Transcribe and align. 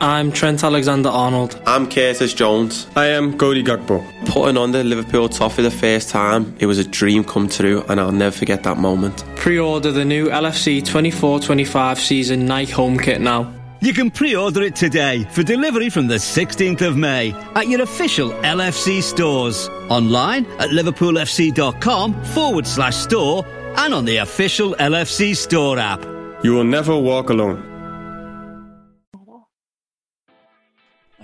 I'm 0.00 0.30
Trent 0.30 0.62
Alexander 0.62 1.08
Arnold. 1.08 1.58
I'm 1.66 1.88
Curtis 1.88 2.34
Jones. 2.34 2.86
I 2.96 3.06
am 3.06 3.38
Cody 3.38 3.64
Gakpo. 3.64 4.04
Putting 4.26 4.58
on 4.58 4.72
the 4.72 4.84
Liverpool 4.84 5.28
top 5.30 5.52
for 5.52 5.62
the 5.62 5.70
first 5.70 6.10
time, 6.10 6.54
it 6.58 6.66
was 6.66 6.78
a 6.78 6.84
dream 6.84 7.24
come 7.24 7.48
true, 7.48 7.82
and 7.88 7.98
I'll 7.98 8.12
never 8.12 8.36
forget 8.36 8.62
that 8.64 8.76
moment. 8.76 9.24
Pre 9.36 9.58
order 9.58 9.90
the 9.92 10.04
new 10.04 10.26
LFC 10.28 10.84
24 10.84 11.40
25 11.40 11.98
season 11.98 12.44
Nike 12.44 12.72
home 12.72 12.98
kit 12.98 13.22
now. 13.22 13.50
You 13.80 13.94
can 13.94 14.10
pre 14.10 14.36
order 14.36 14.62
it 14.62 14.76
today 14.76 15.24
for 15.30 15.42
delivery 15.42 15.88
from 15.88 16.08
the 16.08 16.16
16th 16.16 16.82
of 16.82 16.96
May 16.96 17.32
at 17.54 17.66
your 17.68 17.80
official 17.80 18.30
LFC 18.42 19.02
stores. 19.02 19.68
Online 19.88 20.44
at 20.58 20.70
liverpoolfc.com 20.70 22.22
forward 22.24 22.66
slash 22.66 22.96
store 22.96 23.46
and 23.78 23.94
on 23.94 24.04
the 24.04 24.18
official 24.18 24.74
LFC 24.74 25.34
store 25.34 25.78
app. 25.78 26.04
You 26.42 26.52
will 26.52 26.64
never 26.64 26.96
walk 26.98 27.30
alone. 27.30 27.75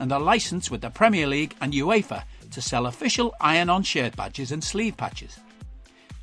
and 0.00 0.12
are 0.12 0.18
licensed 0.18 0.70
with 0.70 0.80
the 0.80 0.90
Premier 0.90 1.26
League 1.26 1.54
and 1.60 1.72
UEFA 1.72 2.24
to 2.50 2.60
sell 2.60 2.86
official 2.86 3.34
iron 3.40 3.70
on 3.70 3.84
shirt 3.84 4.16
badges 4.16 4.50
and 4.50 4.64
sleeve 4.64 4.96
patches. 4.96 5.38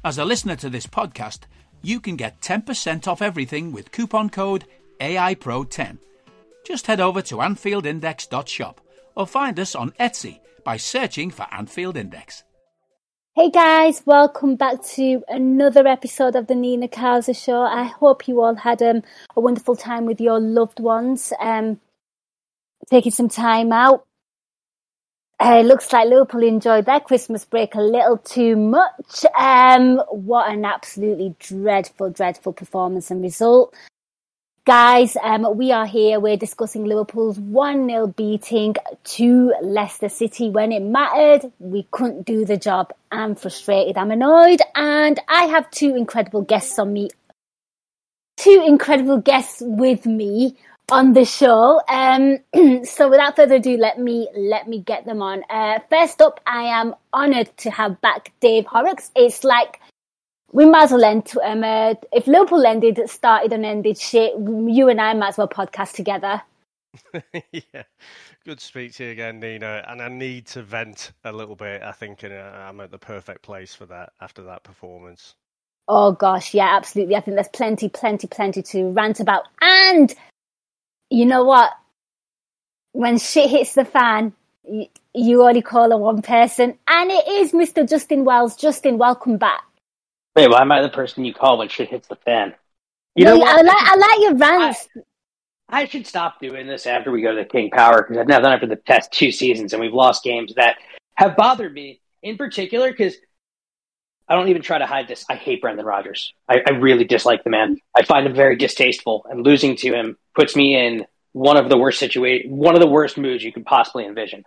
As 0.03 0.17
a 0.17 0.25
listener 0.25 0.55
to 0.57 0.69
this 0.69 0.87
podcast, 0.87 1.41
you 1.81 1.99
can 1.99 2.15
get 2.15 2.41
10% 2.41 3.07
off 3.07 3.21
everything 3.21 3.71
with 3.71 3.91
coupon 3.91 4.29
code 4.29 4.65
AIPRO10. 4.99 5.99
Just 6.65 6.87
head 6.87 6.99
over 6.99 7.21
to 7.21 7.35
AnfieldIndex.shop 7.35 8.81
or 9.15 9.27
find 9.27 9.59
us 9.59 9.75
on 9.75 9.91
Etsy 9.91 10.39
by 10.63 10.77
searching 10.77 11.31
for 11.31 11.47
Anfield 11.51 11.95
Index. 11.95 12.43
Hey 13.35 13.51
guys, 13.51 14.01
welcome 14.05 14.55
back 14.55 14.83
to 14.95 15.23
another 15.27 15.87
episode 15.87 16.35
of 16.35 16.47
the 16.47 16.55
Nina 16.55 16.87
Kauser 16.87 17.35
Show. 17.35 17.61
I 17.61 17.83
hope 17.83 18.27
you 18.27 18.41
all 18.41 18.55
had 18.55 18.81
um, 18.81 19.03
a 19.35 19.39
wonderful 19.41 19.75
time 19.75 20.07
with 20.07 20.19
your 20.19 20.39
loved 20.39 20.79
ones. 20.79 21.31
Um, 21.39 21.79
taking 22.89 23.11
some 23.11 23.29
time 23.29 23.71
out. 23.71 24.05
Uh, 25.39 25.61
looks 25.61 25.93
like 25.93 26.09
Liverpool 26.09 26.41
enjoyed 26.41 26.85
their 26.85 26.99
Christmas 26.99 27.45
break 27.45 27.75
a 27.75 27.81
little 27.81 28.17
too 28.17 28.55
much. 28.55 29.23
Um, 29.37 29.97
what 30.09 30.51
an 30.51 30.65
absolutely 30.65 31.35
dreadful, 31.37 32.09
dreadful 32.09 32.53
performance 32.53 33.11
and 33.11 33.21
result. 33.21 33.75
Guys, 34.65 35.15
um, 35.23 35.55
we 35.55 35.71
are 35.71 35.85
here. 35.85 36.19
We're 36.19 36.37
discussing 36.37 36.85
Liverpool's 36.85 37.39
1 37.39 37.87
0 37.87 38.07
beating 38.07 38.75
to 39.03 39.53
Leicester 39.61 40.09
City 40.09 40.49
when 40.49 40.71
it 40.71 40.81
mattered. 40.81 41.53
We 41.59 41.87
couldn't 41.91 42.25
do 42.25 42.43
the 42.43 42.57
job. 42.57 42.91
I'm 43.11 43.35
frustrated. 43.35 43.95
I'm 43.95 44.11
annoyed. 44.11 44.59
And 44.75 45.19
I 45.29 45.43
have 45.43 45.69
two 45.71 45.95
incredible 45.95 46.41
guests 46.41 46.77
on 46.79 46.91
me. 46.91 47.09
Two 48.35 48.65
incredible 48.67 49.19
guests 49.19 49.61
with 49.63 50.05
me 50.05 50.57
on 50.91 51.13
the 51.13 51.25
show. 51.25 51.81
Um, 51.87 52.39
so 52.85 53.09
without 53.09 53.35
further 53.35 53.55
ado, 53.55 53.77
let 53.77 53.99
me 53.99 54.29
let 54.35 54.67
me 54.67 54.79
get 54.79 55.05
them 55.05 55.21
on. 55.21 55.43
Uh, 55.49 55.79
first 55.89 56.21
up, 56.21 56.39
I 56.45 56.63
am 56.63 56.95
honoured 57.13 57.55
to 57.57 57.71
have 57.71 57.99
back 58.01 58.31
Dave 58.39 58.65
Horrocks. 58.65 59.11
It's 59.15 59.43
like 59.43 59.81
we 60.51 60.65
might 60.65 60.83
as 60.83 60.91
well 60.91 61.03
end. 61.03 61.31
Um, 61.43 61.63
uh, 61.63 61.95
if 62.11 62.27
Liverpool 62.27 62.65
ended, 62.65 62.99
started 63.09 63.53
and 63.53 63.65
ended 63.65 63.97
shit, 63.97 64.33
you 64.37 64.89
and 64.89 65.01
I 65.01 65.13
might 65.13 65.29
as 65.29 65.37
well 65.37 65.47
podcast 65.47 65.93
together. 65.93 66.41
yeah, 67.51 67.83
good 68.45 68.59
to 68.59 68.65
speak 68.65 68.93
to 68.93 69.05
you 69.05 69.11
again, 69.11 69.39
Nina. 69.39 69.83
And 69.87 70.01
I 70.01 70.07
need 70.07 70.47
to 70.47 70.63
vent 70.63 71.11
a 71.23 71.31
little 71.31 71.55
bit. 71.55 71.83
I 71.83 71.91
think 71.91 72.23
and 72.23 72.33
I'm 72.33 72.79
at 72.79 72.91
the 72.91 72.97
perfect 72.97 73.41
place 73.41 73.75
for 73.75 73.85
that 73.87 74.13
after 74.21 74.43
that 74.43 74.63
performance. 74.63 75.35
Oh 75.89 76.11
gosh, 76.11 76.53
yeah, 76.53 76.75
absolutely. 76.75 77.15
I 77.15 77.21
think 77.21 77.35
there's 77.35 77.47
plenty, 77.49 77.87
plenty, 77.87 78.27
plenty 78.27 78.61
to 78.61 78.89
rant 78.89 79.21
about. 79.21 79.47
And 79.61 80.13
you 81.09 81.25
know 81.25 81.43
what? 81.43 81.71
When 82.91 83.17
shit 83.17 83.49
hits 83.49 83.73
the 83.73 83.85
fan, 83.85 84.33
you, 84.63 84.87
you 85.13 85.43
only 85.43 85.61
call 85.61 85.93
on 85.93 86.01
one 86.01 86.21
person, 86.21 86.77
and 86.87 87.11
it 87.11 87.27
is 87.27 87.51
Mr. 87.51 87.87
Justin 87.87 88.25
Wells. 88.25 88.55
Justin, 88.55 88.97
welcome 88.97 89.37
back. 89.37 89.63
Wait, 90.35 90.49
why 90.49 90.61
am 90.61 90.71
I 90.71 90.81
the 90.81 90.89
person 90.89 91.25
you 91.25 91.33
call 91.33 91.57
when 91.57 91.69
shit 91.69 91.89
hits 91.89 92.07
the 92.07 92.15
fan? 92.15 92.53
You 93.15 93.25
no, 93.25 93.33
know 93.33 93.39
what? 93.39 93.59
I 93.59 93.61
like, 93.61 93.83
I 93.83 93.95
like 93.95 94.21
your 94.21 94.35
rants. 94.35 94.87
I, 95.69 95.81
I 95.81 95.85
should 95.85 96.05
stop 96.05 96.39
doing 96.39 96.67
this 96.67 96.85
after 96.85 97.11
we 97.11 97.21
go 97.21 97.31
to 97.31 97.43
the 97.43 97.45
King 97.45 97.71
Power 97.71 98.03
because 98.03 98.17
I've 98.17 98.27
now 98.27 98.39
done 98.39 98.53
it 98.53 98.59
for 98.59 98.67
the 98.67 98.75
past 98.75 99.11
two 99.11 99.31
seasons, 99.31 99.73
and 99.73 99.81
we've 99.81 99.93
lost 99.93 100.23
games 100.23 100.53
that 100.55 100.77
have 101.15 101.35
bothered 101.35 101.73
me 101.73 101.99
in 102.21 102.37
particular 102.37 102.91
because 102.91 103.15
I 104.29 104.35
don't 104.35 104.49
even 104.49 104.61
try 104.61 104.77
to 104.77 104.85
hide 104.85 105.07
this. 105.07 105.25
I 105.29 105.35
hate 105.35 105.61
Brendan 105.61 105.85
Rodgers. 105.85 106.33
I, 106.49 106.57
I, 106.67 106.71
really 106.73 107.05
dislike 107.05 107.43
the 107.45 107.49
man. 107.49 107.77
I 107.95 108.03
find 108.03 108.27
him 108.27 108.35
very 108.35 108.57
distasteful, 108.57 109.25
and 109.29 109.45
losing 109.45 109.77
to 109.77 109.93
him 109.93 110.17
puts 110.35 110.55
me 110.55 110.75
in 110.75 111.05
one 111.31 111.55
of 111.55 111.69
the 111.69 111.77
worst 111.77 111.99
situation, 111.99 112.51
one 112.51 112.75
of 112.75 112.81
the 112.81 112.89
worst 112.89 113.17
moods 113.17 113.43
you 113.43 113.53
could 113.53 113.65
possibly 113.65 114.05
envision. 114.05 114.43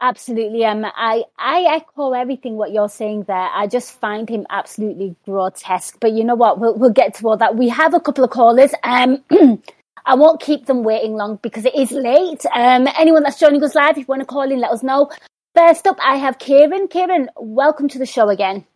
Absolutely, 0.00 0.64
um, 0.64 0.84
I 0.84 1.24
I 1.36 1.62
echo 1.76 2.12
everything 2.12 2.56
what 2.56 2.72
you're 2.72 2.88
saying 2.88 3.24
there. 3.24 3.50
I 3.52 3.66
just 3.66 3.98
find 3.98 4.28
him 4.28 4.46
absolutely 4.48 5.16
grotesque. 5.26 5.98
But 6.00 6.12
you 6.12 6.24
know 6.24 6.36
what? 6.36 6.60
We'll 6.60 6.74
we'll 6.74 6.90
get 6.90 7.14
to 7.16 7.28
all 7.28 7.36
that. 7.38 7.56
We 7.56 7.68
have 7.68 7.92
a 7.92 8.00
couple 8.00 8.24
of 8.24 8.30
callers. 8.30 8.72
Um, 8.84 9.22
I 10.06 10.14
won't 10.14 10.40
keep 10.40 10.66
them 10.66 10.84
waiting 10.84 11.14
long 11.14 11.38
because 11.42 11.66
it 11.66 11.74
is 11.74 11.90
late. 11.90 12.46
Um, 12.54 12.88
anyone 12.98 13.22
that's 13.22 13.38
joining 13.38 13.62
us 13.62 13.74
live, 13.74 13.90
if 13.92 13.98
you 13.98 14.04
want 14.06 14.20
to 14.20 14.26
call 14.26 14.50
in, 14.50 14.60
let 14.60 14.70
us 14.70 14.82
know. 14.82 15.10
First 15.54 15.86
up, 15.86 15.98
I 16.00 16.16
have 16.16 16.38
Kieran. 16.38 16.88
Kieran, 16.88 17.28
welcome 17.36 17.88
to 17.88 17.98
the 17.98 18.06
show 18.06 18.28
again. 18.28 18.66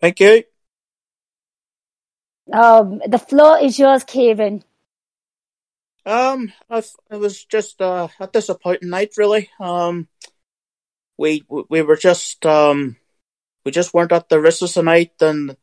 Thank 0.00 0.20
you. 0.20 0.44
Um, 2.52 3.02
the 3.06 3.18
floor 3.18 3.58
is 3.58 3.78
yours, 3.78 4.04
Kieran. 4.04 4.62
Um, 6.06 6.52
I, 6.70 6.78
it 6.78 7.16
was 7.16 7.44
just 7.44 7.82
uh, 7.82 8.08
a 8.18 8.26
disappointing 8.28 8.88
night, 8.88 9.12
really. 9.18 9.50
Um, 9.60 10.08
we 11.18 11.44
we 11.48 11.82
were 11.82 11.96
just 11.96 12.46
um, 12.46 12.96
we 13.64 13.72
just 13.72 13.92
weren't 13.92 14.12
at 14.12 14.28
the 14.28 14.40
races 14.40 14.74
tonight, 14.74 15.12
and 15.20 15.56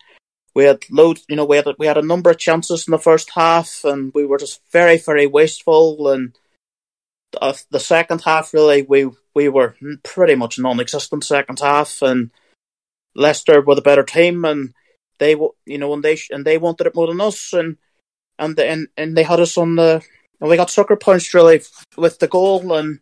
we 0.54 0.66
had 0.66 0.84
loads. 0.92 1.26
You 1.30 1.38
know, 1.38 1.46
we 1.46 1.56
had 1.56 1.68
we 1.80 1.88
had 1.88 1.98
a 1.98 2.06
number 2.06 2.30
of 2.30 2.38
chances 2.38 2.88
in 2.88 2.92
the 2.92 3.00
first 3.00 3.32
half, 3.32 3.84
and 3.86 4.12
we 4.14 4.26
were 4.26 4.38
just 4.38 4.62
very 4.72 4.98
very 4.98 5.26
wasteful. 5.26 6.10
And 6.10 6.38
Uh, 7.42 7.54
the 7.72 7.80
second 7.80 8.22
half, 8.22 8.54
really, 8.54 8.84
we 8.84 9.10
we 9.34 9.50
were 9.50 9.76
pretty 10.04 10.36
much 10.36 10.60
non-existent 10.60 11.24
second 11.24 11.60
half, 11.60 12.02
and 12.02 12.32
Leicester 13.16 13.62
were 13.62 13.76
the 13.76 13.82
better 13.82 14.04
team, 14.04 14.46
and 14.46 14.74
they 15.20 15.32
you 15.66 15.78
know 15.78 15.94
and 15.94 16.04
they 16.04 16.18
and 16.30 16.46
they 16.46 16.58
wanted 16.58 16.88
it 16.88 16.96
more 16.96 17.08
than 17.08 17.22
us, 17.22 17.54
and 17.54 17.78
and 18.40 18.60
and 18.60 18.88
and 18.98 19.18
they 19.18 19.24
had 19.24 19.40
us 19.40 19.58
on 19.58 19.76
the 19.76 20.02
and 20.42 20.50
we 20.50 20.58
got 20.58 20.70
sucker 20.70 20.96
punched 20.96 21.34
really 21.34 21.62
with 21.98 22.20
the 22.20 22.28
goal, 22.28 22.74
and 22.74 23.00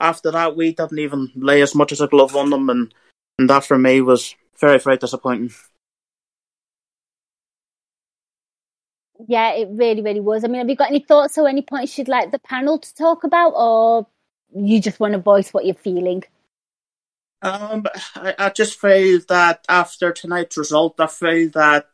after 0.00 0.30
that 0.30 0.56
we 0.56 0.72
didn't 0.72 0.98
even 0.98 1.30
lay 1.36 1.62
as 1.62 1.74
much 1.74 1.92
as 1.92 2.00
a 2.00 2.08
glove 2.08 2.36
on 2.36 2.50
them, 2.50 2.68
and 2.70 2.94
and 3.38 3.48
that 3.50 3.64
for 3.64 3.78
me 3.78 4.00
was 4.00 4.34
very 4.60 4.78
very 4.78 4.96
disappointing. 4.96 5.52
Yeah, 9.28 9.52
it 9.52 9.68
really, 9.70 10.02
really 10.02 10.20
was. 10.20 10.44
I 10.44 10.48
mean, 10.48 10.58
have 10.58 10.68
you 10.68 10.76
got 10.76 10.90
any 10.90 11.00
thoughts 11.00 11.38
or 11.38 11.48
any 11.48 11.62
points 11.62 11.96
you'd 11.96 12.08
like 12.08 12.32
the 12.32 12.38
panel 12.38 12.78
to 12.78 12.94
talk 12.94 13.24
about, 13.24 13.52
or 13.54 14.06
you 14.54 14.80
just 14.80 15.00
want 15.00 15.12
to 15.12 15.18
voice 15.18 15.52
what 15.52 15.64
you're 15.64 15.74
feeling? 15.74 16.24
Um, 17.42 17.86
I, 18.14 18.34
I 18.38 18.48
just 18.50 18.80
feel 18.80 19.20
that 19.28 19.64
after 19.68 20.12
tonight's 20.12 20.56
result, 20.56 21.00
I 21.00 21.06
feel 21.06 21.50
that 21.50 21.86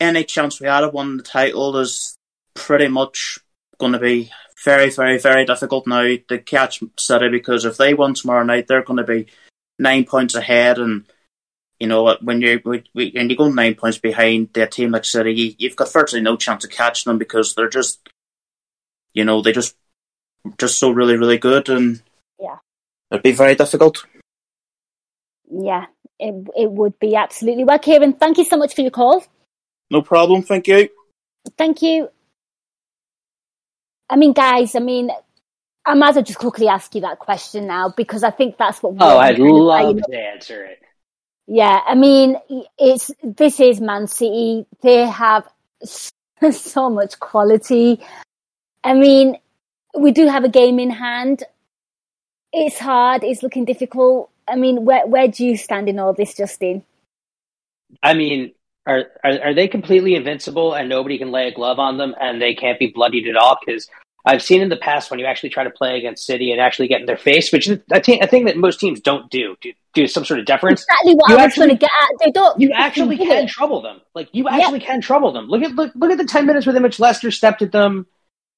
any 0.00 0.24
chance 0.24 0.60
we 0.60 0.66
had 0.66 0.84
of 0.84 0.94
winning 0.94 1.18
the 1.18 1.22
title 1.22 1.76
is 1.78 2.16
pretty 2.54 2.88
much 2.88 3.38
going 3.78 3.92
to 3.92 3.98
be 3.98 4.30
very, 4.64 4.90
very, 4.90 5.18
very 5.18 5.44
difficult 5.44 5.86
now 5.86 6.16
to 6.28 6.38
catch 6.38 6.82
City 6.98 7.28
because 7.28 7.64
if 7.64 7.76
they 7.76 7.94
win 7.94 8.14
tomorrow 8.14 8.44
night, 8.44 8.66
they're 8.66 8.82
going 8.82 8.96
to 8.98 9.04
be 9.04 9.26
nine 9.78 10.04
points 10.04 10.34
ahead. 10.34 10.78
And 10.78 11.04
you 11.78 11.86
know 11.86 12.16
when 12.22 12.40
you 12.40 12.60
when 12.64 13.30
you 13.30 13.36
go 13.36 13.48
nine 13.48 13.74
points 13.74 13.98
behind 13.98 14.56
a 14.56 14.66
team 14.66 14.90
like 14.90 15.04
City, 15.04 15.56
you, 15.58 15.68
have 15.68 15.76
got 15.76 15.92
virtually 15.92 16.22
no 16.22 16.36
chance 16.36 16.64
of 16.64 16.70
catching 16.70 17.10
them 17.10 17.18
because 17.18 17.54
they're 17.54 17.68
just, 17.68 18.08
you 19.14 19.24
know, 19.24 19.42
they 19.42 19.52
just 19.52 19.76
just 20.58 20.78
so 20.78 20.90
really, 20.90 21.16
really 21.16 21.38
good, 21.38 21.68
and 21.68 22.02
yeah, 22.40 22.56
it'd 23.10 23.22
be 23.22 23.32
very 23.32 23.54
difficult. 23.54 24.04
Yeah, 25.50 25.86
it 26.18 26.48
it 26.56 26.70
would 26.70 26.98
be 26.98 27.14
absolutely 27.14 27.64
well, 27.64 27.78
Kieran. 27.78 28.14
Thank 28.14 28.38
you 28.38 28.44
so 28.44 28.56
much 28.56 28.74
for 28.74 28.80
your 28.80 28.90
call. 28.90 29.24
No 29.90 30.02
problem. 30.02 30.42
Thank 30.42 30.66
you. 30.66 30.88
Thank 31.56 31.82
you. 31.82 32.08
I 34.10 34.16
mean, 34.16 34.32
guys, 34.32 34.74
I 34.74 34.80
mean, 34.80 35.10
I 35.86 35.94
might 35.94 36.10
as 36.10 36.14
well 36.16 36.24
just 36.24 36.38
quickly 36.38 36.66
ask 36.66 36.94
you 36.94 37.02
that 37.02 37.18
question 37.18 37.66
now 37.66 37.92
because 37.96 38.24
I 38.24 38.30
think 38.30 38.58
that's 38.58 38.82
what. 38.82 38.96
Oh, 38.98 39.18
I'd 39.18 39.38
love 39.38 40.00
to 40.10 40.18
answer 40.18 40.64
it. 40.64 40.82
Yeah, 41.50 41.80
I 41.86 41.94
mean, 41.94 42.36
it's 42.78 43.10
this 43.22 43.58
is 43.58 43.80
Man 43.80 44.06
City. 44.06 44.66
They 44.82 45.06
have 45.06 45.48
so 46.52 46.90
much 46.90 47.18
quality. 47.20 48.00
I 48.84 48.92
mean, 48.92 49.38
we 49.98 50.12
do 50.12 50.26
have 50.26 50.44
a 50.44 50.50
game 50.50 50.78
in 50.78 50.90
hand. 50.90 51.44
It's 52.52 52.78
hard. 52.78 53.24
It's 53.24 53.42
looking 53.42 53.64
difficult. 53.64 54.30
I 54.46 54.56
mean, 54.56 54.84
where 54.84 55.06
where 55.06 55.26
do 55.26 55.46
you 55.46 55.56
stand 55.56 55.88
in 55.88 55.98
all 55.98 56.12
this, 56.12 56.34
Justin? 56.34 56.84
I 58.02 58.12
mean, 58.12 58.52
are, 58.86 59.06
are 59.24 59.40
are 59.44 59.54
they 59.54 59.68
completely 59.68 60.16
invincible 60.16 60.74
and 60.74 60.86
nobody 60.90 61.16
can 61.16 61.30
lay 61.30 61.48
a 61.48 61.54
glove 61.54 61.78
on 61.78 61.96
them 61.96 62.14
and 62.20 62.42
they 62.42 62.54
can't 62.54 62.78
be 62.78 62.88
bloodied 62.88 63.26
at 63.26 63.36
all? 63.36 63.56
Because 63.64 63.88
I've 64.26 64.42
seen 64.42 64.60
in 64.60 64.68
the 64.68 64.76
past 64.76 65.10
when 65.10 65.18
you 65.18 65.24
actually 65.24 65.48
try 65.48 65.64
to 65.64 65.70
play 65.70 65.96
against 65.96 66.26
City 66.26 66.52
and 66.52 66.60
actually 66.60 66.88
get 66.88 67.00
in 67.00 67.06
their 67.06 67.16
face, 67.16 67.50
which 67.50 67.68
is 67.68 67.78
a, 67.90 68.00
t- 68.00 68.20
a 68.20 68.26
thing 68.26 68.44
that 68.44 68.58
most 68.58 68.80
teams 68.80 69.00
don't 69.00 69.30
do, 69.30 69.56
do, 69.62 69.72
do 69.94 70.06
some 70.06 70.24
sort 70.24 70.40
of 70.40 70.46
deference. 70.46 70.82
Exactly 70.82 71.14
what 71.14 71.28
you 71.28 71.36
I 71.36 71.38
was 71.38 71.46
actually, 71.46 71.66
going 71.66 71.78
to 71.78 71.80
get 71.80 71.90
at. 72.02 72.08
They 72.24 72.30
don't. 72.30 72.60
You 72.60 72.72
actually 72.72 73.16
can 73.16 73.44
it. 73.44 73.48
trouble 73.48 73.82
them. 73.82 74.00
Like 74.14 74.28
you 74.32 74.48
actually 74.48 74.80
can 74.80 75.00
trouble 75.00 75.32
them. 75.32 75.46
Look 75.48 75.62
at 75.62 75.72
look 75.72 75.92
look 75.94 76.10
at 76.10 76.18
the 76.18 76.24
ten 76.24 76.46
minutes 76.46 76.66
within 76.66 76.82
which 76.82 77.00
Leicester 77.00 77.30
stepped 77.30 77.62
at 77.62 77.72
them 77.72 78.06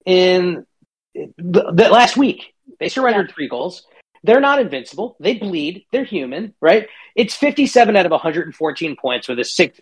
in 0.04 0.66
the, 1.14 1.72
the 1.72 1.88
last 1.88 2.16
week. 2.16 2.54
They 2.78 2.88
surrendered 2.88 3.28
yeah. 3.28 3.34
three 3.34 3.48
goals. 3.48 3.86
They're 4.22 4.40
not 4.40 4.60
invincible. 4.60 5.16
They 5.18 5.34
bleed. 5.34 5.86
They're 5.92 6.04
human, 6.04 6.54
right? 6.60 6.88
It's 7.14 7.34
57 7.34 7.96
out 7.96 8.04
of 8.04 8.12
114 8.12 8.96
points 8.96 9.28
with 9.28 9.38
a 9.38 9.44
six 9.44 9.80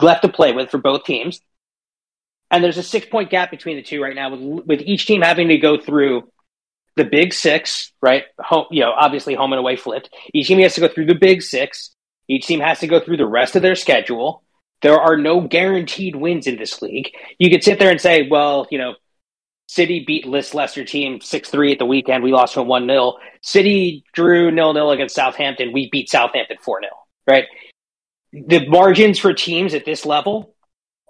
left 0.00 0.22
to 0.22 0.28
play 0.28 0.52
with 0.52 0.70
for 0.70 0.78
both 0.78 1.04
teams. 1.04 1.40
And 2.50 2.62
there's 2.62 2.76
a 2.76 2.82
six 2.82 3.06
point 3.06 3.30
gap 3.30 3.50
between 3.50 3.76
the 3.76 3.82
two 3.82 4.02
right 4.02 4.14
now 4.14 4.34
with, 4.34 4.66
with 4.66 4.80
each 4.82 5.06
team 5.06 5.22
having 5.22 5.48
to 5.48 5.58
go 5.58 5.78
through 5.78 6.30
the 6.96 7.04
big 7.04 7.32
six, 7.32 7.92
right? 8.00 8.24
Home, 8.38 8.66
you 8.70 8.80
know, 8.80 8.92
obviously 8.92 9.34
home 9.34 9.52
and 9.52 9.60
away 9.60 9.76
flipped. 9.76 10.10
Each 10.34 10.46
team 10.46 10.58
has 10.60 10.74
to 10.74 10.80
go 10.80 10.88
through 10.88 11.06
the 11.06 11.14
big 11.14 11.42
six. 11.42 11.94
Each 12.28 12.46
team 12.46 12.60
has 12.60 12.80
to 12.80 12.86
go 12.86 13.00
through 13.00 13.16
the 13.16 13.26
rest 13.26 13.56
of 13.56 13.62
their 13.62 13.74
schedule. 13.74 14.42
There 14.82 15.00
are 15.00 15.16
no 15.16 15.40
guaranteed 15.40 16.16
wins 16.16 16.46
in 16.46 16.56
this 16.56 16.82
league. 16.82 17.12
You 17.38 17.50
could 17.50 17.64
sit 17.64 17.78
there 17.78 17.90
and 17.90 18.00
say, 18.00 18.28
well, 18.28 18.66
you 18.70 18.78
know, 18.78 18.94
City 19.68 20.04
beat 20.06 20.30
this 20.30 20.54
Leicester 20.54 20.84
team 20.84 21.20
6 21.20 21.48
3 21.48 21.72
at 21.72 21.78
the 21.78 21.86
weekend. 21.86 22.22
We 22.22 22.32
lost 22.32 22.54
from 22.54 22.68
1 22.68 22.86
0. 22.86 23.14
City 23.40 24.04
drew 24.12 24.50
0 24.50 24.74
0 24.74 24.90
against 24.90 25.14
Southampton. 25.14 25.72
We 25.72 25.88
beat 25.90 26.10
Southampton 26.10 26.58
4 26.60 26.80
0, 26.82 26.90
right? 27.26 27.46
The 28.32 28.68
margins 28.68 29.18
for 29.18 29.32
teams 29.32 29.72
at 29.72 29.84
this 29.84 30.04
level 30.04 30.54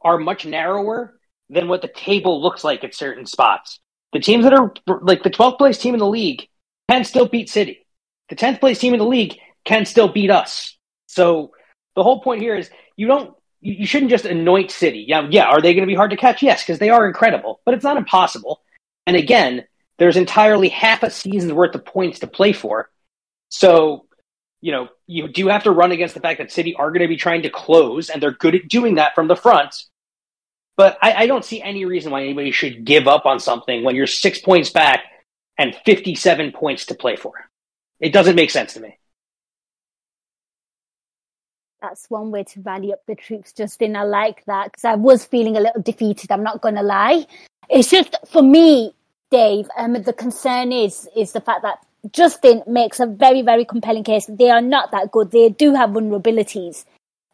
are 0.05 0.19
much 0.19 0.45
narrower 0.45 1.19
than 1.51 1.67
what 1.67 1.83
the 1.83 1.89
table 1.89 2.41
looks 2.43 2.63
like 2.63 2.85
at 2.85 2.95
certain 2.95 3.27
spots. 3.27 3.81
The 4.13 4.21
teams 4.21 4.45
that 4.45 4.53
are 4.53 4.73
like 5.01 5.23
the 5.23 5.31
12th 5.31 5.59
place 5.59 5.79
team 5.79 5.95
in 5.95 6.01
the 6.01 6.07
league 6.07 6.49
can 6.89 7.05
still 7.05 7.27
beat 7.27 7.49
City. 7.49 7.87
The 8.29 8.37
10th 8.37 8.61
place 8.61 8.79
team 8.79 8.93
in 8.93 8.99
the 8.99 9.07
league 9.07 9.39
can 9.65 9.85
still 9.85 10.09
beat 10.09 10.31
us. 10.31 10.77
So 11.07 11.53
the 11.97 12.03
whole 12.03 12.21
point 12.21 12.43
here 12.43 12.55
is 12.55 12.71
you 12.97 13.07
don't 13.07 13.35
you 13.63 13.87
shouldn't 13.87 14.11
just 14.11 14.25
anoint 14.25 14.71
City. 14.71 15.05
Yeah, 15.07 15.29
yeah. 15.31 15.45
Are 15.45 15.61
they 15.61 15.73
going 15.73 15.85
to 15.85 15.91
be 15.91 15.95
hard 15.95 16.11
to 16.11 16.17
catch? 16.17 16.43
Yes, 16.43 16.63
because 16.63 16.81
they 16.81 16.91
are 16.91 17.07
incredible, 17.07 17.61
but 17.65 17.75
it's 17.75 17.85
not 17.85 17.97
impossible. 17.97 18.61
And 19.07 19.17
again, 19.17 19.65
there's 19.99 20.17
entirely 20.17 20.69
half 20.69 21.05
a 21.05 21.11
season's 21.11 21.53
worth 21.53 21.75
of 21.75 21.85
points 21.85 22.19
to 22.21 22.27
play 22.27 22.53
for. 22.53 22.91
So, 23.51 24.07
you 24.61 24.73
know, 24.73 24.89
you 25.07 25.29
do 25.29 25.47
have 25.47 25.63
to 25.65 25.71
run 25.71 25.93
against 25.93 26.15
the 26.15 26.21
fact 26.21 26.39
that 26.39 26.51
City 26.51 26.75
are 26.75 26.91
going 26.91 27.03
to 27.03 27.09
be 27.09 27.17
trying 27.17 27.43
to 27.43 27.51
close, 27.51 28.11
and 28.11 28.21
they're 28.21 28.33
good 28.33 28.57
at 28.57 28.69
doing 28.69 28.97
that 28.97 29.15
from 29.15 29.29
the 29.29 29.37
front. 29.37 29.85
But 30.77 30.99
I, 31.03 31.13
I 31.13 31.27
don't 31.27 31.45
see 31.45 31.61
any 31.61 31.85
reason 31.85 32.13
why 32.13 32.23
anybody 32.23 32.51
should 32.51 32.85
give 32.85 33.07
up 33.07 33.27
on 33.27 33.41
something 33.41 33.85
when 33.85 33.95
you're 33.95 34.07
six 34.07 34.41
points 34.41 34.71
back 34.71 35.05
and 35.59 35.75
57 35.85 36.53
points 36.53 36.87
to 36.87 36.95
play 36.95 37.17
for. 37.17 37.33
It 38.01 38.13
doesn't 38.13 38.37
make 38.37 38.51
sense 38.51 38.75
to 38.75 38.81
me 38.81 38.99
that's 41.83 42.09
one 42.09 42.31
way 42.31 42.45
to 42.45 42.61
rally 42.63 42.93
up 42.93 43.05
the 43.07 43.15
troops, 43.15 43.53
Justin. 43.53 43.97
I 43.97 44.05
like 44.05 44.45
that 44.47 44.67
because 44.67 44.85
I 44.85 44.95
was 44.95 45.27
feeling 45.27 45.57
a 45.57 45.61
little 45.61 45.83
defeated. 45.83 46.31
I'm 46.31 46.45
not 46.45 46.63
going 46.63 46.77
to 46.77 46.83
lie. 46.83 47.27
It's 47.69 47.91
just 47.91 48.17
for 48.29 48.43
me, 48.43 48.95
Dave. 49.31 49.67
Um, 49.77 49.95
the 49.95 50.13
concern 50.13 50.73
is 50.73 51.09
is 51.15 51.33
the 51.33 51.41
fact 51.41 51.63
that 51.63 51.85
Justin 52.13 52.63
makes 52.67 53.01
a 53.01 53.07
very 53.07 53.43
very 53.43 53.65
compelling 53.65 54.05
case. 54.05 54.27
They 54.27 54.51
are 54.51 54.63
not 54.63 54.93
that 54.93 55.11
good. 55.11 55.33
They 55.33 55.51
do 55.51 55.75
have 55.75 55.91
vulnerabilities. 55.91 56.85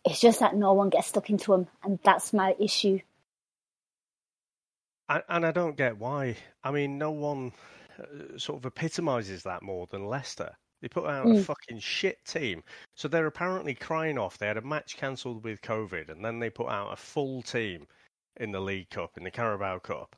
It's 0.04 0.20
just 0.20 0.40
that 0.40 0.56
no 0.56 0.72
one 0.72 0.88
gets 0.88 1.08
stuck 1.08 1.28
into 1.28 1.52
them, 1.52 1.68
and 1.84 1.98
that's 2.02 2.32
my 2.32 2.56
issue. 2.58 3.00
And 5.08 5.46
I 5.46 5.52
don't 5.52 5.76
get 5.76 5.98
why. 5.98 6.36
I 6.62 6.70
mean, 6.70 6.98
no 6.98 7.10
one 7.10 7.52
uh, 7.98 8.36
sort 8.36 8.58
of 8.58 8.66
epitomizes 8.66 9.42
that 9.42 9.62
more 9.62 9.86
than 9.86 10.06
Leicester. 10.06 10.54
They 10.80 10.88
put 10.88 11.06
out 11.06 11.26
mm. 11.26 11.40
a 11.40 11.42
fucking 11.42 11.80
shit 11.80 12.24
team. 12.24 12.62
So 12.94 13.08
they're 13.08 13.26
apparently 13.26 13.74
crying 13.74 14.18
off. 14.18 14.38
They 14.38 14.46
had 14.46 14.58
a 14.58 14.62
match 14.62 14.96
cancelled 14.96 15.42
with 15.42 15.62
COVID, 15.62 16.10
and 16.10 16.24
then 16.24 16.38
they 16.38 16.50
put 16.50 16.68
out 16.68 16.92
a 16.92 16.96
full 16.96 17.42
team 17.42 17.86
in 18.36 18.52
the 18.52 18.60
League 18.60 18.90
Cup, 18.90 19.16
in 19.16 19.24
the 19.24 19.30
Carabao 19.30 19.80
Cup. 19.80 20.14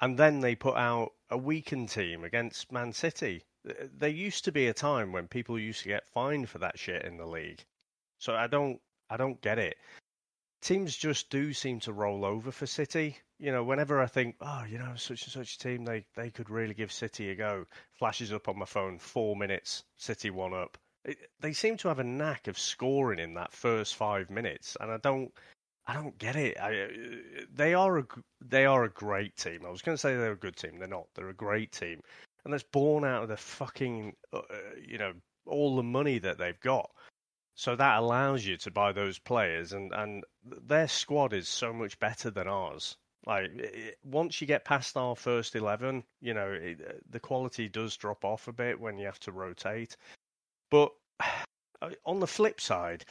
And 0.00 0.18
then 0.18 0.40
they 0.40 0.54
put 0.54 0.76
out 0.76 1.12
a 1.30 1.38
weakened 1.38 1.88
team 1.88 2.22
against 2.22 2.70
Man 2.70 2.92
City. 2.92 3.42
There 3.64 4.08
used 4.08 4.44
to 4.44 4.52
be 4.52 4.68
a 4.68 4.74
time 4.74 5.10
when 5.12 5.26
people 5.26 5.58
used 5.58 5.82
to 5.82 5.88
get 5.88 6.06
fined 6.06 6.48
for 6.48 6.58
that 6.58 6.78
shit 6.78 7.04
in 7.04 7.16
the 7.16 7.26
league. 7.26 7.64
So 8.18 8.34
I 8.34 8.46
don't 8.46 8.80
I 9.10 9.16
don't 9.16 9.40
get 9.40 9.58
it 9.58 9.76
teams 10.66 10.96
just 10.96 11.30
do 11.30 11.52
seem 11.52 11.78
to 11.78 11.92
roll 11.92 12.24
over 12.24 12.50
for 12.50 12.66
City. 12.66 13.16
You 13.38 13.52
know, 13.52 13.62
whenever 13.62 14.00
I 14.00 14.06
think, 14.06 14.34
oh, 14.40 14.64
you 14.68 14.78
know, 14.78 14.94
such 14.96 15.22
and 15.22 15.32
such 15.32 15.58
team, 15.58 15.84
they, 15.84 16.04
they 16.16 16.30
could 16.30 16.50
really 16.50 16.74
give 16.74 16.90
City 16.90 17.30
a 17.30 17.36
go, 17.36 17.66
flashes 17.92 18.32
up 18.32 18.48
on 18.48 18.58
my 18.58 18.64
phone, 18.64 18.98
four 18.98 19.36
minutes, 19.36 19.84
City 19.96 20.30
one 20.30 20.54
up. 20.54 20.76
It, 21.04 21.18
they 21.40 21.52
seem 21.52 21.76
to 21.78 21.88
have 21.88 22.00
a 22.00 22.04
knack 22.04 22.48
of 22.48 22.58
scoring 22.58 23.20
in 23.20 23.34
that 23.34 23.52
first 23.52 23.94
five 23.94 24.28
minutes, 24.28 24.76
and 24.80 24.90
I 24.90 24.96
don't, 24.96 25.32
I 25.86 25.94
don't 25.94 26.18
get 26.18 26.34
it. 26.34 26.58
I, 26.58 26.88
they 27.54 27.74
are 27.74 27.98
a, 27.98 28.04
they 28.44 28.66
are 28.66 28.82
a 28.82 28.90
great 28.90 29.36
team. 29.36 29.60
I 29.64 29.70
was 29.70 29.82
going 29.82 29.94
to 29.94 30.00
say 30.00 30.16
they're 30.16 30.32
a 30.32 30.36
good 30.36 30.56
team. 30.56 30.80
They're 30.80 30.88
not. 30.88 31.06
They're 31.14 31.28
a 31.28 31.34
great 31.34 31.70
team, 31.70 32.00
and 32.44 32.52
that's 32.52 32.64
born 32.64 33.04
out 33.04 33.22
of 33.22 33.28
the 33.28 33.36
fucking, 33.36 34.14
uh, 34.32 34.40
you 34.84 34.98
know, 34.98 35.12
all 35.46 35.76
the 35.76 35.84
money 35.84 36.18
that 36.18 36.38
they've 36.38 36.58
got. 36.58 36.90
So 37.56 37.74
that 37.74 37.98
allows 37.98 38.44
you 38.44 38.58
to 38.58 38.70
buy 38.70 38.92
those 38.92 39.18
players, 39.18 39.72
and, 39.72 39.90
and 39.94 40.24
their 40.44 40.88
squad 40.88 41.32
is 41.32 41.48
so 41.48 41.72
much 41.72 41.98
better 41.98 42.30
than 42.30 42.46
ours. 42.46 42.96
Like 43.26 43.50
it, 43.56 43.98
once 44.04 44.40
you 44.40 44.46
get 44.46 44.66
past 44.66 44.96
our 44.96 45.16
first 45.16 45.56
eleven, 45.56 46.04
you 46.20 46.34
know 46.34 46.52
it, 46.52 47.10
the 47.10 47.18
quality 47.18 47.68
does 47.68 47.96
drop 47.96 48.24
off 48.24 48.46
a 48.46 48.52
bit 48.52 48.78
when 48.78 48.98
you 48.98 49.06
have 49.06 49.18
to 49.20 49.32
rotate. 49.32 49.96
But 50.70 50.92
uh, 51.82 51.90
on 52.04 52.20
the 52.20 52.26
flip 52.26 52.60
side, 52.60 53.06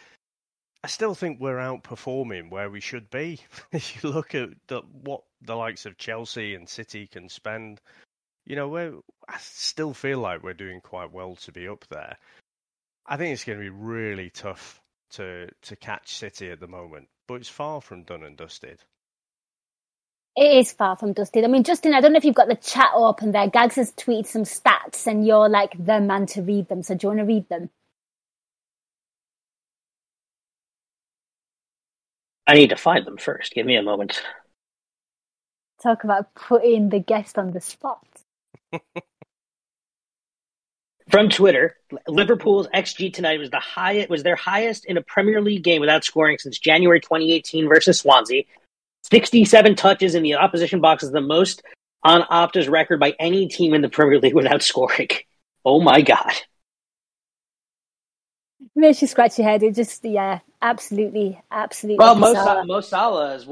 I 0.83 0.87
still 0.87 1.15
think 1.15 1.39
we're 1.39 1.57
outperforming 1.57 2.51
where 2.51 2.69
we 2.69 2.79
should 2.79 3.09
be. 3.09 3.39
if 3.71 4.03
you 4.03 4.11
look 4.11 4.35
at 4.35 4.49
the, 4.67 4.81
what 4.81 5.23
the 5.41 5.55
likes 5.55 5.87
of 5.87 5.97
Chelsea 5.97 6.53
and 6.53 6.69
City 6.69 7.07
can 7.07 7.29
spend, 7.29 7.81
you 8.45 8.55
know, 8.55 8.67
we 8.67 8.91
I 9.27 9.37
still 9.39 9.95
feel 9.95 10.19
like 10.19 10.43
we're 10.43 10.53
doing 10.53 10.81
quite 10.81 11.11
well 11.11 11.35
to 11.37 11.51
be 11.51 11.67
up 11.67 11.85
there. 11.89 12.17
I 13.07 13.17
think 13.17 13.33
it's 13.33 13.43
going 13.43 13.59
to 13.59 13.63
be 13.63 13.69
really 13.69 14.29
tough 14.29 14.81
to 15.11 15.49
to 15.63 15.75
catch 15.75 16.15
City 16.15 16.49
at 16.51 16.59
the 16.59 16.67
moment, 16.67 17.07
but 17.27 17.35
it's 17.35 17.49
far 17.49 17.81
from 17.81 18.03
done 18.03 18.23
and 18.23 18.35
dusted. 18.35 18.79
It 20.35 20.57
is 20.57 20.73
far 20.73 20.97
from 20.97 21.13
dusted. 21.13 21.45
I 21.45 21.47
mean, 21.47 21.63
Justin, 21.63 21.93
I 21.93 22.01
don't 22.01 22.11
know 22.11 22.17
if 22.17 22.25
you've 22.25 22.35
got 22.35 22.49
the 22.49 22.55
chat 22.55 22.89
open 22.93 23.31
there. 23.31 23.49
Gags 23.49 23.75
has 23.75 23.93
tweeted 23.93 24.27
some 24.27 24.43
stats, 24.43 25.07
and 25.07 25.25
you're 25.25 25.47
like 25.47 25.71
the 25.77 26.01
man 26.01 26.25
to 26.27 26.41
read 26.41 26.67
them. 26.67 26.83
So 26.83 26.95
do 26.95 27.05
you 27.05 27.09
want 27.09 27.19
to 27.19 27.25
read 27.25 27.47
them? 27.47 27.69
I 32.47 32.55
need 32.55 32.69
to 32.69 32.75
find 32.75 33.05
them 33.05 33.17
first. 33.17 33.53
Give 33.53 33.65
me 33.65 33.75
a 33.75 33.83
moment. 33.83 34.21
Talk 35.81 36.03
about 36.03 36.35
putting 36.35 36.89
the 36.89 36.99
guest 36.99 37.37
on 37.37 37.51
the 37.51 37.61
spot. 37.61 38.05
From 41.09 41.29
Twitter, 41.29 41.77
Liverpool's 42.07 42.67
XG 42.73 43.13
tonight 43.13 43.39
was 43.39 43.51
the 43.51 43.59
highest 43.59 44.09
was 44.09 44.23
their 44.23 44.35
highest 44.35 44.85
in 44.85 44.97
a 44.97 45.01
Premier 45.01 45.41
League 45.41 45.63
game 45.63 45.79
without 45.79 46.03
scoring 46.03 46.37
since 46.39 46.57
January 46.57 46.99
2018 46.99 47.67
versus 47.67 47.99
Swansea. 47.99 48.43
67 49.03 49.75
touches 49.75 50.15
in 50.15 50.23
the 50.23 50.35
opposition 50.35 50.81
box 50.81 51.03
is 51.03 51.11
the 51.11 51.21
most 51.21 51.61
on 52.03 52.21
Opta's 52.23 52.67
record 52.67 52.99
by 52.99 53.13
any 53.19 53.47
team 53.47 53.75
in 53.75 53.81
the 53.81 53.89
Premier 53.89 54.19
League 54.19 54.33
without 54.35 54.63
scoring. 54.63 55.09
Oh 55.63 55.79
my 55.79 56.01
god. 56.01 56.33
Makes 58.75 59.01
you 59.01 59.07
scratch 59.07 59.37
your 59.37 59.47
head. 59.47 59.63
It 59.63 59.73
just, 59.73 60.03
yeah, 60.03 60.39
absolutely, 60.61 61.39
absolutely. 61.49 62.03
Well, 62.03 62.15
Mo 62.15 62.33
Salah, 62.33 62.65
Mo 62.65 62.81
Salah's 62.81 63.47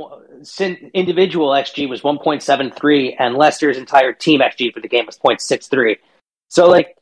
individual 0.93 1.51
XG 1.51 1.87
was 1.87 2.01
1.73, 2.01 3.15
and 3.17 3.35
Leicester's 3.35 3.77
entire 3.77 4.11
team 4.11 4.41
XG 4.41 4.73
for 4.73 4.81
the 4.81 4.89
game 4.89 5.05
was 5.05 5.17
0.63. 5.17 5.95
So, 6.49 6.67
like, 6.67 6.97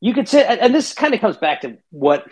you 0.00 0.14
could 0.14 0.28
say, 0.28 0.44
and 0.44 0.74
this 0.74 0.92
kind 0.94 1.14
of 1.14 1.20
comes 1.20 1.36
back 1.36 1.62
to 1.62 1.78
what 1.90 2.26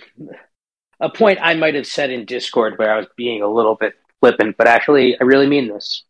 a 1.00 1.10
point 1.10 1.38
I 1.42 1.54
might 1.54 1.74
have 1.74 1.86
said 1.86 2.10
in 2.10 2.24
Discord 2.24 2.74
where 2.76 2.92
I 2.92 2.98
was 2.98 3.06
being 3.16 3.42
a 3.42 3.48
little 3.48 3.74
bit 3.74 3.94
flippant, 4.20 4.56
but 4.56 4.66
actually, 4.68 5.18
I 5.20 5.24
really 5.24 5.46
mean 5.46 5.68
this. 5.68 6.04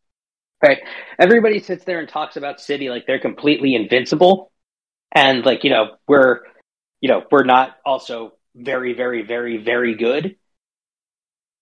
Right. 0.62 0.78
Everybody 1.18 1.60
sits 1.60 1.84
there 1.84 2.00
and 2.00 2.08
talks 2.08 2.36
about 2.36 2.60
City 2.60 2.88
like 2.88 3.06
they're 3.06 3.18
completely 3.18 3.74
invincible. 3.74 4.50
And 5.12 5.44
like, 5.44 5.62
you 5.62 5.70
know, 5.70 5.96
we're 6.08 6.40
you 7.04 7.08
know, 7.08 7.22
we're 7.30 7.44
not 7.44 7.76
also 7.84 8.32
very, 8.54 8.94
very, 8.94 9.20
very, 9.20 9.58
very 9.58 9.94
good. 9.94 10.36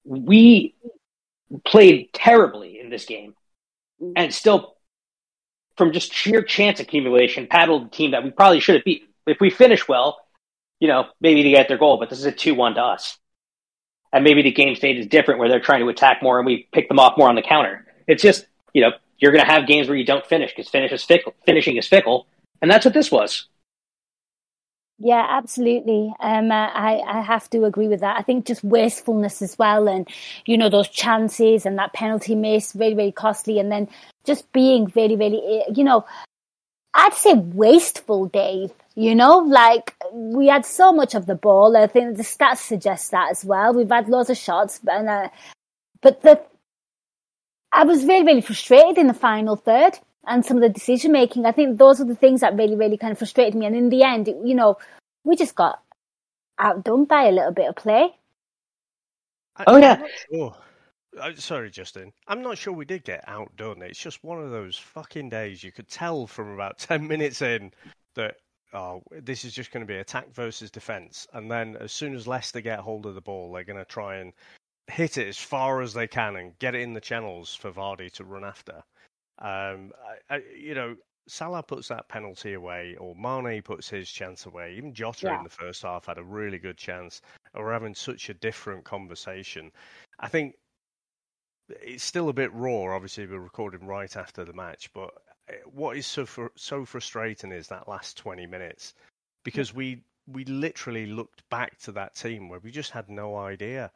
We 0.04 0.76
played 1.66 2.10
terribly 2.12 2.78
in 2.78 2.90
this 2.90 3.06
game 3.06 3.34
and 4.14 4.32
still 4.32 4.76
from 5.76 5.92
just 5.92 6.14
sheer 6.14 6.42
chance 6.42 6.78
accumulation 6.78 7.48
paddled 7.48 7.86
the 7.86 7.90
team 7.90 8.12
that 8.12 8.22
we 8.22 8.30
probably 8.30 8.60
should 8.60 8.76
have 8.76 8.84
beaten. 8.84 9.08
If 9.26 9.40
we 9.40 9.50
finish 9.50 9.86
well, 9.88 10.20
you 10.80 10.88
know, 10.88 11.06
maybe 11.20 11.42
they 11.42 11.50
get 11.50 11.68
their 11.68 11.78
goal, 11.78 11.98
but 11.98 12.10
this 12.10 12.18
is 12.18 12.24
a 12.24 12.32
2 12.32 12.54
1 12.54 12.74
to 12.74 12.82
us. 12.82 13.18
And 14.12 14.24
maybe 14.24 14.42
the 14.42 14.52
game 14.52 14.74
state 14.74 14.98
is 14.98 15.06
different 15.06 15.40
where 15.40 15.48
they're 15.48 15.60
trying 15.60 15.80
to 15.80 15.88
attack 15.88 16.22
more 16.22 16.38
and 16.38 16.46
we 16.46 16.68
pick 16.72 16.88
them 16.88 16.98
off 16.98 17.16
more 17.16 17.28
on 17.28 17.34
the 17.34 17.42
counter. 17.42 17.86
It's 18.06 18.22
just, 18.22 18.46
you 18.74 18.82
know, 18.82 18.90
you're 19.18 19.32
going 19.32 19.44
to 19.44 19.50
have 19.50 19.66
games 19.66 19.88
where 19.88 19.96
you 19.96 20.04
don't 20.04 20.26
finish 20.26 20.50
because 20.50 20.68
finish 20.68 20.92
is 20.92 21.04
fickle, 21.04 21.34
finishing 21.46 21.76
is 21.76 21.86
fickle. 21.86 22.26
And 22.60 22.70
that's 22.70 22.84
what 22.84 22.94
this 22.94 23.10
was. 23.10 23.46
Yeah, 24.98 25.26
absolutely. 25.28 26.12
Um, 26.20 26.52
I, 26.52 27.02
I 27.04 27.22
have 27.22 27.50
to 27.50 27.64
agree 27.64 27.88
with 27.88 28.00
that. 28.00 28.18
I 28.18 28.22
think 28.22 28.46
just 28.46 28.62
wastefulness 28.62 29.42
as 29.42 29.58
well, 29.58 29.88
and 29.88 30.08
you 30.46 30.56
know 30.56 30.68
those 30.68 30.88
chances 30.88 31.66
and 31.66 31.76
that 31.78 31.92
penalty 31.92 32.36
miss, 32.36 32.70
very 32.70 32.94
very 32.94 33.10
costly, 33.10 33.58
and 33.58 33.72
then 33.72 33.88
just 34.24 34.52
being 34.52 34.86
very 34.86 35.16
very, 35.16 35.40
eh, 35.44 35.72
you 35.74 35.82
know, 35.82 36.04
I'd 36.94 37.14
say 37.14 37.34
wasteful, 37.34 38.26
Dave. 38.26 38.70
You 38.94 39.14
know, 39.14 39.38
like 39.38 39.94
we 40.12 40.48
had 40.48 40.66
so 40.66 40.92
much 40.92 41.14
of 41.14 41.26
the 41.26 41.34
ball. 41.34 41.76
I 41.76 41.86
think 41.86 42.16
the 42.16 42.22
stats 42.22 42.58
suggest 42.58 43.10
that 43.10 43.30
as 43.30 43.44
well. 43.44 43.72
We've 43.72 43.88
had 43.88 44.08
lots 44.08 44.30
of 44.30 44.36
shots, 44.36 44.80
but 44.82 45.06
uh, 45.06 45.28
but 46.00 46.22
the 46.22 46.42
I 47.72 47.84
was 47.84 48.04
really 48.04 48.24
really 48.24 48.40
frustrated 48.42 48.98
in 48.98 49.06
the 49.06 49.14
final 49.14 49.56
third 49.56 49.98
and 50.26 50.44
some 50.44 50.56
of 50.56 50.62
the 50.62 50.68
decision 50.68 51.12
making. 51.12 51.46
I 51.46 51.52
think 51.52 51.78
those 51.78 52.00
are 52.00 52.04
the 52.04 52.14
things 52.14 52.40
that 52.40 52.56
really, 52.56 52.76
really 52.76 52.96
kind 52.96 53.12
of 53.12 53.18
frustrated 53.18 53.54
me. 53.54 53.66
And 53.66 53.74
in 53.74 53.88
the 53.88 54.02
end, 54.02 54.28
you 54.28 54.54
know, 54.54 54.78
we 55.24 55.36
just 55.36 55.54
got 55.54 55.82
outdone 56.58 57.04
by 57.06 57.24
a 57.24 57.32
little 57.32 57.52
bit 57.52 57.68
of 57.68 57.76
play. 57.76 58.14
oh 59.66 59.76
yeah. 59.76 60.02
Sure. 60.30 60.54
Uh, 61.20 61.32
sorry, 61.34 61.70
Justin. 61.70 62.12
I'm 62.26 62.40
not 62.40 62.56
sure 62.56 62.72
we 62.72 62.86
did 62.86 63.04
get 63.04 63.24
outdone. 63.26 63.82
It's 63.82 63.98
just 63.98 64.24
one 64.24 64.40
of 64.40 64.50
those 64.50 64.76
fucking 64.76 65.28
days. 65.28 65.62
You 65.62 65.72
could 65.72 65.88
tell 65.88 66.26
from 66.26 66.52
about 66.52 66.78
ten 66.78 67.06
minutes 67.06 67.42
in 67.42 67.72
that 68.14 68.36
oh, 68.72 69.02
this 69.10 69.44
is 69.44 69.52
just 69.52 69.70
going 69.72 69.86
to 69.86 69.92
be 69.92 69.98
attack 69.98 70.32
versus 70.32 70.70
defense, 70.70 71.26
and 71.32 71.50
then 71.50 71.76
as 71.80 71.92
soon 71.92 72.14
as 72.14 72.26
Leicester 72.26 72.60
get 72.60 72.78
hold 72.80 73.06
of 73.06 73.14
the 73.14 73.20
ball, 73.20 73.52
they're 73.52 73.64
going 73.64 73.78
to 73.78 73.84
try 73.84 74.16
and 74.16 74.32
hit 74.88 75.18
it 75.18 75.28
as 75.28 75.38
far 75.38 75.80
as 75.80 75.94
they 75.94 76.06
can 76.06 76.36
and 76.36 76.58
get 76.58 76.74
it 76.74 76.82
in 76.82 76.92
the 76.92 77.00
channels 77.00 77.54
for 77.54 77.70
Vardy 77.70 78.10
to 78.12 78.24
run 78.24 78.44
after. 78.44 78.82
Um, 79.38 79.92
I, 80.30 80.36
I, 80.36 80.42
you 80.56 80.74
know, 80.74 80.96
Salah 81.28 81.62
puts 81.62 81.88
that 81.88 82.08
penalty 82.08 82.54
away, 82.54 82.96
or 82.98 83.14
Mane 83.14 83.62
puts 83.62 83.88
his 83.88 84.10
chance 84.10 84.46
away. 84.46 84.74
Even 84.76 84.92
Jota 84.92 85.26
yeah. 85.26 85.38
in 85.38 85.44
the 85.44 85.50
first 85.50 85.82
half 85.82 86.06
had 86.06 86.18
a 86.18 86.24
really 86.24 86.58
good 86.58 86.76
chance. 86.76 87.22
We're 87.54 87.72
having 87.72 87.94
such 87.94 88.28
a 88.28 88.34
different 88.34 88.84
conversation. 88.84 89.70
I 90.18 90.28
think 90.28 90.56
it's 91.68 92.04
still 92.04 92.28
a 92.28 92.34
bit 92.34 92.52
raw. 92.52 92.94
Obviously, 92.94 93.26
we're 93.26 93.38
recording 93.38 93.86
right 93.86 94.14
after 94.16 94.44
the 94.44 94.52
match, 94.52 94.90
but 94.92 95.12
what 95.72 95.96
is 95.96 96.06
so 96.06 96.26
fr- 96.26 96.46
so 96.56 96.84
frustrating 96.84 97.52
is 97.52 97.68
that 97.68 97.88
last 97.88 98.16
twenty 98.16 98.46
minutes 98.46 98.94
because 99.44 99.74
we 99.74 100.02
we 100.26 100.44
literally 100.44 101.06
looked 101.06 101.48
back 101.50 101.78
to 101.80 101.92
that 101.92 102.14
team 102.14 102.48
where 102.48 102.60
we 102.60 102.70
just 102.70 102.90
had 102.90 103.08
no 103.08 103.36
idea. 103.36 103.90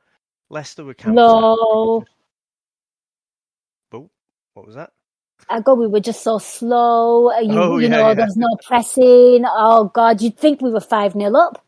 Leicester 0.51 0.85
were 0.85 0.95
camped. 0.95 1.17
No. 1.17 1.57
Oh, 1.59 2.05
what 4.57 4.67
was 4.67 4.75
that? 4.75 4.93
I 5.51 5.61
God, 5.61 5.75
we 5.75 5.87
were 5.87 6.01
just 6.01 6.23
so 6.23 6.39
slow. 6.39 7.31
Uh, 7.31 7.41
you, 7.41 7.53
oh, 7.53 7.77
you 7.77 7.85
yeah, 7.85 7.89
know, 7.89 8.09
yeah. 8.09 8.15
there 8.15 8.25
was 8.25 8.37
no 8.37 8.57
pressing. 8.67 9.45
Oh 9.45 9.91
God, 9.93 10.23
you'd 10.23 10.39
think 10.39 10.63
we 10.63 10.71
were 10.71 10.81
five 10.81 11.13
0 11.13 11.37
up. 11.37 11.63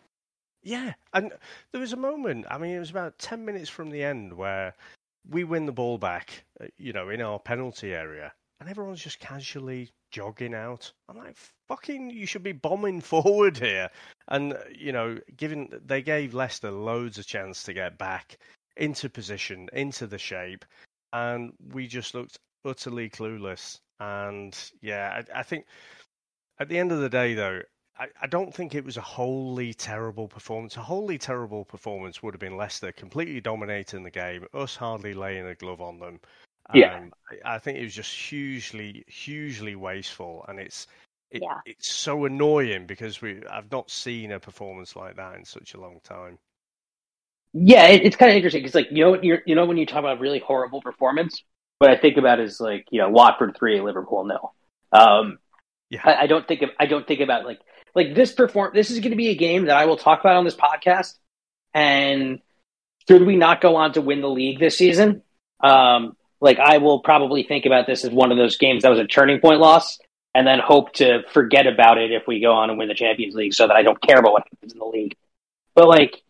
Yeah, 0.62 0.94
and 1.12 1.32
there 1.70 1.80
was 1.80 1.92
a 1.92 1.96
moment. 1.96 2.46
I 2.50 2.56
mean, 2.56 2.74
it 2.74 2.78
was 2.78 2.90
about 2.90 3.18
ten 3.18 3.44
minutes 3.44 3.68
from 3.68 3.90
the 3.90 4.02
end 4.02 4.32
where 4.32 4.74
we 5.28 5.44
win 5.44 5.66
the 5.66 5.72
ball 5.72 5.98
back. 5.98 6.44
Uh, 6.58 6.66
you 6.78 6.94
know, 6.94 7.10
in 7.10 7.20
our 7.20 7.38
penalty 7.38 7.92
area, 7.92 8.32
and 8.60 8.68
everyone's 8.68 9.02
just 9.02 9.20
casually 9.20 9.90
jogging 10.10 10.54
out. 10.54 10.92
I'm 11.08 11.16
like, 11.16 11.36
fucking, 11.68 12.10
you 12.10 12.26
should 12.26 12.42
be 12.42 12.52
bombing 12.52 13.00
forward 13.12 13.56
here. 13.56 13.88
And 14.28 14.56
you 14.76 14.92
know, 14.92 15.18
given 15.36 15.68
they 15.84 16.02
gave 16.02 16.34
Leicester 16.34 16.70
loads 16.70 17.18
of 17.18 17.26
chance 17.26 17.62
to 17.64 17.72
get 17.72 17.98
back 17.98 18.38
into 18.76 19.08
position, 19.08 19.68
into 19.72 20.06
the 20.06 20.18
shape, 20.18 20.64
and 21.12 21.52
we 21.72 21.86
just 21.86 22.14
looked 22.14 22.38
utterly 22.64 23.10
clueless. 23.10 23.80
And 24.00 24.56
yeah, 24.80 25.22
I, 25.34 25.40
I 25.40 25.42
think 25.42 25.66
at 26.58 26.68
the 26.68 26.78
end 26.78 26.92
of 26.92 27.00
the 27.00 27.08
day, 27.08 27.34
though, 27.34 27.62
I, 27.98 28.06
I, 28.22 28.26
don't 28.28 28.54
think 28.54 28.74
it 28.74 28.84
was 28.84 28.96
a 28.96 29.02
wholly 29.02 29.74
terrible 29.74 30.28
performance. 30.28 30.76
A 30.76 30.80
wholly 30.80 31.18
terrible 31.18 31.64
performance 31.64 32.22
would 32.22 32.34
have 32.34 32.40
been 32.40 32.56
Leicester 32.56 32.92
completely 32.92 33.40
dominating 33.40 34.04
the 34.04 34.10
game, 34.10 34.46
us 34.54 34.76
hardly 34.76 35.14
laying 35.14 35.46
a 35.46 35.54
glove 35.54 35.80
on 35.80 35.98
them. 35.98 36.20
Yeah, 36.74 36.98
um, 36.98 37.12
I, 37.44 37.58
think 37.58 37.78
it 37.78 37.84
was 37.84 37.94
just 37.94 38.14
hugely, 38.14 39.04
hugely 39.06 39.74
wasteful, 39.74 40.44
and 40.48 40.58
it's 40.58 40.86
it, 41.30 41.42
yeah. 41.42 41.60
it's 41.64 41.90
so 41.90 42.26
annoying 42.26 42.86
because 42.86 43.22
we 43.22 43.42
I've 43.46 43.70
not 43.70 43.90
seen 43.90 44.32
a 44.32 44.40
performance 44.40 44.94
like 44.94 45.16
that 45.16 45.36
in 45.36 45.44
such 45.44 45.74
a 45.74 45.80
long 45.80 46.00
time. 46.04 46.38
Yeah, 47.54 47.86
it, 47.86 48.04
it's 48.04 48.16
kind 48.16 48.30
of 48.30 48.36
interesting 48.36 48.60
because, 48.60 48.74
like, 48.74 48.88
you 48.90 49.02
know, 49.02 49.22
you 49.22 49.38
you 49.46 49.54
know, 49.54 49.64
when 49.64 49.78
you 49.78 49.86
talk 49.86 50.00
about 50.00 50.20
really 50.20 50.40
horrible 50.40 50.82
performance, 50.82 51.42
what 51.78 51.90
I 51.90 51.96
think 51.96 52.18
about 52.18 52.40
is 52.40 52.60
like 52.60 52.86
you 52.90 53.00
know 53.00 53.08
Watford 53.08 53.56
three, 53.58 53.80
Liverpool 53.80 54.26
nil. 54.26 54.54
Um, 54.92 55.38
yeah, 55.90 56.02
I, 56.04 56.22
I, 56.22 56.26
don't 56.26 56.46
think 56.46 56.62
of 56.62 56.70
I 56.78 56.86
don't 56.86 57.06
think 57.06 57.20
about 57.20 57.46
like 57.46 57.60
like 57.94 58.14
this 58.14 58.32
perform. 58.32 58.72
This 58.74 58.90
is 58.90 59.00
going 59.00 59.10
to 59.10 59.16
be 59.16 59.28
a 59.28 59.34
game 59.34 59.66
that 59.66 59.76
I 59.76 59.86
will 59.86 59.96
talk 59.96 60.20
about 60.20 60.36
on 60.36 60.44
this 60.44 60.56
podcast. 60.56 61.14
And 61.72 62.40
should 63.08 63.26
we 63.26 63.36
not 63.36 63.60
go 63.60 63.76
on 63.76 63.92
to 63.94 64.02
win 64.02 64.20
the 64.20 64.28
league 64.28 64.58
this 64.58 64.76
season, 64.76 65.22
um, 65.60 66.16
like 66.40 66.58
I 66.58 66.78
will 66.78 67.00
probably 67.00 67.42
think 67.42 67.66
about 67.66 67.86
this 67.86 68.04
as 68.04 68.10
one 68.10 68.30
of 68.32 68.38
those 68.38 68.56
games 68.56 68.82
that 68.82 68.90
was 68.90 68.98
a 68.98 69.06
turning 69.06 69.40
point 69.40 69.60
loss, 69.60 69.98
and 70.34 70.46
then 70.46 70.58
hope 70.58 70.92
to 70.94 71.22
forget 71.32 71.66
about 71.66 71.98
it 71.98 72.12
if 72.12 72.26
we 72.26 72.40
go 72.40 72.52
on 72.52 72.70
and 72.70 72.78
win 72.78 72.88
the 72.88 72.94
Champions 72.94 73.34
League, 73.34 73.54
so 73.54 73.66
that 73.66 73.76
I 73.76 73.82
don't 73.82 74.00
care 74.00 74.18
about 74.18 74.32
what 74.32 74.44
happens 74.50 74.72
in 74.72 74.78
the 74.78 74.84
league. 74.84 75.16
But 75.74 75.88
like 75.88 76.22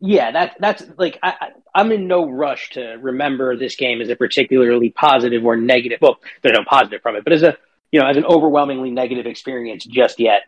yeah, 0.00 0.32
that 0.32 0.56
that's 0.58 0.82
like 0.96 1.18
I, 1.22 1.50
I'm 1.74 1.92
in 1.92 2.08
no 2.08 2.28
rush 2.28 2.70
to 2.70 2.96
remember 3.00 3.56
this 3.56 3.76
game 3.76 4.00
as 4.00 4.08
a 4.08 4.16
particularly 4.16 4.88
positive 4.90 5.44
or 5.44 5.56
negative. 5.56 5.98
Well, 6.00 6.18
there's 6.42 6.56
no 6.56 6.64
positive 6.64 7.02
from 7.02 7.16
it, 7.16 7.24
but 7.24 7.34
as 7.34 7.42
a 7.42 7.56
you 7.92 8.00
know 8.00 8.06
as 8.06 8.16
an 8.16 8.24
overwhelmingly 8.24 8.90
negative 8.90 9.26
experience 9.26 9.84
just 9.84 10.18
yet. 10.18 10.42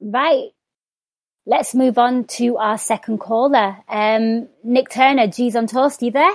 Right. 0.00 0.55
Let's 1.48 1.76
move 1.76 1.96
on 1.96 2.24
to 2.24 2.56
our 2.56 2.76
second 2.76 3.18
caller. 3.18 3.76
Um, 3.88 4.48
Nick 4.64 4.88
Turner, 4.88 5.28
G's 5.28 5.54
on 5.54 5.68
toast. 5.68 6.02
You 6.02 6.10
there? 6.10 6.34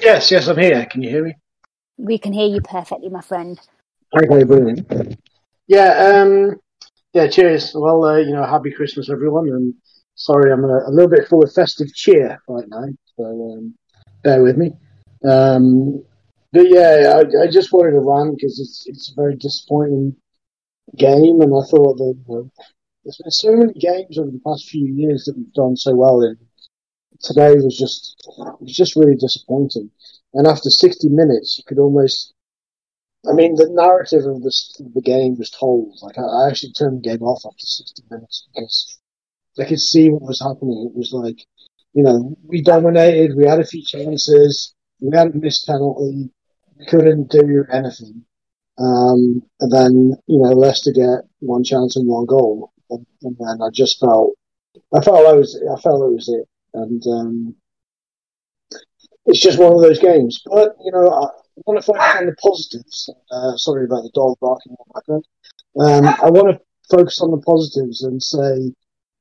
Yes, 0.00 0.30
yes, 0.30 0.48
I'm 0.48 0.56
here. 0.56 0.86
Can 0.86 1.02
you 1.02 1.10
hear 1.10 1.24
me? 1.24 1.34
We 1.98 2.16
can 2.16 2.32
hear 2.32 2.46
you 2.46 2.62
perfectly, 2.62 3.10
my 3.10 3.20
friend. 3.20 3.60
Okay, 4.16 4.44
brilliant. 4.44 5.18
Yeah, 5.66 6.22
um, 6.22 6.56
yeah. 7.12 7.26
Cheers. 7.28 7.72
Well, 7.74 8.02
uh, 8.04 8.16
you 8.16 8.32
know, 8.32 8.44
happy 8.44 8.70
Christmas, 8.70 9.10
everyone. 9.10 9.48
And 9.48 9.74
sorry, 10.14 10.52
I'm 10.52 10.64
a, 10.64 10.84
a, 10.86 10.90
little 10.90 11.10
bit 11.10 11.28
full 11.28 11.44
of 11.44 11.52
festive 11.52 11.92
cheer 11.94 12.40
right 12.48 12.68
now, 12.68 12.84
so 13.16 13.24
um, 13.58 13.74
bear 14.22 14.42
with 14.42 14.56
me. 14.56 14.72
Um, 15.28 16.02
but 16.56 16.70
yeah, 16.70 17.12
I, 17.16 17.44
I, 17.44 17.50
just 17.50 17.72
wanted 17.72 17.92
to 17.92 18.00
run 18.00 18.34
because 18.34 18.58
it's 18.58 18.84
it's 18.86 19.10
a 19.10 19.14
very 19.14 19.36
disappointing 19.36 20.16
game, 20.96 21.40
and 21.40 21.52
I 21.52 21.62
thought 21.68 21.98
that 21.98 22.14
you 22.28 22.34
know, 22.34 22.50
there's 23.04 23.18
been 23.22 23.30
so 23.30 23.52
many 23.54 23.74
games 23.74 24.18
over 24.18 24.30
the 24.30 24.40
past 24.46 24.68
few 24.68 24.86
years 24.86 25.24
that 25.24 25.36
we've 25.36 25.52
done 25.52 25.76
so 25.76 25.94
well 25.94 26.22
in. 26.22 26.38
Today 27.20 27.54
was 27.54 27.76
just 27.76 28.16
was 28.60 28.74
just 28.74 28.96
really 28.96 29.16
disappointing. 29.16 29.90
And 30.32 30.46
after 30.46 30.70
60 30.70 31.08
minutes, 31.08 31.56
you 31.58 31.64
could 31.66 31.78
almost, 31.78 32.34
I 33.28 33.32
mean, 33.32 33.54
the 33.54 33.68
narrative 33.70 34.26
of 34.26 34.42
this, 34.42 34.74
the 34.78 35.00
game 35.00 35.36
was 35.38 35.50
told. 35.50 35.96
Like, 36.02 36.18
I, 36.18 36.48
actually 36.48 36.72
turned 36.72 36.98
the 37.02 37.08
game 37.08 37.22
off 37.22 37.42
after 37.46 37.64
60 37.64 38.02
minutes 38.10 38.48
because 38.54 38.98
I 39.58 39.64
could 39.64 39.80
see 39.80 40.10
what 40.10 40.22
was 40.22 40.40
happening. 40.40 40.90
It 40.92 40.98
was 40.98 41.12
like, 41.12 41.46
you 41.94 42.02
know, 42.02 42.36
we 42.44 42.62
dominated, 42.62 43.36
we 43.36 43.46
had 43.46 43.60
a 43.60 43.66
few 43.66 43.82
chances, 43.82 44.74
we 45.00 45.16
hadn't 45.16 45.42
missed 45.42 45.66
penalty, 45.66 46.30
couldn't 46.88 47.30
do 47.30 47.64
anything. 47.72 48.24
Um, 48.78 49.42
and 49.60 49.72
then, 49.72 50.12
you 50.26 50.38
know, 50.38 50.50
Leicester 50.50 50.92
get 50.92 51.28
one 51.40 51.64
chance 51.64 51.96
and 51.96 52.06
one 52.06 52.26
goal. 52.26 52.72
And, 52.90 53.06
and 53.22 53.36
then 53.38 53.62
I 53.62 53.70
just 53.72 53.98
felt, 54.00 54.34
I 54.94 55.00
felt 55.00 55.26
I 55.26 55.32
was, 55.32 55.56
I 55.56 55.80
felt 55.80 56.02
it 56.10 56.14
was 56.14 56.28
it. 56.28 56.48
And, 56.74 57.02
um, 57.06 57.56
it's 59.26 59.40
just 59.40 59.58
one 59.58 59.72
of 59.72 59.80
those 59.80 59.98
games. 59.98 60.40
But 60.46 60.76
you 60.84 60.92
know, 60.92 61.08
I 61.08 61.28
want 61.66 61.80
to 61.80 61.86
focus 61.86 62.16
on 62.18 62.26
the 62.26 62.36
positives. 62.36 63.10
Uh, 63.30 63.56
sorry 63.56 63.84
about 63.84 64.02
the 64.02 64.10
dog 64.14 64.36
barking 64.40 64.72
in 64.72 64.76
the 64.78 64.94
background. 64.94 65.24
Um, 65.78 66.06
I 66.06 66.30
want 66.30 66.56
to 66.56 66.96
focus 66.96 67.20
on 67.20 67.30
the 67.32 67.38
positives 67.38 68.02
and 68.02 68.22
say 68.22 68.72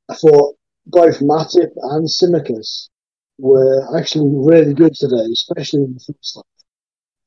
I 0.10 0.16
thought 0.16 0.56
both 0.86 1.20
Matip 1.20 1.72
and 1.76 2.08
Tsimikas 2.08 2.90
were 3.38 3.98
actually 3.98 4.30
really 4.32 4.74
good 4.74 4.94
today, 4.94 5.26
especially 5.34 5.84
in 5.84 5.94
the 5.96 6.00
first 6.00 6.36
half. 6.36 6.46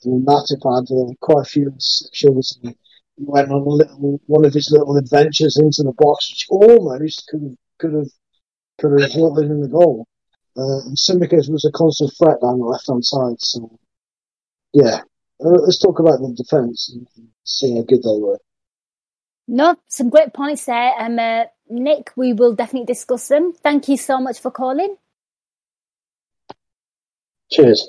I 0.05 0.09
mean, 0.09 0.25
Matip 0.25 0.63
had 0.63 0.95
uh, 0.95 1.15
quite 1.21 1.47
a 1.47 1.49
few 1.49 1.75
sections. 1.79 2.59
He 2.63 2.75
went 3.17 3.51
on 3.51 3.63
a 3.63 3.69
little 3.69 4.21
one 4.27 4.45
of 4.45 4.55
his 4.55 4.71
little 4.71 4.97
adventures 4.97 5.57
into 5.57 5.83
the 5.83 5.93
box, 5.97 6.31
which 6.31 6.47
almost 6.51 7.27
could 7.29 7.43
have 7.43 7.57
could 7.79 7.95
have 7.95 8.11
could 8.79 8.93
have 8.93 9.11
resulted 9.11 9.51
in 9.51 9.61
the 9.61 9.69
goal. 9.69 10.07
Uh, 10.57 10.81
and 10.87 11.53
was 11.53 11.65
a 11.65 11.71
constant 11.77 12.13
threat 12.19 12.41
down 12.41 12.59
the 12.59 12.65
left 12.65 12.89
hand 12.89 13.05
side. 13.05 13.37
So, 13.39 13.79
yeah, 14.73 15.03
uh, 15.41 15.51
let's 15.51 15.79
talk 15.79 16.01
about 16.01 16.19
the 16.19 16.35
defence 16.37 16.91
and 16.93 17.29
see 17.45 17.77
how 17.77 17.83
good 17.83 18.03
they 18.03 18.19
were. 18.19 18.41
No, 19.47 19.77
some 19.89 20.11
great 20.11 20.35
points 20.35 20.65
there. 20.65 20.93
Um, 20.99 21.19
uh, 21.19 21.45
Nick, 21.71 22.11
we 22.17 22.33
will 22.33 22.55
definitely 22.55 22.87
discuss 22.87 23.29
them. 23.29 23.53
Thank 23.53 23.89
you 23.89 23.97
so 23.97 24.21
much 24.21 24.41
for 24.41 24.51
calling. 24.51 24.97
Cheers. 27.51 27.89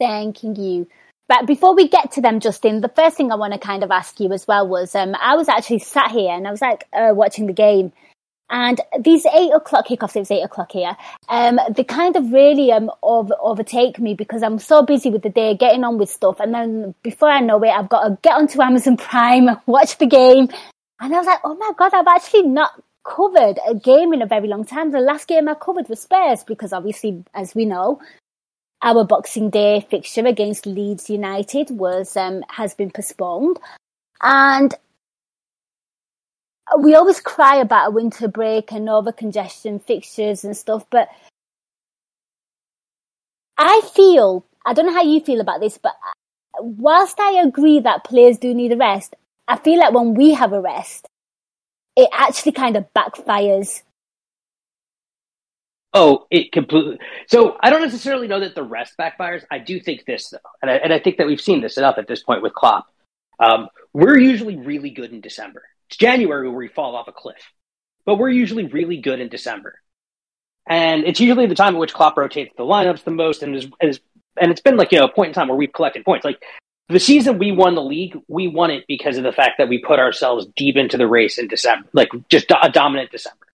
Thanking 0.00 0.56
you. 0.56 0.88
But 1.28 1.46
before 1.46 1.76
we 1.76 1.86
get 1.86 2.10
to 2.12 2.20
them, 2.20 2.40
Justin, 2.40 2.80
the 2.80 2.88
first 2.88 3.16
thing 3.16 3.30
I 3.30 3.36
want 3.36 3.52
to 3.52 3.58
kind 3.60 3.84
of 3.84 3.92
ask 3.92 4.18
you 4.18 4.32
as 4.32 4.48
well 4.48 4.66
was 4.66 4.96
um, 4.96 5.14
I 5.20 5.36
was 5.36 5.48
actually 5.48 5.78
sat 5.78 6.10
here 6.10 6.32
and 6.32 6.48
I 6.48 6.50
was 6.50 6.60
like 6.60 6.88
uh, 6.92 7.12
watching 7.12 7.46
the 7.46 7.52
game. 7.52 7.92
And 8.50 8.80
these 8.98 9.24
eight 9.26 9.52
o'clock 9.52 9.86
kickoffs, 9.86 10.16
it 10.16 10.20
was 10.20 10.30
eight 10.32 10.42
o'clock 10.42 10.72
here, 10.72 10.96
um, 11.28 11.60
they 11.70 11.84
kind 11.84 12.16
of 12.16 12.32
really 12.32 12.72
um, 12.72 12.90
over, 13.00 13.34
overtake 13.40 14.00
me 14.00 14.14
because 14.14 14.42
I'm 14.42 14.58
so 14.58 14.82
busy 14.82 15.08
with 15.08 15.22
the 15.22 15.28
day, 15.28 15.54
getting 15.54 15.84
on 15.84 15.98
with 15.98 16.10
stuff. 16.10 16.40
And 16.40 16.52
then 16.52 16.96
before 17.04 17.30
I 17.30 17.38
know 17.38 17.62
it, 17.62 17.68
I've 17.68 17.88
got 17.88 18.08
to 18.08 18.18
get 18.22 18.34
onto 18.34 18.60
Amazon 18.60 18.96
Prime, 18.96 19.50
watch 19.66 19.98
the 19.98 20.06
game. 20.06 20.48
And 20.98 21.14
I 21.14 21.18
was 21.18 21.26
like, 21.26 21.38
oh 21.44 21.54
my 21.54 21.70
God, 21.78 21.94
I've 21.94 22.08
actually 22.08 22.42
not 22.42 22.72
covered 23.04 23.60
a 23.68 23.74
game 23.76 24.12
in 24.12 24.20
a 24.20 24.26
very 24.26 24.48
long 24.48 24.64
time. 24.64 24.90
The 24.90 24.98
last 24.98 25.28
game 25.28 25.48
I 25.48 25.54
covered 25.54 25.88
was 25.88 26.00
Spurs 26.00 26.42
because 26.42 26.72
obviously, 26.72 27.24
as 27.34 27.54
we 27.54 27.66
know, 27.66 28.00
our 28.82 29.04
Boxing 29.04 29.50
Day 29.50 29.86
fixture 29.90 30.26
against 30.26 30.66
Leeds 30.66 31.10
United 31.10 31.70
was 31.70 32.16
um, 32.16 32.42
has 32.48 32.74
been 32.74 32.90
postponed, 32.90 33.58
and 34.22 34.74
we 36.78 36.94
always 36.94 37.20
cry 37.20 37.56
about 37.56 37.88
a 37.88 37.90
winter 37.90 38.28
break 38.28 38.72
and 38.72 38.88
over 38.88 39.12
congestion 39.12 39.78
fixtures 39.78 40.44
and 40.44 40.56
stuff, 40.56 40.86
but 40.90 41.08
I 43.58 43.82
feel 43.94 44.44
I 44.64 44.72
don't 44.72 44.86
know 44.86 44.94
how 44.94 45.02
you 45.02 45.20
feel 45.20 45.40
about 45.40 45.60
this, 45.60 45.78
but 45.78 45.94
whilst 46.58 47.18
I 47.18 47.40
agree 47.40 47.80
that 47.80 48.04
players 48.04 48.38
do 48.38 48.54
need 48.54 48.72
a 48.72 48.76
rest, 48.76 49.14
I 49.48 49.56
feel 49.56 49.78
like 49.78 49.92
when 49.92 50.14
we 50.14 50.34
have 50.34 50.52
a 50.52 50.60
rest, 50.60 51.06
it 51.96 52.08
actually 52.12 52.52
kind 52.52 52.76
of 52.76 52.86
backfires. 52.94 53.82
Oh, 55.92 56.26
it 56.30 56.52
completely. 56.52 56.98
So 57.26 57.56
I 57.60 57.70
don't 57.70 57.82
necessarily 57.82 58.28
know 58.28 58.40
that 58.40 58.54
the 58.54 58.62
rest 58.62 58.94
backfires. 58.98 59.42
I 59.50 59.58
do 59.58 59.80
think 59.80 60.04
this 60.04 60.30
though, 60.30 60.38
and 60.62 60.70
I, 60.70 60.74
and 60.76 60.92
I 60.92 61.00
think 61.00 61.16
that 61.18 61.26
we've 61.26 61.40
seen 61.40 61.60
this 61.60 61.78
enough 61.78 61.98
at 61.98 62.06
this 62.06 62.22
point 62.22 62.42
with 62.42 62.54
Klopp. 62.54 62.86
Um, 63.40 63.68
we're 63.92 64.18
usually 64.18 64.56
really 64.56 64.90
good 64.90 65.12
in 65.12 65.20
December. 65.20 65.62
It's 65.88 65.96
January 65.96 66.48
where 66.48 66.56
we 66.56 66.68
fall 66.68 66.94
off 66.94 67.08
a 67.08 67.12
cliff, 67.12 67.42
but 68.04 68.16
we're 68.16 68.30
usually 68.30 68.66
really 68.66 68.98
good 68.98 69.18
in 69.18 69.28
December, 69.28 69.80
and 70.68 71.04
it's 71.04 71.18
usually 71.18 71.46
the 71.46 71.56
time 71.56 71.74
at 71.74 71.80
which 71.80 71.94
Klopp 71.94 72.16
rotates 72.16 72.52
the 72.56 72.62
lineups 72.62 73.02
the 73.02 73.10
most, 73.10 73.42
and 73.42 73.56
is, 73.56 73.66
is 73.80 73.98
and 74.40 74.52
it's 74.52 74.60
been 74.60 74.76
like 74.76 74.92
you 74.92 75.00
know 75.00 75.06
a 75.06 75.12
point 75.12 75.28
in 75.28 75.34
time 75.34 75.48
where 75.48 75.56
we've 75.56 75.72
collected 75.72 76.04
points. 76.04 76.24
Like 76.24 76.40
the 76.88 77.00
season 77.00 77.38
we 77.38 77.50
won 77.50 77.74
the 77.74 77.82
league, 77.82 78.16
we 78.28 78.46
won 78.46 78.70
it 78.70 78.84
because 78.86 79.16
of 79.16 79.24
the 79.24 79.32
fact 79.32 79.58
that 79.58 79.68
we 79.68 79.78
put 79.78 79.98
ourselves 79.98 80.46
deep 80.54 80.76
into 80.76 80.96
the 80.96 81.08
race 81.08 81.38
in 81.38 81.48
December, 81.48 81.88
like 81.92 82.10
just 82.28 82.52
a 82.52 82.70
dominant 82.70 83.10
December. 83.10 83.46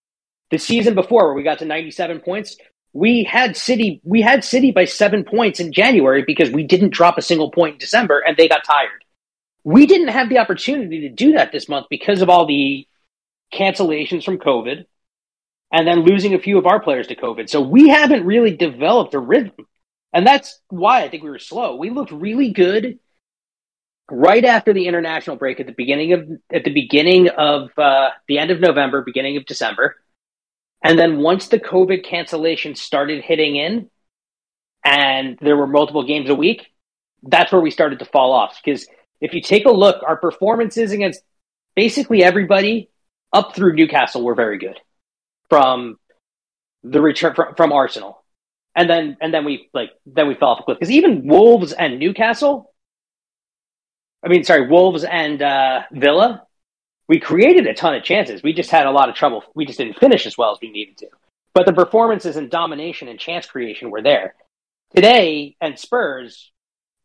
The 0.50 0.58
season 0.58 0.94
before, 0.94 1.26
where 1.26 1.34
we 1.34 1.42
got 1.42 1.58
to 1.58 1.64
97 1.64 2.20
points, 2.20 2.56
we 2.92 3.24
had 3.24 3.56
City. 3.56 4.00
We 4.04 4.22
had 4.22 4.44
City 4.44 4.70
by 4.70 4.86
seven 4.86 5.24
points 5.24 5.60
in 5.60 5.72
January 5.72 6.24
because 6.26 6.50
we 6.50 6.62
didn't 6.62 6.94
drop 6.94 7.18
a 7.18 7.22
single 7.22 7.50
point 7.50 7.74
in 7.74 7.78
December, 7.78 8.20
and 8.20 8.36
they 8.36 8.48
got 8.48 8.64
tired. 8.64 9.04
We 9.64 9.86
didn't 9.86 10.08
have 10.08 10.28
the 10.28 10.38
opportunity 10.38 11.00
to 11.00 11.08
do 11.10 11.32
that 11.32 11.52
this 11.52 11.68
month 11.68 11.86
because 11.90 12.22
of 12.22 12.30
all 12.30 12.46
the 12.46 12.86
cancellations 13.52 14.24
from 14.24 14.38
COVID, 14.38 14.86
and 15.72 15.86
then 15.86 16.04
losing 16.04 16.34
a 16.34 16.38
few 16.38 16.56
of 16.58 16.66
our 16.66 16.80
players 16.80 17.08
to 17.08 17.16
COVID. 17.16 17.50
So 17.50 17.60
we 17.60 17.88
haven't 17.88 18.24
really 18.24 18.56
developed 18.56 19.14
a 19.14 19.18
rhythm, 19.18 19.66
and 20.12 20.26
that's 20.26 20.58
why 20.68 21.02
I 21.02 21.08
think 21.08 21.22
we 21.22 21.30
were 21.30 21.38
slow. 21.38 21.76
We 21.76 21.90
looked 21.90 22.12
really 22.12 22.52
good 22.52 22.98
right 24.10 24.44
after 24.44 24.72
the 24.72 24.86
international 24.86 25.36
break 25.36 25.58
at 25.58 25.66
the 25.66 25.72
beginning 25.72 26.12
of 26.12 26.30
at 26.50 26.64
the 26.64 26.72
beginning 26.72 27.28
of 27.28 27.76
uh, 27.76 28.10
the 28.28 28.38
end 28.38 28.52
of 28.52 28.60
November, 28.60 29.02
beginning 29.02 29.36
of 29.36 29.44
December 29.44 29.96
and 30.86 30.98
then 30.98 31.18
once 31.18 31.48
the 31.48 31.58
COVID 31.58 32.04
cancellation 32.04 32.74
started 32.74 33.24
hitting 33.24 33.56
in 33.56 33.90
and 34.84 35.38
there 35.40 35.56
were 35.56 35.66
multiple 35.66 36.06
games 36.06 36.30
a 36.30 36.34
week, 36.34 36.66
that's 37.22 37.50
where 37.50 37.60
we 37.60 37.70
started 37.70 37.98
to 37.98 38.04
fall 38.04 38.32
off. 38.32 38.60
Because 38.62 38.86
if 39.20 39.34
you 39.34 39.40
take 39.40 39.66
a 39.66 39.70
look, 39.70 40.02
our 40.06 40.16
performances 40.16 40.92
against 40.92 41.22
basically 41.74 42.22
everybody 42.22 42.88
up 43.32 43.54
through 43.54 43.74
Newcastle 43.74 44.22
were 44.22 44.34
very 44.34 44.58
good 44.58 44.78
from 45.48 45.98
the 46.82 47.00
return 47.00 47.34
from, 47.34 47.54
from 47.56 47.72
Arsenal. 47.72 48.22
And 48.74 48.88
then 48.88 49.16
and 49.20 49.32
then 49.32 49.44
we 49.44 49.70
like 49.72 49.90
then 50.04 50.28
we 50.28 50.34
fell 50.34 50.50
off 50.50 50.60
a 50.60 50.62
cliff 50.62 50.78
because 50.78 50.92
even 50.92 51.26
Wolves 51.26 51.72
and 51.72 51.98
Newcastle, 51.98 52.72
I 54.22 54.28
mean, 54.28 54.44
sorry, 54.44 54.68
Wolves 54.68 55.02
and 55.02 55.40
uh, 55.40 55.82
Villa 55.90 56.45
we 57.08 57.20
created 57.20 57.66
a 57.66 57.74
ton 57.74 57.94
of 57.94 58.02
chances. 58.02 58.42
We 58.42 58.52
just 58.52 58.70
had 58.70 58.86
a 58.86 58.90
lot 58.90 59.08
of 59.08 59.14
trouble. 59.14 59.44
We 59.54 59.66
just 59.66 59.78
didn't 59.78 59.98
finish 59.98 60.26
as 60.26 60.36
well 60.36 60.52
as 60.52 60.58
we 60.60 60.70
needed 60.70 60.98
to. 60.98 61.08
But 61.54 61.66
the 61.66 61.72
performances 61.72 62.36
and 62.36 62.50
domination 62.50 63.08
and 63.08 63.18
chance 63.18 63.46
creation 63.46 63.90
were 63.90 64.02
there. 64.02 64.34
Today 64.94 65.56
and 65.60 65.78
Spurs, 65.78 66.52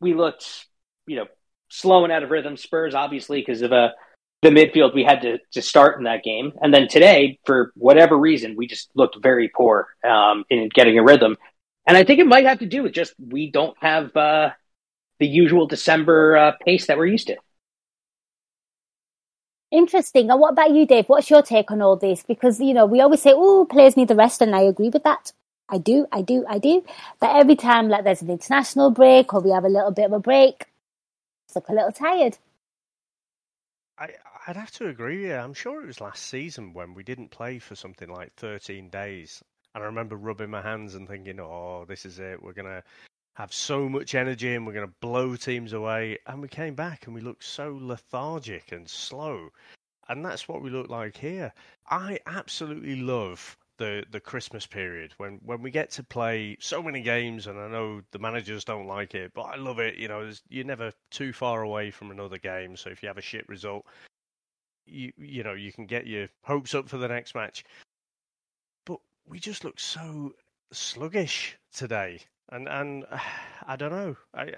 we 0.00 0.14
looked, 0.14 0.66
you 1.06 1.16
know, 1.16 1.26
slow 1.68 2.04
and 2.04 2.12
out 2.12 2.22
of 2.22 2.30
rhythm. 2.30 2.56
Spurs, 2.56 2.94
obviously, 2.94 3.40
because 3.40 3.62
of 3.62 3.72
uh, 3.72 3.88
the 4.42 4.50
midfield 4.50 4.94
we 4.94 5.04
had 5.04 5.22
to, 5.22 5.38
to 5.52 5.62
start 5.62 5.98
in 5.98 6.04
that 6.04 6.24
game. 6.24 6.52
And 6.60 6.74
then 6.74 6.88
today, 6.88 7.38
for 7.46 7.72
whatever 7.76 8.18
reason, 8.18 8.56
we 8.56 8.66
just 8.66 8.90
looked 8.94 9.16
very 9.22 9.48
poor 9.48 9.88
um, 10.04 10.44
in 10.50 10.68
getting 10.74 10.98
a 10.98 11.02
rhythm. 11.02 11.36
And 11.86 11.96
I 11.96 12.04
think 12.04 12.20
it 12.20 12.26
might 12.26 12.46
have 12.46 12.58
to 12.58 12.66
do 12.66 12.82
with 12.82 12.92
just 12.92 13.14
we 13.18 13.50
don't 13.50 13.76
have 13.80 14.14
uh, 14.16 14.50
the 15.18 15.26
usual 15.26 15.66
December 15.66 16.36
uh, 16.36 16.52
pace 16.64 16.86
that 16.86 16.98
we're 16.98 17.06
used 17.06 17.28
to. 17.28 17.36
Interesting. 19.72 20.30
And 20.30 20.38
what 20.38 20.52
about 20.52 20.72
you, 20.72 20.86
Dave? 20.86 21.08
What's 21.08 21.30
your 21.30 21.40
take 21.40 21.70
on 21.70 21.80
all 21.80 21.96
this? 21.96 22.22
Because, 22.22 22.60
you 22.60 22.74
know, 22.74 22.84
we 22.84 23.00
always 23.00 23.22
say, 23.22 23.32
oh, 23.34 23.64
players 23.64 23.96
need 23.96 24.08
the 24.08 24.14
rest, 24.14 24.42
and 24.42 24.54
I 24.54 24.60
agree 24.60 24.90
with 24.90 25.02
that. 25.04 25.32
I 25.70 25.78
do, 25.78 26.06
I 26.12 26.20
do, 26.20 26.44
I 26.46 26.58
do. 26.58 26.84
But 27.18 27.34
every 27.34 27.56
time, 27.56 27.88
like, 27.88 28.04
there's 28.04 28.20
an 28.20 28.28
international 28.28 28.90
break 28.90 29.32
or 29.32 29.40
we 29.40 29.50
have 29.50 29.64
a 29.64 29.70
little 29.70 29.90
bit 29.90 30.04
of 30.04 30.12
a 30.12 30.20
break, 30.20 30.66
I 31.48 31.52
look 31.54 31.68
a 31.70 31.72
little 31.72 31.92
tired. 31.92 32.36
I, 33.98 34.10
I'd 34.46 34.56
have 34.56 34.72
to 34.72 34.88
agree. 34.88 35.28
Yeah, 35.28 35.42
I'm 35.42 35.54
sure 35.54 35.82
it 35.82 35.86
was 35.86 36.02
last 36.02 36.26
season 36.26 36.74
when 36.74 36.92
we 36.92 37.02
didn't 37.02 37.30
play 37.30 37.58
for 37.58 37.74
something 37.74 38.10
like 38.10 38.34
13 38.36 38.90
days. 38.90 39.42
And 39.74 39.82
I 39.82 39.86
remember 39.86 40.16
rubbing 40.16 40.50
my 40.50 40.60
hands 40.60 40.96
and 40.96 41.08
thinking, 41.08 41.40
oh, 41.40 41.86
this 41.88 42.04
is 42.04 42.18
it. 42.18 42.42
We're 42.42 42.52
to 42.52 42.82
have 43.34 43.52
so 43.52 43.88
much 43.88 44.14
energy 44.14 44.54
and 44.54 44.66
we're 44.66 44.74
going 44.74 44.86
to 44.86 44.94
blow 45.00 45.36
teams 45.36 45.72
away. 45.72 46.18
And 46.26 46.42
we 46.42 46.48
came 46.48 46.74
back 46.74 47.06
and 47.06 47.14
we 47.14 47.20
looked 47.20 47.44
so 47.44 47.78
lethargic 47.80 48.72
and 48.72 48.88
slow. 48.88 49.48
And 50.08 50.24
that's 50.24 50.48
what 50.48 50.62
we 50.62 50.70
look 50.70 50.90
like 50.90 51.16
here. 51.16 51.52
I 51.90 52.18
absolutely 52.26 52.96
love 52.96 53.56
the, 53.78 54.04
the 54.10 54.20
Christmas 54.20 54.66
period 54.66 55.14
when, 55.16 55.40
when 55.44 55.62
we 55.62 55.70
get 55.70 55.90
to 55.92 56.02
play 56.02 56.56
so 56.60 56.82
many 56.82 57.00
games. 57.00 57.46
And 57.46 57.58
I 57.58 57.68
know 57.68 58.02
the 58.10 58.18
managers 58.18 58.64
don't 58.64 58.86
like 58.86 59.14
it, 59.14 59.32
but 59.34 59.42
I 59.42 59.56
love 59.56 59.78
it. 59.78 59.96
You 59.96 60.08
know, 60.08 60.30
you're 60.48 60.64
never 60.64 60.92
too 61.10 61.32
far 61.32 61.62
away 61.62 61.90
from 61.90 62.10
another 62.10 62.38
game. 62.38 62.76
So 62.76 62.90
if 62.90 63.02
you 63.02 63.08
have 63.08 63.18
a 63.18 63.22
shit 63.22 63.48
result, 63.48 63.86
you 64.84 65.12
you 65.16 65.44
know 65.44 65.52
you 65.52 65.72
can 65.72 65.86
get 65.86 66.08
your 66.08 66.28
hopes 66.42 66.74
up 66.74 66.88
for 66.88 66.98
the 66.98 67.08
next 67.08 67.36
match. 67.36 67.64
But 68.84 68.98
we 69.26 69.38
just 69.38 69.64
look 69.64 69.78
so 69.78 70.34
sluggish 70.72 71.56
today 71.72 72.20
and 72.52 72.68
and 72.68 73.04
I 73.66 73.76
don't 73.76 73.92
know. 73.92 74.16
I, 74.34 74.42
I, 74.42 74.52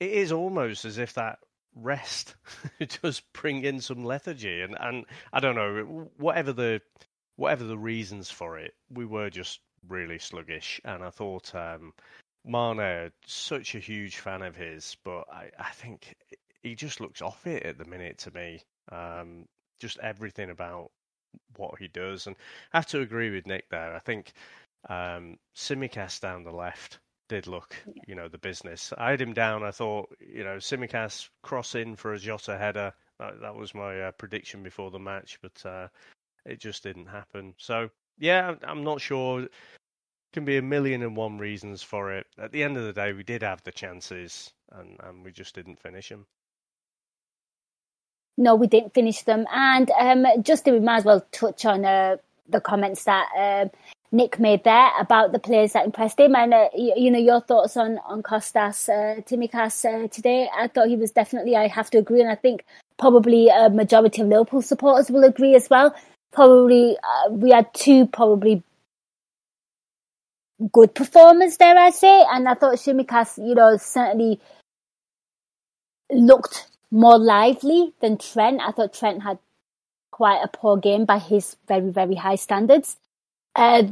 it 0.00 0.10
is 0.10 0.32
almost 0.32 0.84
as 0.84 0.98
if 0.98 1.14
that 1.14 1.38
rest 1.74 2.34
does 3.02 3.20
bring 3.32 3.64
in 3.64 3.80
some 3.80 4.04
lethargy, 4.04 4.62
and 4.62 4.76
and 4.78 5.04
I 5.32 5.40
don't 5.40 5.56
know 5.56 6.10
whatever 6.16 6.52
the 6.52 6.80
whatever 7.36 7.64
the 7.64 7.78
reasons 7.78 8.30
for 8.30 8.58
it, 8.58 8.74
we 8.90 9.04
were 9.04 9.30
just 9.30 9.60
really 9.88 10.18
sluggish, 10.18 10.80
and 10.84 11.02
I 11.02 11.10
thought 11.10 11.54
um, 11.54 11.92
Mane, 12.44 13.10
such 13.26 13.74
a 13.74 13.80
huge 13.80 14.16
fan 14.16 14.42
of 14.42 14.56
his, 14.56 14.96
but 15.04 15.24
I, 15.32 15.50
I 15.58 15.70
think 15.70 16.14
he 16.62 16.74
just 16.74 17.00
looks 17.00 17.22
off 17.22 17.46
it 17.46 17.64
at 17.64 17.78
the 17.78 17.84
minute 17.84 18.18
to 18.18 18.30
me. 18.32 18.62
Um, 18.90 19.46
just 19.80 19.98
everything 19.98 20.50
about 20.50 20.90
what 21.56 21.78
he 21.78 21.88
does, 21.88 22.26
and 22.26 22.36
I 22.72 22.78
have 22.78 22.86
to 22.88 23.00
agree 23.00 23.30
with 23.30 23.46
Nick 23.46 23.68
there. 23.70 23.94
I 23.94 23.98
think 23.98 24.32
um, 24.88 25.38
Tsimikas 25.54 26.20
down 26.20 26.44
the 26.44 26.52
left 26.52 27.00
did 27.28 27.46
look, 27.46 27.74
you 28.06 28.14
know, 28.14 28.28
the 28.28 28.38
business. 28.38 28.92
I 28.98 29.10
had 29.10 29.20
him 29.20 29.32
down. 29.32 29.62
I 29.62 29.70
thought, 29.70 30.14
you 30.20 30.44
know, 30.44 30.56
Tsimikas 30.56 31.30
cross 31.42 31.74
in 31.74 31.96
for 31.96 32.12
a 32.12 32.18
Jota 32.18 32.58
header. 32.58 32.92
That, 33.18 33.40
that 33.40 33.54
was 33.54 33.74
my 33.74 34.02
uh, 34.02 34.12
prediction 34.12 34.62
before 34.62 34.90
the 34.90 34.98
match. 34.98 35.38
But 35.40 35.64
uh, 35.64 35.88
it 36.44 36.60
just 36.60 36.82
didn't 36.82 37.06
happen. 37.06 37.54
So 37.56 37.88
yeah, 38.18 38.54
I'm 38.62 38.84
not 38.84 39.00
sure. 39.00 39.46
Can 40.32 40.44
be 40.44 40.56
a 40.56 40.62
million 40.62 41.02
and 41.02 41.16
one 41.16 41.38
reasons 41.38 41.82
for 41.82 42.12
it. 42.12 42.26
At 42.38 42.52
the 42.52 42.62
end 42.62 42.76
of 42.76 42.84
the 42.84 42.92
day, 42.92 43.12
we 43.12 43.22
did 43.22 43.42
have 43.42 43.62
the 43.64 43.72
chances, 43.72 44.52
and, 44.70 44.96
and 45.04 45.24
we 45.24 45.30
just 45.30 45.54
didn't 45.54 45.80
finish 45.80 46.08
them. 46.08 46.26
No, 48.38 48.54
we 48.54 48.66
didn't 48.66 48.94
finish 48.94 49.22
them. 49.22 49.46
And 49.52 49.90
um, 49.90 50.26
just 50.42 50.64
we 50.64 50.80
might 50.80 50.98
as 50.98 51.04
well 51.04 51.26
touch 51.32 51.66
on 51.66 51.84
uh, 51.84 52.16
the 52.48 52.60
comments 52.62 53.04
that 53.04 53.28
um, 53.38 53.70
Nick 54.12 54.38
made 54.38 54.62
there 54.64 54.90
about 55.00 55.32
the 55.32 55.38
players 55.38 55.72
that 55.72 55.86
impressed 55.86 56.20
him, 56.20 56.36
and 56.36 56.52
uh, 56.52 56.68
you, 56.74 56.92
you, 56.96 57.10
know 57.10 57.18
your 57.18 57.40
thoughts 57.40 57.78
on 57.78 57.98
on 58.04 58.22
Kostas 58.22 58.88
uh, 58.88 59.22
Tsimikas 59.22 59.84
uh, 59.86 60.06
today. 60.08 60.48
I 60.54 60.68
thought 60.68 60.88
he 60.88 60.96
was 60.96 61.12
definitely. 61.12 61.56
I 61.56 61.66
have 61.68 61.88
to 61.90 61.98
agree, 61.98 62.20
and 62.20 62.30
I 62.30 62.34
think 62.34 62.64
probably 62.98 63.48
a 63.48 63.70
majority 63.70 64.20
of 64.20 64.28
Liverpool 64.28 64.60
supporters 64.60 65.10
will 65.10 65.24
agree 65.24 65.54
as 65.54 65.70
well. 65.70 65.94
Probably 66.30 66.96
uh, 67.02 67.30
we 67.30 67.50
had 67.50 67.72
two 67.72 68.06
probably 68.06 68.62
good 70.70 70.94
performers 70.94 71.56
there, 71.56 71.76
I 71.76 71.90
say, 71.90 72.24
and 72.30 72.46
I 72.46 72.54
thought 72.54 72.76
Tsimikas, 72.76 73.38
you 73.38 73.54
know, 73.54 73.76
certainly 73.78 74.40
looked 76.10 76.68
more 76.90 77.18
lively 77.18 77.94
than 78.00 78.18
Trent. 78.18 78.60
I 78.60 78.72
thought 78.72 78.92
Trent 78.92 79.22
had 79.22 79.38
quite 80.10 80.42
a 80.44 80.48
poor 80.48 80.76
game 80.76 81.06
by 81.06 81.18
his 81.18 81.56
very, 81.66 81.90
very 81.90 82.14
high 82.14 82.36
standards. 82.36 82.96
Uh, 83.54 83.84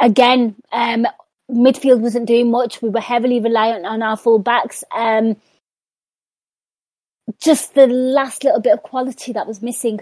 again, 0.00 0.56
um, 0.72 1.06
midfield 1.50 2.00
wasn't 2.00 2.26
doing 2.26 2.50
much. 2.50 2.82
We 2.82 2.88
were 2.88 3.00
heavily 3.00 3.40
reliant 3.40 3.86
on 3.86 4.02
our 4.02 4.16
full 4.16 4.38
backs. 4.38 4.82
Um, 4.92 5.36
just 7.40 7.74
the 7.74 7.86
last 7.86 8.44
little 8.44 8.60
bit 8.60 8.74
of 8.74 8.82
quality 8.82 9.32
that 9.32 9.46
was 9.46 9.62
missing. 9.62 10.00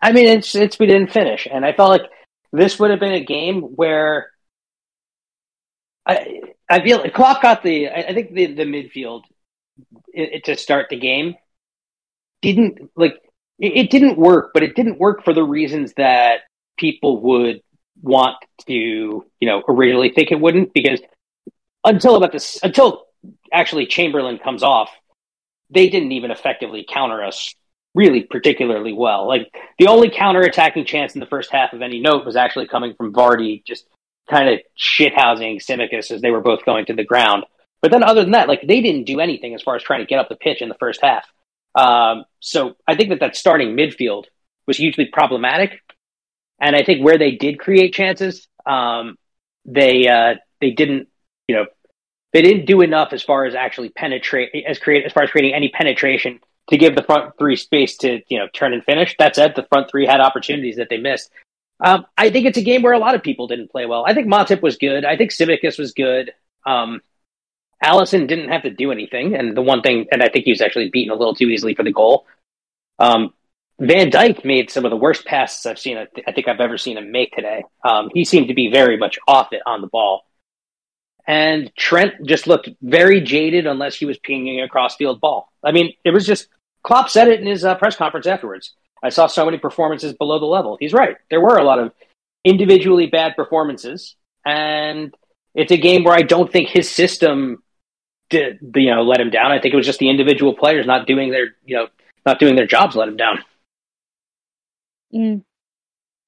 I 0.00 0.12
mean, 0.12 0.26
it's 0.26 0.54
it's 0.54 0.78
we 0.78 0.86
didn't 0.86 1.12
finish, 1.12 1.46
and 1.50 1.64
I 1.64 1.72
felt 1.72 1.90
like 1.90 2.10
this 2.52 2.78
would 2.78 2.90
have 2.90 3.00
been 3.00 3.12
a 3.12 3.24
game 3.24 3.62
where 3.62 4.30
I 6.06 6.40
I 6.68 6.82
feel 6.82 7.08
Klopp 7.10 7.42
got 7.42 7.62
the 7.62 7.88
I 7.88 8.14
think 8.14 8.32
the 8.32 8.46
the 8.46 8.64
midfield 8.64 9.22
it, 10.12 10.44
to 10.44 10.56
start 10.56 10.86
the 10.90 10.98
game 10.98 11.34
didn't 12.42 12.90
like 12.96 13.14
it, 13.58 13.72
it 13.76 13.90
didn't 13.90 14.18
work, 14.18 14.52
but 14.54 14.62
it 14.62 14.76
didn't 14.76 14.98
work 14.98 15.24
for 15.24 15.34
the 15.34 15.44
reasons 15.44 15.92
that 15.96 16.40
people 16.78 17.20
would 17.22 17.60
want 18.02 18.36
to 18.66 18.72
you 18.72 19.24
know 19.42 19.62
originally 19.68 20.10
think 20.10 20.30
it 20.30 20.40
wouldn't 20.40 20.72
because 20.72 21.00
until 21.84 22.16
about 22.16 22.32
this 22.32 22.58
until 22.62 23.06
actually 23.52 23.86
Chamberlain 23.86 24.38
comes 24.38 24.62
off, 24.62 24.90
they 25.70 25.88
didn't 25.88 26.12
even 26.12 26.30
effectively 26.30 26.86
counter 26.88 27.24
us 27.24 27.54
really 27.94 28.22
particularly 28.22 28.92
well. 28.92 29.26
Like 29.26 29.52
the 29.78 29.88
only 29.88 30.10
counter 30.10 30.42
attacking 30.42 30.84
chance 30.84 31.14
in 31.14 31.20
the 31.20 31.26
first 31.26 31.50
half 31.50 31.72
of 31.72 31.82
any 31.82 32.00
note 32.00 32.24
was 32.24 32.36
actually 32.36 32.68
coming 32.68 32.94
from 32.94 33.12
Vardy 33.12 33.64
just 33.64 33.86
kind 34.30 34.48
of 34.48 34.60
shithousing 34.78 35.56
Tsimikas 35.56 36.10
as 36.10 36.20
they 36.20 36.30
were 36.30 36.40
both 36.40 36.64
going 36.64 36.86
to 36.86 36.94
the 36.94 37.04
ground. 37.04 37.44
But 37.80 37.90
then 37.90 38.02
other 38.02 38.22
than 38.22 38.32
that, 38.32 38.48
like 38.48 38.62
they 38.62 38.80
didn't 38.80 39.04
do 39.04 39.20
anything 39.20 39.54
as 39.54 39.62
far 39.62 39.76
as 39.76 39.82
trying 39.82 40.00
to 40.00 40.06
get 40.06 40.18
up 40.18 40.28
the 40.28 40.36
pitch 40.36 40.62
in 40.62 40.68
the 40.68 40.74
first 40.74 41.00
half. 41.02 41.26
Um, 41.74 42.24
so 42.40 42.76
I 42.86 42.96
think 42.96 43.10
that 43.10 43.20
that 43.20 43.36
starting 43.36 43.76
midfield 43.76 44.24
was 44.66 44.76
hugely 44.76 45.06
problematic. 45.06 45.80
And 46.60 46.74
I 46.74 46.82
think 46.82 47.04
where 47.04 47.18
they 47.18 47.32
did 47.32 47.58
create 47.58 47.94
chances, 47.94 48.48
um, 48.66 49.16
they 49.64 50.08
uh, 50.08 50.34
they 50.60 50.70
didn't, 50.70 51.08
you 51.46 51.56
know, 51.56 51.66
they 52.32 52.42
didn't 52.42 52.66
do 52.66 52.80
enough 52.80 53.12
as 53.12 53.22
far 53.22 53.44
as 53.44 53.54
actually 53.54 53.90
penetrate 53.90 54.50
as 54.66 54.78
create 54.78 55.04
as 55.04 55.12
far 55.12 55.22
as 55.22 55.30
creating 55.30 55.54
any 55.54 55.68
penetration 55.68 56.40
to 56.68 56.76
give 56.76 56.94
the 56.94 57.02
front 57.02 57.36
three 57.38 57.56
space 57.56 57.96
to 57.98 58.20
you 58.28 58.38
know 58.38 58.48
turn 58.52 58.72
and 58.72 58.84
finish. 58.84 59.14
That 59.18 59.34
said, 59.34 59.54
the 59.56 59.64
front 59.64 59.90
three 59.90 60.06
had 60.06 60.20
opportunities 60.20 60.76
that 60.76 60.88
they 60.90 60.98
missed. 60.98 61.30
Um, 61.80 62.06
I 62.16 62.30
think 62.30 62.46
it's 62.46 62.58
a 62.58 62.62
game 62.62 62.82
where 62.82 62.92
a 62.92 62.98
lot 62.98 63.14
of 63.14 63.22
people 63.22 63.46
didn't 63.46 63.70
play 63.70 63.86
well. 63.86 64.04
I 64.06 64.12
think 64.12 64.26
Matip 64.26 64.62
was 64.62 64.76
good. 64.76 65.04
I 65.04 65.16
think 65.16 65.30
Tsimikas 65.30 65.78
was 65.78 65.92
good. 65.92 66.32
Um, 66.66 67.00
Alisson 67.82 68.26
didn't 68.26 68.48
have 68.48 68.62
to 68.62 68.70
do 68.70 68.90
anything, 68.90 69.36
and 69.36 69.56
the 69.56 69.62
one 69.62 69.82
thing, 69.82 70.06
and 70.10 70.22
I 70.22 70.28
think 70.28 70.44
he 70.44 70.50
was 70.50 70.60
actually 70.60 70.90
beaten 70.90 71.12
a 71.12 71.16
little 71.16 71.34
too 71.34 71.46
easily 71.46 71.74
for 71.74 71.84
the 71.84 71.92
goal. 71.92 72.26
Um, 72.98 73.32
Van 73.80 74.10
Dijk 74.10 74.44
made 74.44 74.70
some 74.70 74.84
of 74.84 74.90
the 74.90 74.96
worst 74.96 75.24
passes 75.24 75.64
I've 75.64 75.78
seen. 75.78 75.96
I 75.98 76.32
think 76.32 76.48
I've 76.48 76.60
ever 76.60 76.78
seen 76.78 76.98
him 76.98 77.12
make 77.12 77.32
today. 77.32 77.64
Um, 77.84 78.10
he 78.12 78.24
seemed 78.24 78.48
to 78.48 78.54
be 78.54 78.70
very 78.72 78.96
much 78.96 79.18
off 79.28 79.52
it 79.52 79.62
on 79.66 79.80
the 79.80 79.86
ball, 79.86 80.24
and 81.26 81.70
Trent 81.76 82.26
just 82.26 82.46
looked 82.46 82.68
very 82.82 83.20
jaded 83.20 83.66
unless 83.66 83.94
he 83.94 84.04
was 84.04 84.18
pinging 84.18 84.60
a 84.60 84.68
crossfield 84.68 85.20
ball. 85.20 85.52
I 85.62 85.70
mean, 85.70 85.94
it 86.04 86.10
was 86.10 86.26
just 86.26 86.48
Klopp 86.82 87.08
said 87.08 87.28
it 87.28 87.40
in 87.40 87.46
his 87.46 87.64
uh, 87.64 87.76
press 87.76 87.94
conference 87.94 88.26
afterwards. 88.26 88.72
I 89.02 89.10
saw 89.10 89.28
so 89.28 89.44
many 89.44 89.58
performances 89.58 90.12
below 90.12 90.40
the 90.40 90.46
level. 90.46 90.76
He's 90.80 90.92
right. 90.92 91.16
There 91.30 91.40
were 91.40 91.58
a 91.58 91.64
lot 91.64 91.78
of 91.78 91.92
individually 92.44 93.06
bad 93.06 93.36
performances, 93.36 94.16
and 94.44 95.14
it's 95.54 95.70
a 95.70 95.76
game 95.76 96.02
where 96.02 96.14
I 96.14 96.22
don't 96.22 96.50
think 96.50 96.68
his 96.68 96.90
system 96.90 97.62
did 98.30 98.58
you 98.74 98.92
know 98.92 99.02
let 99.02 99.20
him 99.20 99.30
down. 99.30 99.52
I 99.52 99.60
think 99.60 99.72
it 99.72 99.76
was 99.76 99.86
just 99.86 100.00
the 100.00 100.10
individual 100.10 100.54
players 100.54 100.84
not 100.84 101.06
doing 101.06 101.30
their 101.30 101.54
you 101.64 101.76
know 101.76 101.88
not 102.26 102.40
doing 102.40 102.56
their 102.56 102.66
jobs 102.66 102.96
let 102.96 103.06
him 103.06 103.16
down. 103.16 103.38
Mm. 105.14 105.42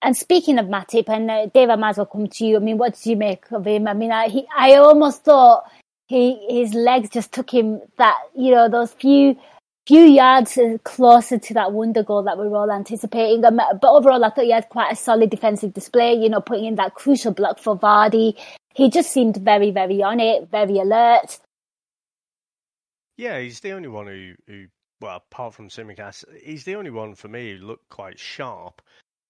And 0.02 0.16
speaking 0.16 0.58
of 0.58 0.66
Matip, 0.66 1.08
and 1.08 1.30
uh, 1.30 1.46
Dave, 1.46 1.68
I 1.68 1.76
might 1.76 1.90
as 1.90 1.96
well 1.98 2.06
come 2.06 2.26
to 2.26 2.44
you. 2.44 2.56
I 2.56 2.60
mean, 2.60 2.78
what 2.78 2.94
did 2.94 3.06
you 3.06 3.16
make 3.16 3.50
of 3.52 3.66
him? 3.66 3.86
I 3.86 3.92
mean, 3.92 4.12
I, 4.12 4.28
he, 4.28 4.46
I 4.56 4.76
almost 4.76 5.24
thought 5.24 5.64
he 6.06 6.46
his 6.48 6.72
legs 6.74 7.10
just 7.10 7.32
took 7.32 7.50
him 7.50 7.80
that 7.98 8.18
you 8.34 8.50
know 8.50 8.68
those 8.68 8.92
few 8.92 9.36
few 9.86 10.00
yards 10.00 10.58
closer 10.84 11.38
to 11.38 11.54
that 11.54 11.72
wonder 11.72 12.02
goal 12.02 12.22
that 12.22 12.38
we 12.38 12.48
were 12.48 12.56
all 12.58 12.70
anticipating. 12.70 13.44
Um, 13.44 13.56
but 13.56 13.84
overall, 13.84 14.24
I 14.24 14.30
thought 14.30 14.44
he 14.44 14.52
had 14.52 14.68
quite 14.70 14.92
a 14.92 14.96
solid 14.96 15.28
defensive 15.30 15.74
display. 15.74 16.14
You 16.14 16.30
know, 16.30 16.40
putting 16.40 16.64
in 16.64 16.76
that 16.76 16.94
crucial 16.94 17.32
block 17.32 17.58
for 17.58 17.78
Vardy. 17.78 18.38
He 18.74 18.88
just 18.88 19.12
seemed 19.12 19.36
very, 19.36 19.70
very 19.70 20.02
on 20.02 20.20
it, 20.20 20.48
very 20.50 20.78
alert. 20.78 21.38
Yeah, 23.16 23.38
he's 23.38 23.60
the 23.60 23.72
only 23.72 23.88
one 23.88 24.06
who, 24.06 24.34
who 24.46 24.66
well, 25.00 25.16
apart 25.16 25.54
from 25.54 25.68
Tsimikas, 25.68 26.24
he's 26.42 26.64
the 26.64 26.76
only 26.76 26.90
one 26.90 27.14
for 27.14 27.28
me 27.28 27.52
who 27.56 27.66
looked 27.66 27.88
quite 27.88 28.18
sharp, 28.18 28.82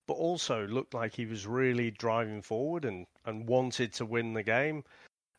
but 0.07 0.15
also 0.15 0.67
looked 0.67 0.95
like 0.95 1.15
he 1.15 1.27
was 1.27 1.47
really 1.47 1.91
driving 1.91 2.43
forward 2.43 2.85
and, 2.85 3.07
and 3.25 3.47
wanted 3.49 3.93
to 3.95 4.05
win 4.05 4.35
the 4.35 4.43
game. 4.43 4.85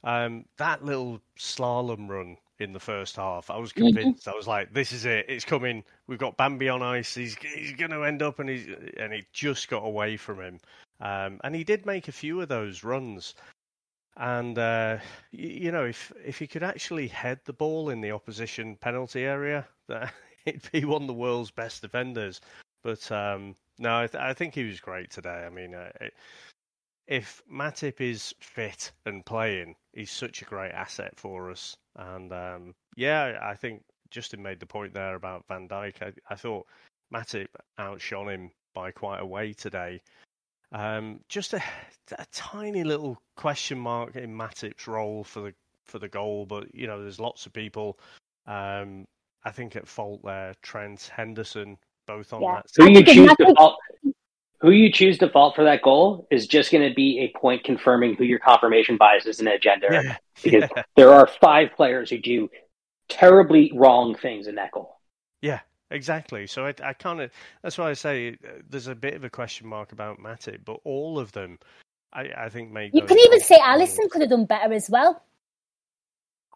Um, 0.04 0.46
that 0.58 0.84
little 0.84 1.22
slalom 1.38 2.10
run 2.10 2.38
in 2.60 2.74
the 2.74 2.80
first 2.80 3.16
half, 3.16 3.50
I 3.50 3.58
was 3.58 3.72
mm-hmm. 3.74 3.96
convinced. 3.96 4.28
I 4.28 4.36
was 4.36 4.48
like, 4.48 4.74
"This 4.74 4.92
is 4.92 5.06
it. 5.06 5.26
It's 5.30 5.46
coming. 5.46 5.84
We've 6.08 6.20
got 6.20 6.38
Bambi 6.38 6.70
on 6.70 6.82
ice. 6.82 7.14
He's 7.14 7.36
he's 7.36 7.74
going 7.74 7.92
to 7.92 8.04
end 8.04 8.22
up," 8.22 8.40
and 8.40 8.50
he 8.50 8.76
and 8.98 9.14
he 9.14 9.26
just 9.34 9.70
got 9.70 9.84
away 9.84 10.18
from 10.18 10.40
him. 10.40 10.60
Um, 11.00 11.40
and 11.44 11.56
he 11.56 11.64
did 11.64 11.86
make 11.86 12.08
a 12.08 12.12
few 12.12 12.42
of 12.42 12.48
those 12.48 12.84
runs. 12.84 13.36
And 14.18 14.58
uh, 14.58 14.98
you, 15.32 15.72
know, 15.72 15.86
if 15.86 16.12
if 16.24 16.38
he 16.40 16.48
could 16.48 16.64
actually 16.64 17.08
head 17.08 17.40
the 17.46 17.54
ball 17.54 17.90
in 17.90 18.02
the 18.02 18.12
opposition 18.12 18.76
penalty 18.76 19.24
area, 19.24 19.68
that 19.88 20.14
he'd 20.46 20.70
be 20.72 20.86
one 20.86 21.04
of 21.04 21.08
the 21.08 21.14
world's 21.14 21.52
best 21.52 21.82
defenders. 21.82 22.42
But 22.84 23.12
um, 23.12 23.56
no, 23.80 24.00
I, 24.00 24.08
th- 24.08 24.22
I, 24.22 24.34
think 24.34 24.56
he 24.56 24.64
was 24.64 24.80
great 24.80 25.12
today. 25.12 25.44
I 25.46 25.50
mean, 25.50 25.76
uh, 25.76 25.92
it, 26.02 26.14
if 27.08 27.42
Matip 27.52 28.02
is 28.02 28.34
fit 28.40 28.92
and 29.06 29.26
playing, 29.26 29.76
he's 29.94 30.12
such 30.12 30.42
a 30.42 30.46
great 30.46 30.72
asset 30.72 31.14
for 31.16 31.52
us. 31.52 31.76
And 31.96 32.32
um, 32.34 32.76
yeah, 32.96 33.40
I 33.42 33.56
think 33.56 33.84
Justin 34.10 34.42
made 34.42 34.60
the 34.60 34.66
point 34.66 34.94
there 34.94 35.16
about 35.16 35.46
Van 35.48 35.68
Dijk. 35.68 36.02
I, 36.02 36.14
I 36.30 36.36
thought 36.36 36.68
Matip 37.14 37.48
outshone 37.78 38.30
him 38.30 38.52
by 38.74 38.92
quite 38.92 39.20
a 39.20 39.26
way 39.26 39.54
today. 39.54 40.02
Um, 40.72 41.20
just 41.28 41.54
a, 41.54 41.62
a, 42.18 42.26
tiny 42.32 42.84
little 42.84 43.22
question 43.36 43.78
mark 43.78 44.16
in 44.16 44.34
Matip's 44.34 44.88
role 44.88 45.24
for 45.24 45.42
the 45.42 45.54
for 45.86 46.00
the 46.00 46.08
goal, 46.08 46.46
but 46.46 46.74
you 46.74 46.88
know, 46.88 47.02
there's 47.02 47.20
lots 47.20 47.46
of 47.46 47.52
people. 47.52 48.00
Um, 48.48 49.06
I 49.44 49.52
think 49.52 49.76
at 49.76 49.88
fault 49.88 50.22
there, 50.24 50.54
Trent 50.62 51.12
Henderson, 51.14 51.78
both 52.08 52.32
on 52.32 52.42
yeah. 52.42 52.62
that. 52.62 52.66
Who 52.78 52.90
you 52.90 53.04
choose 53.04 53.36
to 53.38 53.54
fault? 53.56 53.78
Who 54.62 54.72
you 54.72 54.92
choose 54.92 55.18
to 55.18 55.30
fault 55.30 55.56
for 55.56 55.64
that 55.64 55.82
goal 55.82 56.28
is 56.30 56.46
just 56.46 56.72
going 56.72 56.88
to 56.88 56.94
be 56.94 57.20
a 57.20 57.38
point 57.38 57.64
confirming 57.64 58.16
who 58.16 58.24
your 58.24 58.40
confirmation 58.40 58.96
biases 58.96 59.40
and 59.40 59.48
agenda 59.48 59.88
yeah. 59.92 60.18
because 60.44 60.70
yeah. 60.76 60.84
there 60.96 61.12
are 61.12 61.28
five 61.42 61.70
players 61.76 62.12
who 62.12 62.20
do 62.20 62.48
terribly 63.10 63.72
wrong 63.76 64.16
things 64.16 64.48
in 64.48 64.56
that 64.56 64.72
goal. 64.72 65.00
Yeah, 65.42 65.62
Exactly. 65.92 66.48
So 66.48 66.66
I, 66.66 66.74
I 66.84 66.94
kind 66.94 67.22
of 67.22 67.32
that's 67.62 67.78
why 67.78 67.90
I 67.90 67.94
say 67.94 68.38
uh, 68.44 68.62
there's 68.70 68.88
a 68.88 68.96
bit 68.96 69.14
of 69.14 69.24
a 69.24 69.30
question 69.30 69.68
mark 69.68 69.92
about 69.92 70.20
Matip, 70.20 70.60
but 70.66 70.80
all 70.84 71.20
of 71.20 71.34
them, 71.34 71.60
I, 72.14 72.30
I 72.36 72.50
think 72.50 72.72
make. 72.72 72.94
You 72.94 73.04
can 73.04 73.20
even 73.20 73.42
say 73.42 73.60
Alisson 73.60 74.10
could 74.10 74.22
have 74.22 74.30
done 74.30 74.46
better 74.46 74.74
as 74.74 74.90
well. 74.90 75.24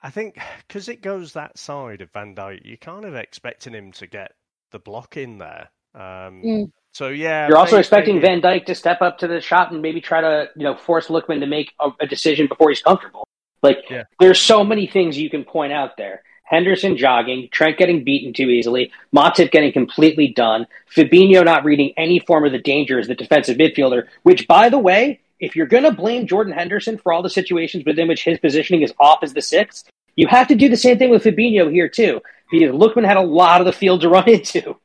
I 0.02 0.10
think 0.10 0.38
because 0.68 0.88
it 0.88 1.02
goes 1.02 1.34
that 1.34 1.58
side 1.58 2.02
of 2.02 2.12
Van 2.12 2.36
Dijk, 2.36 2.62
you're 2.64 2.78
kind 2.78 3.06
of 3.06 3.16
expecting 3.16 3.74
him 3.74 3.92
to 3.94 4.08
get 4.08 4.34
the 4.72 4.80
block 4.80 5.18
in 5.18 5.38
there. 5.38 5.70
Um, 5.94 6.42
mm. 6.44 6.72
So 6.94 7.10
yeah, 7.10 7.48
you're 7.50 7.58
also 7.58 7.78
expecting 7.78 8.22
Van 8.22 8.42
Dijk 8.42 8.66
to 8.68 8.76
step 8.76 9.02
up 9.02 9.18
to 9.18 9.28
the 9.28 9.42
shot 9.42 9.72
and 9.72 9.82
maybe 9.82 10.00
try 10.00 10.22
to 10.22 10.50
you 10.56 10.64
know 10.64 10.78
force 10.78 11.08
Lookman 11.08 11.42
to 11.42 11.48
make 11.48 11.74
a, 11.80 11.90
a 12.00 12.08
decision 12.08 12.48
before 12.48 12.70
he's 12.70 12.82
comfortable. 12.82 13.28
Like 13.62 13.80
yeah. 13.90 14.04
there's 14.20 14.40
so 14.40 14.64
many 14.64 14.88
things 14.88 15.18
you 15.18 15.30
can 15.30 15.44
point 15.44 15.74
out 15.74 15.98
there. 15.98 16.22
Henderson 16.46 16.96
jogging, 16.96 17.50
Trent 17.52 17.78
getting 17.78 18.04
beaten 18.04 18.32
too 18.32 18.50
easily, 18.50 18.92
Matip 19.14 19.52
getting 19.52 19.74
completely 19.74 20.28
done, 20.28 20.68
Fabinho 20.96 21.44
not 21.44 21.66
reading 21.66 21.94
any 21.98 22.20
form 22.20 22.46
of 22.46 22.52
the 22.52 22.60
danger 22.60 23.00
as 23.00 23.08
the 23.08 23.16
defensive 23.16 23.58
midfielder, 23.58 24.08
which, 24.24 24.48
by 24.48 24.70
the 24.70 24.80
way, 24.80 25.20
if 25.40 25.56
you're 25.56 25.66
going 25.66 25.84
to 25.84 25.92
blame 25.92 26.28
Jordan 26.28 26.54
Henderson 26.54 26.98
for 26.98 27.12
all 27.12 27.24
the 27.24 27.30
situations 27.30 27.84
within 27.86 28.08
which 28.08 28.24
his 28.24 28.40
positioning 28.40 28.84
is 28.84 28.94
off 29.00 29.20
as 29.24 29.34
the 29.34 29.42
sixth, 29.42 29.90
you 30.16 30.28
have 30.28 30.48
to 30.48 30.56
do 30.56 30.70
the 30.70 30.78
same 30.78 30.98
thing 30.98 31.10
with 31.10 31.24
Fabinho 31.24 31.72
here, 31.72 31.90
too, 31.90 32.22
because 32.52 32.74
Lookman 32.74 33.06
had 33.06 33.18
a 33.18 33.22
lot 33.22 33.60
of 33.60 33.66
the 33.66 33.74
field 33.74 34.02
to 34.02 34.10
run 34.10 34.30
into. 34.30 34.78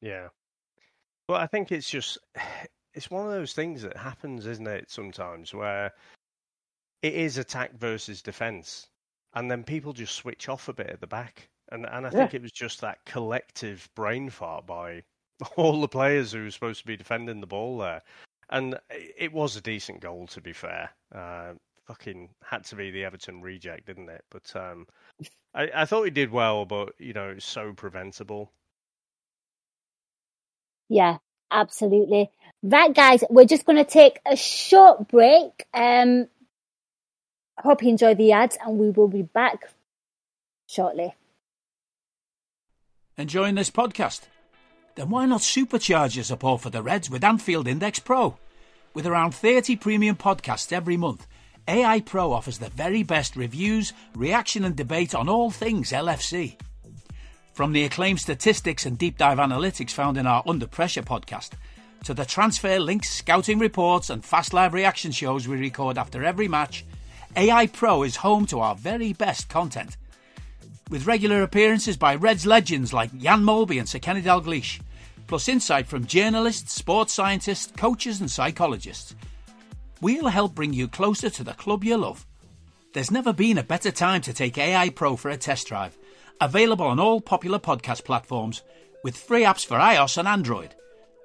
Yeah. 0.00 0.28
Well, 1.28 1.38
I 1.38 1.46
think 1.46 1.70
it's 1.70 1.88
just, 1.88 2.18
it's 2.94 3.10
one 3.10 3.26
of 3.26 3.32
those 3.32 3.52
things 3.52 3.82
that 3.82 3.96
happens, 3.96 4.46
isn't 4.46 4.66
it, 4.66 4.90
sometimes, 4.90 5.52
where 5.54 5.92
it 7.02 7.14
is 7.14 7.38
attack 7.38 7.74
versus 7.74 8.22
defense, 8.22 8.88
and 9.34 9.50
then 9.50 9.64
people 9.64 9.92
just 9.92 10.14
switch 10.14 10.48
off 10.48 10.68
a 10.68 10.72
bit 10.72 10.90
at 10.90 11.00
the 11.00 11.06
back. 11.06 11.48
And 11.70 11.86
and 11.86 12.06
I 12.06 12.10
think 12.10 12.32
it 12.32 12.42
was 12.42 12.52
just 12.52 12.80
that 12.80 13.04
collective 13.04 13.88
brain 13.94 14.30
fart 14.30 14.66
by 14.66 15.02
all 15.56 15.80
the 15.80 15.88
players 15.88 16.32
who 16.32 16.44
were 16.44 16.50
supposed 16.50 16.80
to 16.80 16.86
be 16.86 16.96
defending 16.96 17.40
the 17.40 17.46
ball 17.46 17.78
there. 17.78 18.02
And 18.50 18.78
it 18.90 19.32
was 19.32 19.56
a 19.56 19.60
decent 19.60 20.00
goal, 20.00 20.26
to 20.28 20.40
be 20.40 20.54
fair. 20.54 20.90
Uh, 21.14 21.52
fucking 21.86 22.30
had 22.42 22.64
to 22.64 22.76
be 22.76 22.90
the 22.90 23.04
Everton 23.04 23.42
reject, 23.42 23.86
didn't 23.86 24.08
it? 24.08 24.24
But 24.30 24.54
um, 24.56 24.86
I, 25.54 25.70
I 25.74 25.84
thought 25.84 26.04
he 26.04 26.10
did 26.10 26.30
well, 26.30 26.64
but 26.64 26.94
you 26.98 27.12
know, 27.12 27.30
it's 27.30 27.46
so 27.46 27.72
preventable. 27.72 28.52
Yeah, 30.88 31.18
absolutely. 31.50 32.30
Right, 32.62 32.94
guys, 32.94 33.22
we're 33.28 33.44
just 33.44 33.66
going 33.66 33.78
to 33.78 33.84
take 33.84 34.20
a 34.26 34.36
short 34.36 35.08
break. 35.08 35.66
Um, 35.74 36.28
hope 37.62 37.82
you 37.82 37.90
enjoy 37.90 38.14
the 38.14 38.32
ads, 38.32 38.56
and 38.64 38.78
we 38.78 38.90
will 38.90 39.08
be 39.08 39.22
back 39.22 39.70
shortly. 40.66 41.14
Enjoying 43.16 43.56
this 43.56 43.70
podcast? 43.70 44.22
Then 44.94 45.10
why 45.10 45.26
not 45.26 45.40
supercharge 45.40 46.16
your 46.16 46.24
support 46.24 46.60
for 46.60 46.70
the 46.70 46.82
Reds 46.82 47.10
with 47.10 47.24
Anfield 47.24 47.68
Index 47.68 47.98
Pro? 47.98 48.36
With 48.94 49.06
around 49.06 49.32
30 49.34 49.76
premium 49.76 50.16
podcasts 50.16 50.72
every 50.72 50.96
month, 50.96 51.26
AI 51.66 52.00
Pro 52.00 52.32
offers 52.32 52.58
the 52.58 52.70
very 52.70 53.02
best 53.02 53.36
reviews, 53.36 53.92
reaction, 54.14 54.64
and 54.64 54.74
debate 54.74 55.14
on 55.14 55.28
all 55.28 55.50
things 55.50 55.92
LFC. 55.92 56.56
From 57.52 57.72
the 57.72 57.84
acclaimed 57.84 58.20
statistics 58.20 58.86
and 58.86 58.96
deep 58.96 59.18
dive 59.18 59.38
analytics 59.38 59.90
found 59.90 60.16
in 60.16 60.26
our 60.26 60.42
Under 60.46 60.66
Pressure 60.66 61.02
podcast, 61.02 61.50
to 62.04 62.14
the 62.14 62.24
transfer 62.24 62.78
links, 62.78 63.10
scouting 63.10 63.58
reports, 63.58 64.10
and 64.10 64.24
fast 64.24 64.54
live 64.54 64.72
reaction 64.72 65.10
shows 65.10 65.48
we 65.48 65.58
record 65.58 65.98
after 65.98 66.24
every 66.24 66.48
match, 66.48 66.84
AI 67.38 67.68
Pro 67.68 68.02
is 68.02 68.16
home 68.16 68.46
to 68.46 68.58
our 68.58 68.74
very 68.74 69.12
best 69.12 69.48
content. 69.48 69.96
With 70.90 71.06
regular 71.06 71.44
appearances 71.44 71.96
by 71.96 72.16
Reds 72.16 72.44
legends 72.44 72.92
like 72.92 73.16
Jan 73.16 73.44
Molby 73.44 73.78
and 73.78 73.88
Sir 73.88 74.00
Kenny 74.00 74.22
Dalglish, 74.22 74.80
plus 75.28 75.48
insight 75.48 75.86
from 75.86 76.04
journalists, 76.04 76.72
sports 76.72 77.12
scientists, 77.12 77.72
coaches, 77.76 78.20
and 78.20 78.28
psychologists. 78.28 79.14
We'll 80.00 80.26
help 80.26 80.56
bring 80.56 80.72
you 80.72 80.88
closer 80.88 81.30
to 81.30 81.44
the 81.44 81.52
club 81.52 81.84
you 81.84 81.96
love. 81.98 82.26
There's 82.92 83.12
never 83.12 83.32
been 83.32 83.58
a 83.58 83.62
better 83.62 83.92
time 83.92 84.20
to 84.22 84.32
take 84.32 84.58
AI 84.58 84.88
Pro 84.88 85.14
for 85.14 85.30
a 85.30 85.36
test 85.36 85.68
drive. 85.68 85.96
Available 86.40 86.86
on 86.86 86.98
all 86.98 87.20
popular 87.20 87.60
podcast 87.60 88.02
platforms 88.02 88.62
with 89.04 89.16
free 89.16 89.44
apps 89.44 89.64
for 89.64 89.78
iOS 89.78 90.18
and 90.18 90.26
Android. 90.26 90.74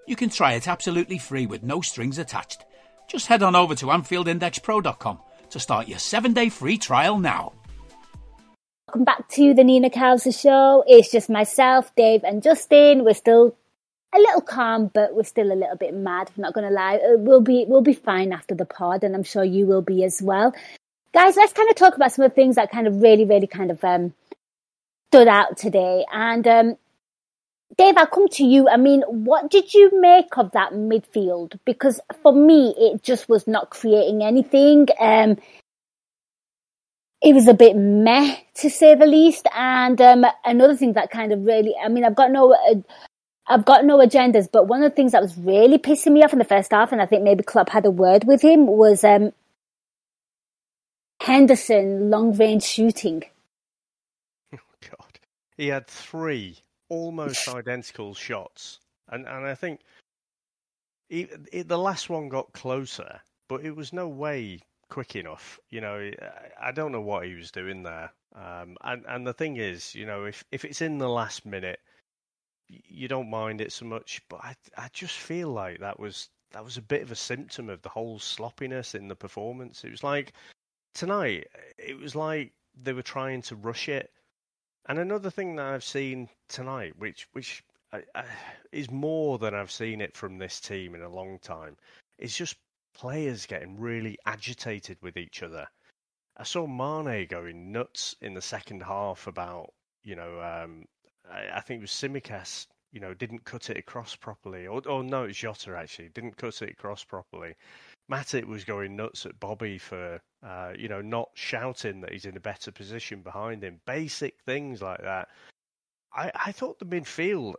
You 0.05 0.15
can 0.15 0.29
try 0.29 0.53
it 0.53 0.67
absolutely 0.67 1.17
free 1.17 1.47
with 1.47 1.63
no 1.63 1.81
strings 1.81 2.19
attached. 2.19 2.65
Just 3.07 3.25
head 3.25 3.41
on 3.41 3.55
over 3.55 3.73
to 3.73 3.87
AnfieldIndexPro.com 3.87 5.17
to 5.53 5.59
start 5.59 5.87
your 5.87 5.99
seven 5.99 6.33
day 6.33 6.49
free 6.49 6.77
trial 6.77 7.17
now. 7.17 7.53
Welcome 8.87 9.05
back 9.05 9.27
to 9.29 9.53
the 9.53 9.63
Nina 9.63 9.89
Kauser 9.89 10.39
show. 10.39 10.83
It's 10.85 11.09
just 11.09 11.29
myself, 11.29 11.95
Dave, 11.95 12.23
and 12.23 12.43
Justin. 12.43 13.03
We're 13.03 13.15
still 13.15 13.55
a 14.13 14.19
little 14.19 14.41
calm, 14.41 14.91
but 14.93 15.15
we're 15.15 15.23
still 15.23 15.51
a 15.51 15.55
little 15.55 15.77
bit 15.77 15.95
mad. 15.95 16.29
I'm 16.35 16.41
not 16.41 16.53
going 16.53 16.67
to 16.67 16.73
lie. 16.73 16.97
Uh, 16.97 17.17
We'll 17.17 17.41
be 17.41 17.65
we'll 17.67 17.81
be 17.81 17.93
fine 17.93 18.33
after 18.33 18.53
the 18.53 18.65
pod, 18.65 19.03
and 19.03 19.15
I'm 19.15 19.23
sure 19.23 19.43
you 19.43 19.65
will 19.65 19.81
be 19.81 20.03
as 20.03 20.21
well. 20.21 20.53
Guys, 21.13 21.35
let's 21.35 21.53
kind 21.53 21.69
of 21.69 21.75
talk 21.75 21.95
about 21.95 22.11
some 22.11 22.25
of 22.25 22.31
the 22.31 22.35
things 22.35 22.55
that 22.55 22.71
kind 22.71 22.87
of 22.87 23.01
really, 23.01 23.25
really 23.25 23.47
kind 23.47 23.71
of 23.71 23.83
um, 23.83 24.13
stood 25.11 25.27
out 25.27 25.57
today. 25.57 26.05
And 26.11 26.47
um, 26.47 26.77
Dave, 27.77 27.97
I'll 27.97 28.07
come 28.07 28.27
to 28.29 28.43
you. 28.43 28.67
I 28.67 28.77
mean, 28.77 29.01
what 29.07 29.49
did 29.49 29.73
you 29.73 29.99
make 29.99 30.37
of 30.37 30.51
that 30.51 30.73
midfield? 30.73 31.59
Because 31.65 31.99
for 32.21 32.33
me, 32.33 32.73
it 32.77 33.03
just 33.03 33.29
was 33.29 33.47
not 33.47 33.69
creating 33.69 34.21
anything. 34.21 34.87
Um, 34.99 35.37
it 37.21 37.33
was 37.33 37.47
a 37.47 37.53
bit 37.53 37.75
meh 37.75 38.35
to 38.55 38.69
say 38.69 38.95
the 38.95 39.05
least. 39.05 39.47
And 39.55 39.99
um, 40.01 40.25
another 40.45 40.75
thing 40.75 40.93
that 40.93 41.09
kind 41.09 41.31
of 41.31 41.45
really, 41.45 41.73
I 41.83 41.87
mean, 41.87 42.03
I've 42.03 42.15
got 42.15 42.31
no, 42.31 42.53
uh, 42.53 43.57
got 43.57 43.85
no 43.85 43.97
agendas, 43.99 44.49
but 44.51 44.67
one 44.67 44.83
of 44.83 44.91
the 44.91 44.95
things 44.95 45.13
that 45.13 45.21
was 45.21 45.37
really 45.37 45.77
pissing 45.77 46.11
me 46.11 46.23
off 46.23 46.33
in 46.33 46.39
the 46.39 46.45
first 46.45 46.71
half, 46.71 46.91
and 46.91 47.01
I 47.01 47.05
think 47.05 47.23
maybe 47.23 47.43
Klopp 47.43 47.69
had 47.69 47.85
a 47.85 47.91
word 47.91 48.25
with 48.25 48.41
him, 48.41 48.67
was 48.67 49.03
um, 49.03 49.31
Henderson 51.21 52.09
long 52.09 52.35
range 52.35 52.63
shooting. 52.63 53.23
Oh 54.53 54.97
God, 54.99 55.19
he 55.57 55.69
had 55.69 55.87
three 55.87 56.57
almost 56.93 57.47
identical 57.61 58.13
shots, 58.13 58.79
and 59.09 59.27
and 59.27 59.45
I 59.45 59.55
think 59.55 59.81
he, 61.09 61.27
it, 61.51 61.67
the 61.67 61.77
last 61.77 62.09
one 62.09 62.29
got 62.29 62.53
closer, 62.53 63.21
but 63.47 63.63
it 63.65 63.75
was 63.75 63.93
no 63.93 64.07
way 64.07 64.59
quick 64.89 65.15
enough. 65.15 65.59
You 65.69 65.81
know, 65.81 65.97
I- 66.21 66.67
I 66.69 66.71
don't 66.71 66.91
know 66.91 67.01
what 67.01 67.25
he 67.25 67.33
was 67.35 67.51
doing 67.51 67.83
there. 67.83 68.11
Um, 68.35 68.77
and 68.81 69.05
and 69.07 69.27
the 69.27 69.33
thing 69.33 69.57
is, 69.57 69.93
you 69.95 70.05
know, 70.05 70.25
if 70.25 70.43
if 70.51 70.65
it's 70.65 70.81
in 70.81 70.97
the 70.97 71.09
last 71.09 71.45
minute, 71.45 71.79
you 72.67 73.07
don't 73.07 73.29
mind 73.29 73.61
it 73.61 73.71
so 73.71 73.85
much. 73.85 74.21
But 74.29 74.41
I 74.43 74.55
I 74.77 74.89
just 74.93 75.17
feel 75.17 75.49
like 75.49 75.79
that 75.79 75.99
was 75.99 76.29
that 76.51 76.63
was 76.63 76.77
a 76.77 76.81
bit 76.81 77.01
of 77.03 77.11
a 77.11 77.15
symptom 77.15 77.69
of 77.69 77.81
the 77.81 77.89
whole 77.89 78.19
sloppiness 78.19 78.95
in 78.95 79.07
the 79.07 79.15
performance. 79.15 79.83
It 79.83 79.91
was 79.91 80.03
like 80.03 80.33
tonight, 80.93 81.47
it 81.77 81.97
was 81.99 82.15
like 82.15 82.53
they 82.83 82.93
were 82.93 83.03
trying 83.03 83.41
to 83.43 83.55
rush 83.55 83.89
it. 83.89 84.11
And 84.85 84.99
another 84.99 85.29
thing 85.29 85.55
that 85.55 85.65
I've 85.65 85.83
seen 85.83 86.29
tonight, 86.49 86.93
which 86.97 87.27
which 87.31 87.63
I, 87.91 88.03
I, 88.15 88.25
is 88.71 88.91
more 88.91 89.37
than 89.37 89.53
I've 89.53 89.71
seen 89.71 90.01
it 90.01 90.17
from 90.17 90.37
this 90.37 90.59
team 90.59 90.95
in 90.95 91.01
a 91.01 91.09
long 91.09 91.39
time, 91.39 91.77
is 92.17 92.35
just 92.35 92.57
players 92.93 93.45
getting 93.45 93.79
really 93.79 94.17
agitated 94.25 94.97
with 95.01 95.17
each 95.17 95.41
other. 95.41 95.67
I 96.37 96.43
saw 96.43 96.67
Mane 96.67 97.27
going 97.27 97.71
nuts 97.71 98.15
in 98.21 98.33
the 98.33 98.41
second 98.41 98.81
half 98.81 99.27
about, 99.27 99.71
you 100.03 100.15
know, 100.15 100.41
um, 100.41 100.85
I, 101.31 101.57
I 101.57 101.61
think 101.61 101.79
it 101.79 101.83
was 101.83 101.91
Tsimikas, 101.91 102.67
you 102.91 102.99
know, 102.99 103.13
didn't 103.13 103.45
cut 103.45 103.69
it 103.69 103.77
across 103.77 104.15
properly. 104.15 104.67
Or, 104.67 104.81
or 104.87 105.03
no, 105.03 105.23
it 105.23 105.27
was 105.27 105.37
Jota 105.37 105.75
actually, 105.77 106.09
didn't 106.09 106.37
cut 106.37 106.61
it 106.61 106.71
across 106.71 107.03
properly. 107.03 107.55
Matip 108.11 108.45
was 108.45 108.63
going 108.63 108.95
nuts 108.95 109.25
at 109.25 109.39
Bobby 109.39 109.77
for, 109.77 110.21
uh, 110.45 110.73
you 110.77 110.87
know, 110.87 111.01
not 111.01 111.29
shouting 111.33 112.01
that 112.01 112.11
he's 112.11 112.25
in 112.25 112.37
a 112.37 112.41
better 112.41 112.71
position 112.71 113.21
behind 113.21 113.63
him. 113.63 113.79
Basic 113.85 114.39
things 114.41 114.81
like 114.81 115.01
that. 115.01 115.29
I, 116.13 116.31
I 116.33 116.51
thought 116.51 116.79
the 116.79 116.85
midfield 116.85 117.55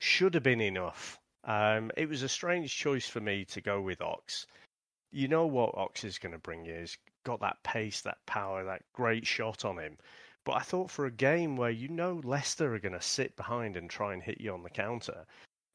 should 0.00 0.34
have 0.34 0.42
been 0.42 0.60
enough. 0.60 1.18
Um, 1.44 1.90
it 1.96 2.08
was 2.08 2.22
a 2.22 2.28
strange 2.28 2.74
choice 2.74 3.06
for 3.06 3.20
me 3.20 3.44
to 3.46 3.60
go 3.60 3.80
with 3.80 4.00
Ox. 4.00 4.46
You 5.12 5.28
know 5.28 5.46
what 5.46 5.76
Ox 5.76 6.04
is 6.04 6.18
going 6.18 6.32
to 6.32 6.38
bring 6.38 6.64
you. 6.64 6.80
He's 6.80 6.98
got 7.24 7.40
that 7.40 7.62
pace, 7.62 8.00
that 8.00 8.24
power, 8.26 8.64
that 8.64 8.82
great 8.92 9.26
shot 9.26 9.64
on 9.64 9.78
him. 9.78 9.98
But 10.44 10.52
I 10.52 10.60
thought 10.60 10.90
for 10.90 11.06
a 11.06 11.10
game 11.10 11.56
where 11.56 11.70
you 11.70 11.88
know 11.88 12.20
Leicester 12.24 12.74
are 12.74 12.78
going 12.78 12.92
to 12.92 13.00
sit 13.00 13.36
behind 13.36 13.76
and 13.76 13.88
try 13.88 14.12
and 14.12 14.22
hit 14.22 14.40
you 14.40 14.52
on 14.52 14.62
the 14.62 14.70
counter, 14.70 15.26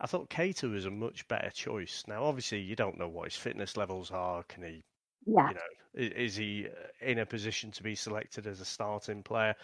I 0.01 0.07
thought 0.07 0.29
Keita 0.29 0.69
was 0.71 0.85
a 0.85 0.91
much 0.91 1.27
better 1.27 1.49
choice. 1.49 2.03
Now, 2.07 2.23
obviously, 2.23 2.61
you 2.61 2.75
don't 2.75 2.97
know 2.97 3.09
what 3.09 3.25
his 3.25 3.35
fitness 3.35 3.75
levels 3.77 4.11
are. 4.11 4.43
Can 4.43 4.63
he 4.63 4.81
Yeah. 5.25 5.49
you 5.49 5.55
know, 5.55 5.61
i- 5.97 6.15
is 6.15 6.35
he 6.35 6.67
uh, 6.67 6.71
in 7.01 7.19
a 7.19 7.25
position 7.25 7.71
to 7.71 7.83
be 7.83 7.95
selected 7.95 8.47
as 8.47 8.61
a 8.61 8.65
starting 8.65 9.23
player? 9.23 9.55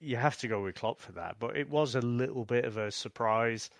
You 0.00 0.16
have 0.16 0.38
to 0.38 0.48
go 0.48 0.62
with 0.62 0.74
Klopp 0.76 0.98
for 0.98 1.12
that, 1.12 1.38
but 1.38 1.56
it 1.56 1.68
was 1.68 1.94
a 1.94 2.00
little 2.00 2.44
bit 2.44 2.64
of 2.64 2.76
a 2.78 2.90
surprise 2.90 3.70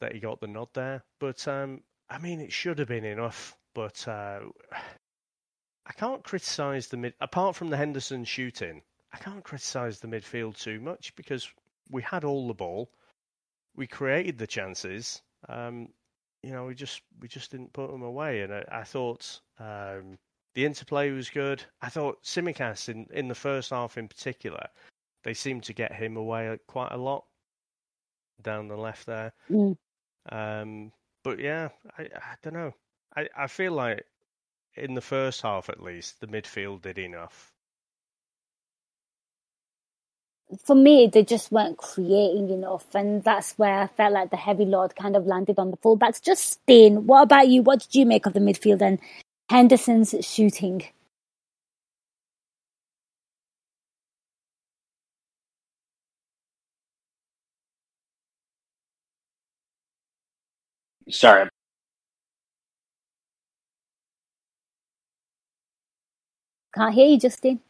that 0.00 0.12
he 0.12 0.20
got 0.20 0.40
the 0.40 0.46
nod 0.46 0.68
there. 0.74 1.02
But 1.18 1.46
um, 1.48 1.82
I 2.08 2.18
mean, 2.18 2.40
it 2.40 2.52
should 2.52 2.78
have 2.78 2.88
been 2.88 3.04
enough. 3.04 3.56
But 3.74 4.06
uh, 4.06 4.40
I 5.86 5.92
can't 5.92 6.22
criticise 6.24 6.88
the 6.88 6.96
mid. 6.96 7.14
Apart 7.20 7.56
from 7.56 7.70
the 7.70 7.76
Henderson 7.76 8.24
shooting, 8.24 8.82
I 9.12 9.16
can't 9.18 9.44
criticise 9.44 9.98
the 10.00 10.08
midfield 10.08 10.56
too 10.60 10.80
much 10.80 11.14
because 11.16 11.48
we 11.90 12.02
had 12.02 12.22
all 12.24 12.46
the 12.46 12.54
ball, 12.54 12.90
we 13.76 13.86
created 13.86 14.38
the 14.38 14.46
chances. 14.46 15.22
Um, 15.48 15.88
you 16.42 16.50
know, 16.50 16.64
we 16.64 16.74
just 16.74 17.02
we 17.20 17.28
just 17.28 17.50
didn't 17.50 17.72
put 17.72 17.90
them 17.90 18.02
away. 18.02 18.42
And 18.42 18.52
I, 18.52 18.64
I 18.70 18.84
thought 18.84 19.40
um, 19.58 20.18
the 20.54 20.64
interplay 20.64 21.10
was 21.10 21.30
good. 21.30 21.62
I 21.82 21.88
thought 21.88 22.22
Tsimikas 22.22 22.88
in 22.88 23.06
in 23.12 23.28
the 23.28 23.34
first 23.34 23.70
half 23.70 23.98
in 23.98 24.08
particular, 24.08 24.66
they 25.24 25.34
seemed 25.34 25.64
to 25.64 25.72
get 25.72 25.92
him 25.92 26.16
away 26.16 26.58
quite 26.66 26.92
a 26.92 26.96
lot 26.96 27.24
down 28.42 28.68
the 28.68 28.76
left 28.76 29.06
there. 29.06 29.32
Mm. 29.50 29.76
Um, 30.30 30.92
but 31.22 31.38
yeah, 31.38 31.68
I, 31.98 32.02
I 32.02 32.34
don't 32.42 32.54
know. 32.54 32.72
I, 33.16 33.28
I 33.36 33.46
feel 33.46 33.72
like 33.72 34.04
in 34.76 34.94
the 34.94 35.00
first 35.00 35.42
half 35.42 35.68
at 35.68 35.82
least, 35.82 36.20
the 36.20 36.26
midfield 36.26 36.82
did 36.82 36.98
enough. 36.98 37.49
For 40.66 40.76
me, 40.76 41.08
they 41.12 41.24
just 41.24 41.52
weren't 41.52 41.78
creating 41.78 42.50
enough, 42.50 42.94
and 42.94 43.24
that's 43.24 43.54
where 43.58 43.80
I 43.80 43.86
felt 43.88 44.14
like 44.14 44.30
the 44.30 44.36
heavy 44.38 44.64
load 44.66 44.96
kind 44.96 45.16
of 45.16 45.26
landed 45.26 45.58
on 45.58 45.70
the 45.72 45.78
fullbacks. 45.78 46.22
Just 46.22 46.60
Justin, 46.68 47.06
what 47.06 47.22
about 47.22 47.48
you? 47.48 47.62
What 47.62 47.80
did 47.80 47.94
you 47.94 48.06
make 48.06 48.26
of 48.26 48.34
the 48.34 48.40
midfield 48.40 48.82
and 48.82 48.98
Henderson's 49.50 50.14
shooting? 50.22 50.84
Sorry. 61.10 61.48
Can't 66.74 66.94
hear 66.94 67.08
you, 67.08 67.18
Justin. 67.20 67.60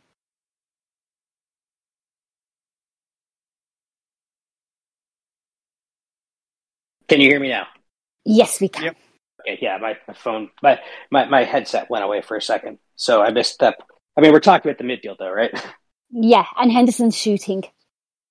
Can 7.10 7.20
you 7.20 7.28
hear 7.28 7.40
me 7.40 7.48
now? 7.48 7.66
Yes, 8.24 8.60
we 8.60 8.68
can. 8.68 8.84
Yep. 8.84 8.96
Okay, 9.40 9.58
yeah, 9.60 9.78
my, 9.78 9.96
my 10.06 10.14
phone, 10.14 10.48
my, 10.62 10.78
my, 11.10 11.24
my 11.24 11.42
headset 11.42 11.90
went 11.90 12.04
away 12.04 12.22
for 12.22 12.36
a 12.36 12.42
second, 12.42 12.78
so 12.94 13.20
I 13.20 13.32
missed 13.32 13.58
that. 13.58 13.78
I 14.16 14.20
mean, 14.20 14.32
we're 14.32 14.38
talking 14.38 14.70
about 14.70 14.78
the 14.78 14.84
midfield, 14.84 15.18
though, 15.18 15.32
right? 15.32 15.50
Yeah, 16.12 16.44
and 16.56 16.70
Henderson's 16.70 17.16
shooting. 17.16 17.64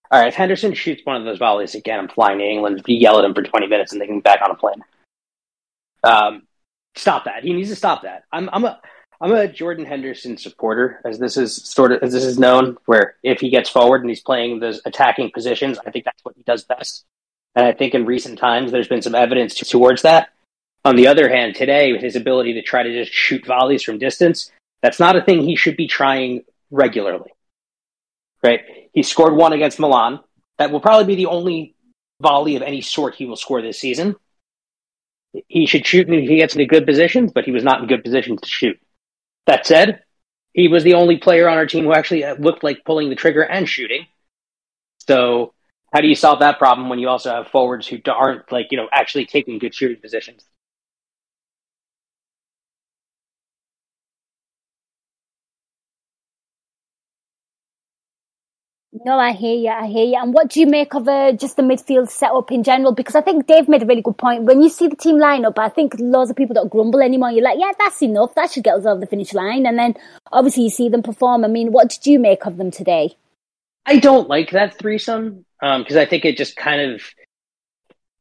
All 0.09 0.19
right, 0.21 0.29
if 0.29 0.35
Henderson 0.35 0.73
shoots 0.73 1.01
one 1.03 1.17
of 1.17 1.25
those 1.25 1.39
volleys 1.39 1.75
again, 1.75 1.99
I'm 1.99 2.07
flying 2.07 2.39
to 2.39 2.45
England. 2.45 2.81
You 2.87 2.95
yell 2.95 3.19
at 3.19 3.25
him 3.25 3.33
for 3.33 3.43
20 3.43 3.67
minutes 3.67 3.91
and 3.91 3.99
then 3.99 4.15
get 4.15 4.23
back 4.23 4.41
on 4.41 4.51
a 4.51 4.55
plane. 4.55 4.81
Um, 6.05 6.43
stop 6.95 7.25
that. 7.25 7.43
He 7.43 7.51
needs 7.51 7.69
to 7.69 7.75
stop 7.75 8.03
that. 8.03 8.23
I'm, 8.31 8.49
I'm 8.53 8.63
a, 8.63 8.79
I'm 9.19 9.33
a 9.33 9.47
Jordan 9.49 9.85
Henderson 9.85 10.37
supporter, 10.37 11.01
as 11.03 11.19
this 11.19 11.35
is 11.35 11.53
sort 11.53 11.91
of 11.91 12.01
as 12.01 12.13
this 12.13 12.23
is 12.23 12.39
known. 12.39 12.77
Where 12.85 13.15
if 13.23 13.41
he 13.41 13.49
gets 13.49 13.69
forward 13.69 14.01
and 14.01 14.09
he's 14.09 14.21
playing 14.21 14.59
those 14.59 14.81
attacking 14.85 15.31
positions, 15.33 15.77
I 15.85 15.91
think 15.91 16.05
that's 16.05 16.23
what 16.23 16.35
he 16.37 16.43
does 16.43 16.63
best. 16.63 17.05
And 17.55 17.65
I 17.65 17.73
think 17.73 17.93
in 17.93 18.05
recent 18.05 18.39
times 18.39 18.71
there's 18.71 18.87
been 18.87 19.01
some 19.01 19.15
evidence 19.15 19.55
towards 19.55 20.03
that. 20.03 20.29
On 20.85 20.95
the 20.95 21.07
other 21.07 21.29
hand, 21.29 21.55
today 21.55 21.91
with 21.91 22.01
his 22.01 22.15
ability 22.15 22.53
to 22.53 22.61
try 22.61 22.83
to 22.83 22.91
just 22.91 23.13
shoot 23.13 23.45
volleys 23.45 23.83
from 23.83 23.97
distance, 23.97 24.51
that's 24.81 24.99
not 24.99 25.15
a 25.15 25.21
thing 25.21 25.41
he 25.41 25.55
should 25.55 25.75
be 25.75 25.87
trying 25.87 26.43
regularly. 26.71 27.31
Right? 28.41 28.61
He 28.93 29.03
scored 29.03 29.35
one 29.35 29.53
against 29.53 29.79
Milan. 29.79 30.19
That 30.57 30.71
will 30.71 30.79
probably 30.79 31.05
be 31.05 31.15
the 31.15 31.29
only 31.29 31.75
volley 32.21 32.55
of 32.55 32.61
any 32.61 32.81
sort 32.81 33.15
he 33.15 33.25
will 33.25 33.35
score 33.35 33.61
this 33.61 33.79
season. 33.79 34.15
He 35.47 35.65
should 35.65 35.85
shoot 35.85 36.09
if 36.09 36.29
he 36.29 36.37
gets 36.37 36.55
into 36.55 36.65
good 36.65 36.85
positions, 36.85 37.31
but 37.33 37.45
he 37.45 37.51
was 37.51 37.63
not 37.63 37.81
in 37.81 37.87
good 37.87 38.03
positions 38.03 38.41
to 38.41 38.47
shoot. 38.47 38.79
That 39.45 39.65
said, 39.65 40.03
he 40.53 40.67
was 40.67 40.83
the 40.83 40.95
only 40.95 41.17
player 41.17 41.47
on 41.47 41.57
our 41.57 41.65
team 41.65 41.85
who 41.85 41.93
actually 41.93 42.25
looked 42.39 42.63
like 42.63 42.83
pulling 42.85 43.09
the 43.09 43.15
trigger 43.15 43.43
and 43.43 43.67
shooting. 43.67 44.07
So, 45.07 45.53
how 45.91 46.01
do 46.01 46.07
you 46.07 46.15
solve 46.15 46.39
that 46.39 46.59
problem 46.59 46.89
when 46.89 46.99
you 46.99 47.09
also 47.09 47.31
have 47.31 47.47
forwards 47.47 47.87
who 47.87 47.99
aren't 48.07 48.51
like 48.51 48.67
you 48.71 48.77
know 48.77 48.87
actually 48.91 49.25
taking 49.25 49.59
good 49.59 49.73
shooting 49.73 49.99
positions? 50.01 50.43
No, 59.05 59.19
I 59.19 59.33
hear 59.33 59.55
you. 59.55 59.69
I 59.69 59.85
hear 59.87 60.05
you. 60.05 60.17
And 60.19 60.33
what 60.33 60.49
do 60.49 60.59
you 60.59 60.65
make 60.65 60.95
of 60.95 61.07
uh, 61.07 61.31
just 61.33 61.55
the 61.55 61.61
midfield 61.61 62.09
setup 62.09 62.51
in 62.51 62.63
general? 62.63 62.91
Because 62.91 63.15
I 63.15 63.21
think 63.21 63.45
Dave 63.45 63.69
made 63.69 63.83
a 63.83 63.85
really 63.85 64.01
good 64.01 64.17
point. 64.17 64.43
When 64.43 64.61
you 64.61 64.69
see 64.69 64.87
the 64.87 64.95
team 64.95 65.17
lineup, 65.17 65.59
I 65.59 65.69
think 65.69 65.93
loads 65.99 66.31
of 66.31 66.35
people 66.35 66.55
don't 66.55 66.71
grumble 66.71 66.99
anymore. 66.99 67.31
You're 67.31 67.43
like, 67.43 67.59
yeah, 67.59 67.71
that's 67.77 68.01
enough. 68.01 68.33
That 68.33 68.51
should 68.51 68.63
get 68.63 68.73
us 68.73 68.85
over 68.87 68.99
the 68.99 69.05
finish 69.05 69.33
line. 69.33 69.67
And 69.67 69.77
then 69.77 69.95
obviously 70.31 70.63
you 70.63 70.69
see 70.71 70.89
them 70.89 71.03
perform. 71.03 71.45
I 71.45 71.47
mean, 71.47 71.71
what 71.71 71.89
did 71.89 72.07
you 72.07 72.17
make 72.19 72.45
of 72.45 72.57
them 72.57 72.71
today? 72.71 73.15
I 73.85 73.99
don't 73.99 74.27
like 74.27 74.51
that 74.51 74.77
threesome 74.79 75.45
because 75.59 75.95
um, 75.95 76.01
I 76.01 76.05
think 76.05 76.25
it 76.25 76.37
just 76.37 76.55
kind 76.55 76.93
of, 76.93 77.01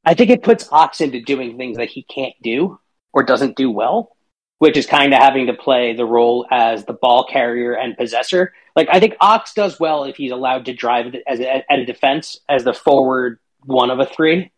I 0.04 0.14
think 0.14 0.30
it 0.30 0.42
puts 0.42 0.68
Ox 0.72 1.00
into 1.00 1.20
doing 1.20 1.56
things 1.56 1.76
that 1.76 1.88
he 1.88 2.02
can't 2.02 2.34
do 2.42 2.78
or 3.12 3.22
doesn't 3.22 3.56
do 3.56 3.70
well 3.70 4.16
which 4.58 4.76
is 4.76 4.86
kind 4.86 5.14
of 5.14 5.20
having 5.20 5.46
to 5.46 5.54
play 5.54 5.94
the 5.94 6.04
role 6.04 6.46
as 6.50 6.84
the 6.84 6.92
ball 6.92 7.24
carrier 7.24 7.74
and 7.74 7.96
possessor. 7.96 8.52
Like 8.76 8.88
I 8.90 9.00
think 9.00 9.14
Ox 9.20 9.54
does 9.54 9.80
well 9.80 10.04
if 10.04 10.16
he's 10.16 10.32
allowed 10.32 10.66
to 10.66 10.74
drive 10.74 11.14
as 11.26 11.40
at 11.40 11.64
a 11.70 11.84
defense 11.84 12.40
as 12.48 12.64
the 12.64 12.74
forward 12.74 13.38
one 13.64 13.90
of 13.90 14.00
a 14.00 14.06
three, 14.06 14.50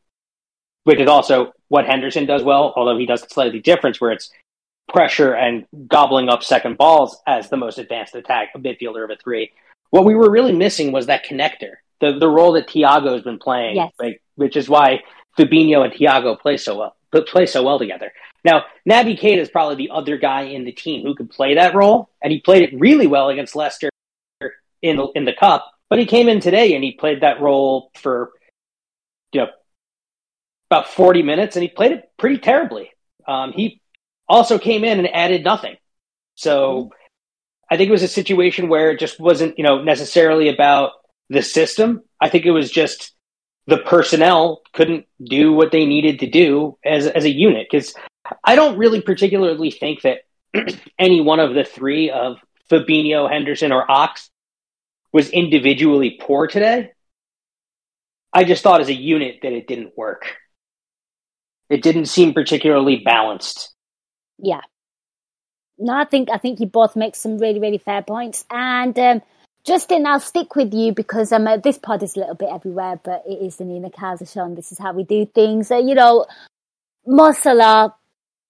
which 0.85 1.01
is 1.01 1.09
also 1.09 1.53
what 1.69 1.87
Henderson 1.87 2.27
does 2.27 2.43
well, 2.43 2.73
although 2.77 2.99
he 2.99 3.07
does 3.07 3.23
slightly 3.31 3.61
different, 3.61 4.01
where 4.01 4.13
it's 4.13 4.31
pressure 4.89 5.35
and 5.35 5.67
gobbling 5.87 6.29
up 6.29 6.43
second 6.43 6.77
balls 6.77 7.21
as 7.27 7.49
the 7.49 7.57
most 7.57 7.79
advanced 7.79 8.15
attack 8.15 8.51
a 8.55 8.59
midfielder 8.59 9.05
of 9.05 9.11
a 9.11 9.17
three. 9.17 9.53
What 9.91 10.05
we 10.05 10.15
were 10.15 10.31
really 10.31 10.53
missing 10.53 10.93
was 10.93 11.07
that 11.07 11.25
connector, 11.25 11.75
the 12.01 12.19
the 12.19 12.29
role 12.29 12.53
that 12.53 12.69
Thiago 12.69 13.13
has 13.13 13.23
been 13.23 13.39
playing, 13.39 13.77
yes. 13.77 13.93
like, 13.99 14.23
which 14.37 14.57
is 14.57 14.69
why 14.69 15.01
Fabinho 15.39 15.85
and 15.85 15.93
Thiago 15.93 16.39
play 16.39 16.57
so 16.57 16.79
well, 16.79 16.97
but 17.11 17.29
play 17.29 17.47
so 17.47 17.63
well 17.63 17.79
together. 17.79 18.13
Now, 18.45 18.65
Naby 18.89 19.19
Keita 19.21 19.39
is 19.39 19.51
probably 19.51 19.77
the 19.77 19.91
other 19.93 20.17
guy 20.17 20.43
in 20.43 20.65
the 20.65 20.73
team 20.73 21.05
who 21.05 21.15
could 21.15 21.31
play 21.31 21.55
that 21.55 21.75
role, 21.75 22.09
and 22.23 22.33
he 22.33 22.41
played 22.41 22.63
it 22.63 22.79
really 22.79 23.07
well 23.07 23.29
against 23.29 23.55
Leicester 23.55 23.91
in 24.83 24.97
the, 24.97 25.09
in 25.15 25.25
the 25.25 25.35
cup. 25.35 25.71
But 25.89 25.99
he 25.99 26.07
came 26.07 26.29
in 26.29 26.41
today 26.41 26.75
and 26.75 26.85
he 26.85 26.93
played 26.93 27.23
that 27.23 27.41
role 27.41 27.91
for 27.95 28.31
you 29.33 29.43
know 29.43 29.49
about 30.71 30.89
40 30.89 31.23
minutes, 31.23 31.57
and 31.57 31.63
he 31.63 31.69
played 31.69 31.93
it 31.93 32.11
pretty 32.17 32.39
terribly. 32.39 32.91
Um, 33.27 33.53
he 33.53 33.81
also 34.29 34.59
came 34.59 34.85
in 34.85 34.99
and 34.99 35.09
added 35.13 35.45
nothing. 35.45 35.77
So 36.37 36.91
I 37.71 37.77
think 37.77 37.89
it 37.89 37.93
was 37.93 38.05
a 38.05 38.09
situation 38.09 38.69
where 38.69 38.93
it 38.93 39.01
just 39.01 39.21
wasn't 39.21 39.59
you 39.59 39.65
know 39.65 39.83
necessarily 39.83 40.49
about 40.49 40.93
the 41.31 41.43
system. 41.43 42.03
I 42.21 42.29
think 42.29 42.45
it 42.45 42.51
was 42.51 42.71
just 42.71 43.13
the 43.67 43.79
personnel 43.79 44.63
couldn't 44.75 45.07
do 45.23 45.53
what 45.53 45.73
they 45.73 45.87
needed 45.87 46.21
to 46.21 46.27
do 46.29 46.77
as 46.85 47.07
as 47.07 47.25
a 47.25 47.31
unit 47.31 47.69
because 47.71 47.95
I 48.45 48.57
don't 48.57 48.77
really 48.77 49.01
particularly 49.01 49.71
think 49.71 50.03
that 50.03 50.19
any 50.99 51.21
one 51.21 51.41
of 51.41 51.55
the 51.55 51.65
three 51.65 52.11
of 52.11 52.37
Fabinho, 52.71 53.31
Henderson, 53.31 53.73
or 53.73 53.91
Ox 53.91 54.31
was 55.13 55.31
individually 55.31 56.19
poor 56.21 56.47
today. 56.47 56.93
I 58.33 58.45
just 58.45 58.63
thought 58.63 58.81
as 58.81 58.89
a 58.89 58.95
unit 58.95 59.39
that 59.43 59.53
it 59.53 59.67
didn't 59.67 59.97
work. 59.97 60.37
It 61.69 61.83
didn't 61.83 62.07
seem 62.07 62.33
particularly 62.33 62.97
balanced. 63.05 63.75
Yeah. 64.39 64.61
No, 65.79 65.95
I 65.95 66.05
think 66.05 66.29
I 66.31 66.39
think 66.39 66.61
you 66.61 66.67
both 66.67 66.97
make 66.97 67.15
some 67.15 67.39
really 67.39 67.61
really 67.61 67.79
fair 67.79 68.03
points. 68.03 68.45
And 68.51 68.99
um, 68.99 69.23
Justin, 69.63 70.07
I'll 70.07 70.21
stick 70.21 70.57
with 70.57 70.73
you 70.73 70.93
because 70.93 71.33
um, 71.33 71.47
uh, 71.47 71.59
this 71.59 71.79
pod 71.79 72.03
is 72.03 72.17
a 72.17 72.21
little 72.21 72.35
bit 72.35 72.49
everywhere, 72.51 72.99
but 73.03 73.23
it 73.29 73.43
is 73.43 73.57
the 73.57 73.65
Nina 73.65 73.91
and 74.37 74.57
this 74.57 74.73
is 74.73 74.79
how 74.79 74.93
we 74.93 75.05
do 75.05 75.27
things. 75.27 75.71
Uh, 75.71 75.77
you 75.77 75.95
know, 75.95 76.27
Mo 77.07 77.33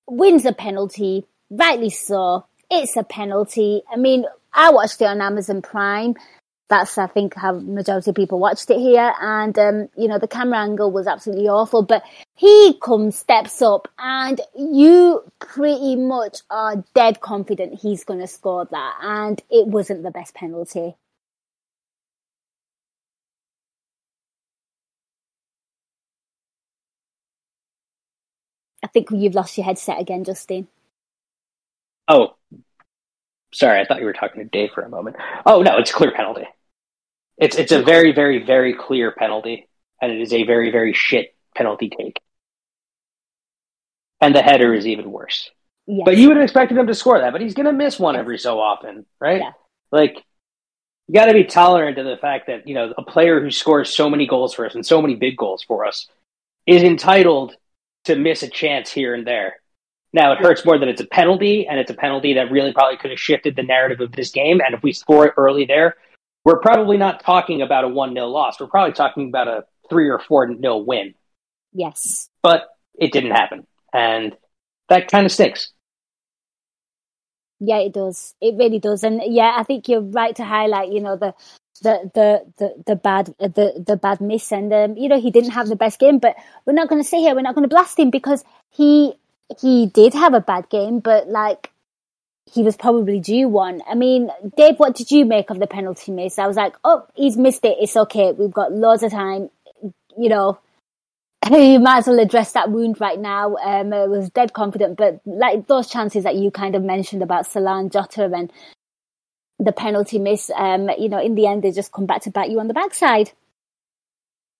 wins 0.08 0.44
a 0.44 0.52
penalty, 0.52 1.26
rightly 1.50 1.90
so. 1.90 2.46
It's 2.70 2.96
a 2.96 3.02
penalty. 3.02 3.82
I 3.92 3.96
mean, 3.96 4.24
I 4.52 4.70
watched 4.70 5.00
it 5.00 5.06
on 5.06 5.20
Amazon 5.20 5.62
Prime. 5.62 6.14
That's, 6.68 6.96
I 6.96 7.08
think, 7.08 7.34
how 7.34 7.54
majority 7.54 8.10
of 8.10 8.16
people 8.16 8.38
watched 8.38 8.70
it 8.70 8.78
here. 8.78 9.12
And, 9.20 9.58
um, 9.58 9.88
you 9.96 10.06
know, 10.06 10.20
the 10.20 10.28
camera 10.28 10.60
angle 10.60 10.92
was 10.92 11.08
absolutely 11.08 11.48
awful. 11.48 11.82
But 11.82 12.04
he 12.36 12.78
comes, 12.80 13.18
steps 13.18 13.60
up, 13.60 13.88
and 13.98 14.40
you 14.56 15.24
pretty 15.40 15.96
much 15.96 16.38
are 16.48 16.84
dead 16.94 17.20
confident 17.20 17.80
he's 17.80 18.04
going 18.04 18.20
to 18.20 18.28
score 18.28 18.68
that. 18.70 18.98
And 19.02 19.42
it 19.50 19.66
wasn't 19.66 20.04
the 20.04 20.12
best 20.12 20.34
penalty. 20.34 20.94
I 28.82 28.86
think 28.86 29.08
you've 29.10 29.34
lost 29.34 29.56
your 29.56 29.64
headset 29.64 30.00
again, 30.00 30.24
Justin. 30.24 30.68
Oh, 32.08 32.36
sorry. 33.52 33.80
I 33.80 33.84
thought 33.84 34.00
you 34.00 34.06
were 34.06 34.12
talking 34.12 34.42
to 34.42 34.48
Dave 34.48 34.70
for 34.74 34.82
a 34.82 34.88
moment. 34.88 35.16
Oh 35.46 35.62
no, 35.62 35.78
it's 35.78 35.90
a 35.90 35.94
clear 35.94 36.12
penalty. 36.12 36.44
It's 37.36 37.56
it's 37.56 37.72
a 37.72 37.82
very 37.82 38.12
very 38.12 38.44
very 38.44 38.74
clear 38.74 39.12
penalty, 39.12 39.68
and 40.00 40.12
it 40.12 40.20
is 40.20 40.32
a 40.32 40.44
very 40.44 40.70
very 40.70 40.92
shit 40.92 41.34
penalty 41.54 41.90
take. 41.90 42.20
And 44.20 44.34
the 44.34 44.42
header 44.42 44.74
is 44.74 44.86
even 44.86 45.10
worse. 45.10 45.50
Yes. 45.86 46.02
But 46.04 46.16
you 46.18 46.28
would 46.28 46.36
have 46.36 46.44
expected 46.44 46.76
him 46.76 46.86
to 46.86 46.94
score 46.94 47.18
that, 47.18 47.32
but 47.32 47.40
he's 47.40 47.54
going 47.54 47.66
to 47.66 47.72
miss 47.72 47.98
one 47.98 48.14
every 48.14 48.38
so 48.38 48.60
often, 48.60 49.06
right? 49.18 49.40
Yeah. 49.40 49.52
Like 49.90 50.22
you 51.08 51.14
got 51.14 51.26
to 51.26 51.32
be 51.32 51.44
tolerant 51.44 51.98
of 51.98 52.06
the 52.06 52.16
fact 52.16 52.46
that 52.46 52.68
you 52.68 52.74
know 52.74 52.92
a 52.96 53.02
player 53.02 53.40
who 53.40 53.50
scores 53.50 53.94
so 53.94 54.08
many 54.08 54.26
goals 54.26 54.54
for 54.54 54.66
us 54.66 54.74
and 54.74 54.86
so 54.86 55.00
many 55.02 55.16
big 55.16 55.36
goals 55.36 55.62
for 55.62 55.84
us 55.84 56.08
is 56.66 56.82
entitled 56.82 57.56
to 58.04 58.16
miss 58.16 58.42
a 58.42 58.48
chance 58.48 58.90
here 58.90 59.14
and 59.14 59.26
there. 59.26 59.56
Now 60.12 60.32
it 60.32 60.38
hurts 60.38 60.64
more 60.64 60.78
that 60.78 60.88
it's 60.88 61.00
a 61.00 61.06
penalty, 61.06 61.66
and 61.66 61.78
it's 61.78 61.90
a 61.90 61.94
penalty 61.94 62.34
that 62.34 62.50
really 62.50 62.72
probably 62.72 62.96
could 62.96 63.10
have 63.10 63.20
shifted 63.20 63.54
the 63.56 63.62
narrative 63.62 64.00
of 64.00 64.12
this 64.12 64.30
game. 64.30 64.60
And 64.64 64.74
if 64.74 64.82
we 64.82 64.92
score 64.92 65.26
it 65.26 65.34
early 65.36 65.66
there, 65.66 65.96
we're 66.44 66.58
probably 66.58 66.96
not 66.96 67.22
talking 67.22 67.62
about 67.62 67.84
a 67.84 67.88
one 67.88 68.12
0 68.12 68.26
loss. 68.26 68.58
We're 68.58 68.66
probably 68.66 68.94
talking 68.94 69.28
about 69.28 69.48
a 69.48 69.64
three 69.88 70.08
or 70.08 70.18
four 70.18 70.48
0 70.48 70.78
win. 70.78 71.14
Yes, 71.72 72.28
but 72.42 72.68
it 72.98 73.12
didn't 73.12 73.32
happen, 73.32 73.66
and 73.92 74.36
that 74.88 75.08
kind 75.08 75.26
of 75.26 75.32
stinks. 75.32 75.72
Yeah, 77.60 77.78
it 77.78 77.92
does. 77.92 78.34
It 78.40 78.56
really 78.56 78.78
does. 78.78 79.04
And 79.04 79.20
yeah, 79.26 79.54
I 79.56 79.64
think 79.64 79.86
you're 79.86 80.00
right 80.00 80.34
to 80.36 80.44
highlight, 80.44 80.92
you 80.92 81.00
know, 81.00 81.16
the 81.16 81.34
the 81.82 82.10
the 82.14 82.44
the, 82.58 82.82
the 82.86 82.96
bad 82.96 83.34
the 83.38 83.82
the 83.86 83.96
bad 83.96 84.20
miss, 84.20 84.52
and 84.52 84.72
um, 84.72 84.96
you 84.96 85.08
know 85.08 85.20
he 85.20 85.30
didn't 85.30 85.50
have 85.50 85.68
the 85.68 85.76
best 85.76 85.98
game. 85.98 86.18
But 86.18 86.36
we're 86.64 86.72
not 86.72 86.88
going 86.88 87.02
to 87.02 87.08
sit 87.08 87.20
here. 87.20 87.34
We're 87.34 87.42
not 87.42 87.54
going 87.54 87.68
to 87.68 87.74
blast 87.74 87.98
him 87.98 88.10
because 88.10 88.44
he 88.70 89.14
he 89.60 89.86
did 89.86 90.14
have 90.14 90.34
a 90.34 90.40
bad 90.40 90.68
game, 90.68 91.00
but 91.00 91.28
like 91.28 91.70
he 92.52 92.62
was 92.62 92.76
probably 92.76 93.20
due 93.20 93.48
one. 93.48 93.80
I 93.88 93.94
mean, 93.94 94.30
Dave, 94.56 94.76
what 94.78 94.96
did 94.96 95.10
you 95.10 95.24
make 95.24 95.50
of 95.50 95.58
the 95.58 95.66
penalty 95.66 96.12
miss? 96.12 96.38
I 96.38 96.46
was 96.46 96.56
like, 96.56 96.74
oh, 96.84 97.06
he's 97.14 97.36
missed 97.36 97.64
it. 97.64 97.78
It's 97.80 97.96
okay. 97.96 98.32
We've 98.32 98.52
got 98.52 98.72
loads 98.72 99.02
of 99.02 99.12
time. 99.12 99.50
You 100.18 100.28
know, 100.28 100.58
you 101.50 101.78
might 101.78 101.98
as 101.98 102.06
well 102.06 102.18
address 102.18 102.52
that 102.52 102.70
wound 102.70 103.00
right 103.00 103.18
now. 103.18 103.56
Um, 103.56 103.92
I 103.92 104.06
was 104.06 104.30
dead 104.30 104.52
confident, 104.52 104.96
but 104.96 105.20
like 105.24 105.66
those 105.66 105.88
chances 105.88 106.24
that 106.24 106.36
you 106.36 106.50
kind 106.50 106.74
of 106.74 106.82
mentioned 106.82 107.22
about 107.22 107.46
Salah 107.46 107.78
and 107.78 107.92
Jota 107.92 108.24
and 108.24 108.52
the 109.60 109.72
penalty 109.72 110.18
miss, 110.18 110.50
um, 110.56 110.90
you 110.98 111.08
know, 111.08 111.20
in 111.20 111.34
the 111.34 111.46
end, 111.46 111.62
they 111.62 111.70
just 111.70 111.92
come 111.92 112.06
back 112.06 112.22
to 112.22 112.30
bat 112.30 112.50
you 112.50 112.60
on 112.60 112.68
the 112.68 112.74
backside. 112.74 113.32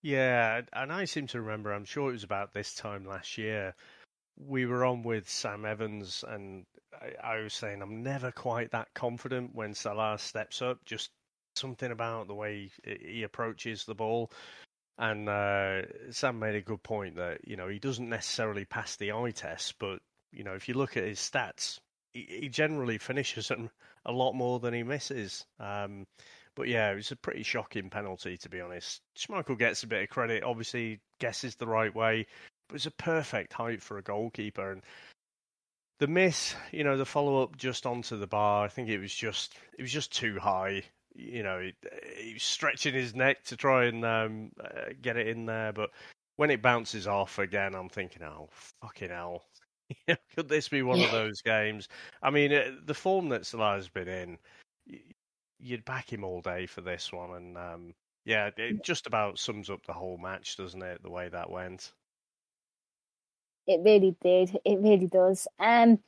Yeah, 0.03 0.61
and 0.73 0.91
I 0.91 1.05
seem 1.05 1.27
to 1.27 1.41
remember, 1.41 1.71
I'm 1.71 1.85
sure 1.85 2.09
it 2.09 2.13
was 2.13 2.23
about 2.23 2.53
this 2.53 2.73
time 2.73 3.05
last 3.05 3.37
year, 3.37 3.75
we 4.37 4.65
were 4.65 4.85
on 4.85 5.03
with 5.03 5.29
Sam 5.29 5.65
Evans, 5.65 6.23
and 6.27 6.65
I, 6.93 7.35
I 7.35 7.39
was 7.41 7.53
saying 7.53 7.81
I'm 7.81 8.03
never 8.03 8.31
quite 8.31 8.71
that 8.71 8.93
confident 8.93 9.53
when 9.53 9.73
Salah 9.73 10.17
steps 10.17 10.61
up. 10.61 10.83
Just 10.85 11.11
something 11.55 11.91
about 11.91 12.27
the 12.27 12.33
way 12.33 12.71
he, 12.83 12.97
he 13.13 13.23
approaches 13.23 13.85
the 13.85 13.95
ball. 13.95 14.31
And 14.97 15.29
uh, 15.29 15.83
Sam 16.11 16.39
made 16.39 16.55
a 16.55 16.61
good 16.61 16.83
point 16.83 17.15
that 17.15 17.47
you 17.47 17.55
know 17.55 17.67
he 17.67 17.79
doesn't 17.79 18.09
necessarily 18.09 18.65
pass 18.65 18.95
the 18.95 19.11
eye 19.11 19.31
test, 19.31 19.75
but 19.79 19.99
you 20.31 20.43
know 20.43 20.53
if 20.53 20.67
you 20.67 20.75
look 20.75 20.97
at 20.97 21.03
his 21.03 21.19
stats, 21.19 21.79
he, 22.13 22.27
he 22.41 22.49
generally 22.49 22.97
finishes 22.97 23.47
them 23.47 23.69
a 24.05 24.11
lot 24.11 24.33
more 24.33 24.59
than 24.59 24.73
he 24.73 24.83
misses. 24.83 25.45
Um, 25.59 26.05
but 26.55 26.67
yeah, 26.67 26.91
it 26.91 26.95
was 26.95 27.11
a 27.11 27.15
pretty 27.15 27.43
shocking 27.43 27.89
penalty 27.89 28.37
to 28.37 28.49
be 28.49 28.61
honest. 28.61 29.01
Schmeichel 29.17 29.57
gets 29.57 29.83
a 29.83 29.87
bit 29.87 30.03
of 30.03 30.09
credit. 30.09 30.43
Obviously, 30.43 30.99
guesses 31.19 31.55
the 31.55 31.67
right 31.67 31.93
way, 31.93 32.27
but 32.67 32.75
it's 32.75 32.85
a 32.85 32.91
perfect 32.91 33.53
height 33.53 33.81
for 33.81 33.97
a 33.97 34.03
goalkeeper. 34.03 34.71
And 34.71 34.83
the 35.99 36.07
miss, 36.07 36.55
you 36.71 36.83
know, 36.83 36.97
the 36.97 37.05
follow 37.05 37.43
up 37.43 37.57
just 37.57 37.85
onto 37.85 38.17
the 38.17 38.27
bar, 38.27 38.65
I 38.65 38.67
think 38.67 38.89
it 38.89 38.99
was 38.99 39.13
just 39.13 39.55
it 39.77 39.81
was 39.81 39.91
just 39.91 40.11
too 40.11 40.39
high. 40.39 40.83
You 41.13 41.43
know, 41.43 41.59
he, 41.59 41.73
he 42.17 42.33
was 42.33 42.43
stretching 42.43 42.93
his 42.93 43.13
neck 43.15 43.43
to 43.45 43.57
try 43.57 43.85
and 43.85 44.05
um, 44.05 44.51
uh, 44.59 44.93
get 45.01 45.17
it 45.17 45.27
in 45.27 45.45
there, 45.45 45.73
but 45.73 45.91
when 46.37 46.49
it 46.49 46.61
bounces 46.61 47.05
off 47.05 47.37
again, 47.37 47.75
I'm 47.75 47.89
thinking, 47.89 48.23
oh 48.23 48.49
fucking 48.81 49.09
hell, 49.09 49.43
could 50.35 50.49
this 50.49 50.67
be 50.67 50.81
one 50.81 51.01
of 51.01 51.11
those 51.11 51.41
games? 51.41 51.87
I 52.21 52.29
mean, 52.29 52.53
uh, 52.53 52.71
the 52.85 52.93
form 52.93 53.29
that 53.29 53.45
Salah's 53.45 53.89
been 53.89 54.07
in, 54.07 54.37
you'd 55.59 55.85
back 55.85 56.11
him 56.11 56.23
all 56.23 56.41
day 56.41 56.65
for 56.65 56.81
this 56.81 57.11
one, 57.11 57.35
and 57.35 57.57
um, 57.57 57.93
yeah, 58.25 58.49
it 58.57 58.83
just 58.83 59.07
about 59.07 59.39
sums 59.39 59.69
up 59.69 59.85
the 59.85 59.93
whole 59.93 60.17
match, 60.17 60.57
doesn't 60.57 60.81
it? 60.81 61.01
The 61.03 61.09
way 61.09 61.29
that 61.29 61.49
went. 61.49 61.91
It 63.67 63.81
really 63.83 64.15
did. 64.21 64.57
It 64.65 64.79
really 64.79 65.07
does. 65.07 65.47
Um, 65.59 65.99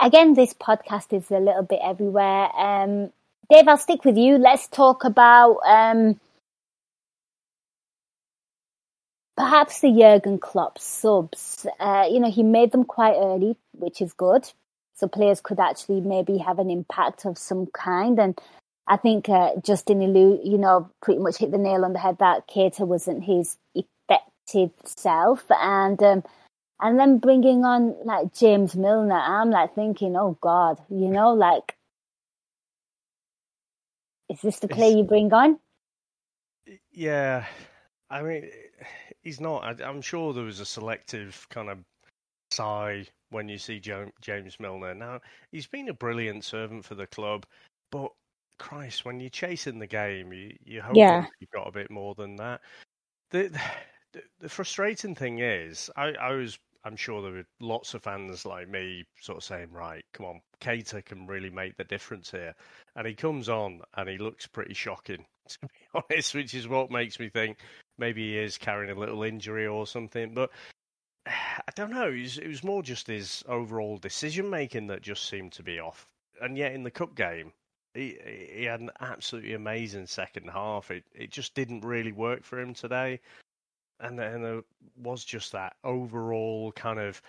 again, 0.00 0.34
this 0.34 0.52
podcast 0.54 1.12
is 1.12 1.30
a 1.30 1.38
little 1.38 1.62
bit 1.62 1.80
everywhere. 1.82 2.48
Um, 2.56 3.12
Dave, 3.50 3.68
I'll 3.68 3.76
stick 3.76 4.04
with 4.04 4.16
you. 4.16 4.38
Let's 4.38 4.68
talk 4.68 5.04
about 5.04 5.58
um, 5.66 6.18
perhaps 9.36 9.80
the 9.80 9.90
Jurgen 9.92 10.38
Klopp 10.38 10.78
subs. 10.78 11.66
Uh, 11.78 12.06
you 12.10 12.20
know, 12.20 12.30
he 12.30 12.42
made 12.42 12.72
them 12.72 12.84
quite 12.84 13.14
early, 13.16 13.56
which 13.72 14.00
is 14.00 14.12
good. 14.12 14.50
So 14.94 15.08
players 15.08 15.40
could 15.40 15.58
actually 15.58 16.00
maybe 16.00 16.38
have 16.38 16.58
an 16.58 16.70
impact 16.70 17.26
of 17.26 17.36
some 17.36 17.66
kind. 17.66 18.18
And 18.18 18.38
I 18.86 18.96
think 18.96 19.28
uh, 19.28 19.50
Justin 19.62 20.00
Ilu, 20.00 20.40
you 20.44 20.58
know, 20.58 20.90
pretty 21.02 21.20
much 21.20 21.38
hit 21.38 21.50
the 21.50 21.58
nail 21.58 21.84
on 21.84 21.92
the 21.92 21.98
head 21.98 22.18
that 22.18 22.48
Keita 22.48 22.86
wasn't 22.86 23.24
his 23.24 23.56
effective 23.74 24.70
self. 24.84 25.44
And 25.50 26.00
um, 26.02 26.22
and 26.80 26.98
then 26.98 27.18
bringing 27.18 27.64
on 27.64 27.96
like 28.04 28.34
James 28.34 28.76
Milner, 28.76 29.14
I'm 29.14 29.50
like 29.50 29.74
thinking, 29.74 30.16
oh 30.16 30.38
God, 30.40 30.80
you 30.88 31.08
know, 31.08 31.32
like, 31.32 31.76
is 34.28 34.40
this 34.42 34.58
the 34.60 34.68
player 34.68 34.96
you 34.96 35.04
bring 35.04 35.32
on? 35.32 35.58
Yeah, 36.92 37.46
I 38.10 38.22
mean, 38.22 38.50
he's 39.24 39.40
not. 39.40 39.80
I, 39.82 39.88
am 39.88 40.02
sure 40.02 40.32
there 40.32 40.44
was 40.44 40.60
a 40.60 40.66
selective 40.66 41.46
kind 41.50 41.70
of 41.70 41.78
sigh 42.50 43.06
when 43.30 43.48
you 43.48 43.58
see 43.58 43.80
James 43.80 44.60
Milner. 44.60 44.94
Now 44.94 45.20
he's 45.50 45.66
been 45.66 45.88
a 45.88 45.94
brilliant 45.94 46.44
servant 46.44 46.84
for 46.84 46.94
the 46.94 47.06
club, 47.06 47.46
but 47.90 48.10
Christ, 48.58 49.04
when 49.04 49.18
you're 49.18 49.30
chasing 49.30 49.78
the 49.78 49.86
game, 49.86 50.32
you 50.32 50.54
you 50.64 50.82
hope 50.82 50.96
yeah. 50.96 51.26
you've 51.40 51.50
got 51.50 51.66
a 51.66 51.72
bit 51.72 51.90
more 51.90 52.14
than 52.14 52.36
that. 52.36 52.60
The, 53.30 53.48
the 54.12 54.22
the 54.40 54.48
frustrating 54.48 55.14
thing 55.14 55.40
is, 55.40 55.90
I, 55.96 56.12
I 56.12 56.32
was 56.32 56.58
I'm 56.84 56.96
sure 56.96 57.22
there 57.22 57.32
were 57.32 57.46
lots 57.60 57.94
of 57.94 58.02
fans 58.02 58.44
like 58.44 58.68
me 58.68 59.04
sort 59.20 59.38
of 59.38 59.44
saying, 59.44 59.72
right, 59.72 60.04
come 60.12 60.26
on, 60.26 60.40
Keita 60.60 61.04
can 61.04 61.26
really 61.26 61.48
make 61.48 61.76
the 61.76 61.84
difference 61.84 62.30
here. 62.30 62.54
And 62.94 63.06
he 63.06 63.14
comes 63.14 63.48
on 63.48 63.80
and 63.96 64.08
he 64.08 64.18
looks 64.18 64.46
pretty 64.46 64.74
shocking, 64.74 65.24
to 65.48 65.58
be 65.62 65.68
honest, 65.94 66.34
which 66.34 66.54
is 66.54 66.68
what 66.68 66.90
makes 66.90 67.18
me 67.18 67.30
think 67.30 67.58
maybe 67.98 68.32
he 68.32 68.38
is 68.38 68.58
carrying 68.58 68.96
a 68.96 68.98
little 68.98 69.22
injury 69.22 69.66
or 69.66 69.86
something. 69.86 70.34
But 70.34 70.50
I 71.26 71.72
don't 71.74 71.90
know. 71.90 72.08
It 72.08 72.20
was, 72.20 72.38
it 72.38 72.48
was 72.48 72.64
more 72.64 72.82
just 72.82 73.06
his 73.06 73.42
overall 73.48 73.98
decision 73.98 74.50
making 74.50 74.88
that 74.88 75.02
just 75.02 75.28
seemed 75.28 75.52
to 75.52 75.62
be 75.62 75.80
off. 75.80 76.06
And 76.40 76.58
yet 76.58 76.72
in 76.72 76.82
the 76.82 76.90
cup 76.90 77.14
game, 77.14 77.52
he 77.94 78.18
he 78.54 78.64
had 78.64 78.80
an 78.80 78.90
absolutely 79.00 79.54
amazing 79.54 80.06
second 80.06 80.48
half. 80.48 80.90
It 80.90 81.04
it 81.14 81.30
just 81.30 81.54
didn't 81.54 81.84
really 81.84 82.12
work 82.12 82.44
for 82.44 82.60
him 82.60 82.74
today 82.74 83.20
and 84.00 84.18
then 84.18 84.42
there 84.42 84.62
was 84.96 85.24
just 85.24 85.52
that 85.52 85.76
overall 85.84 86.72
kind 86.72 86.98
of 86.98 87.20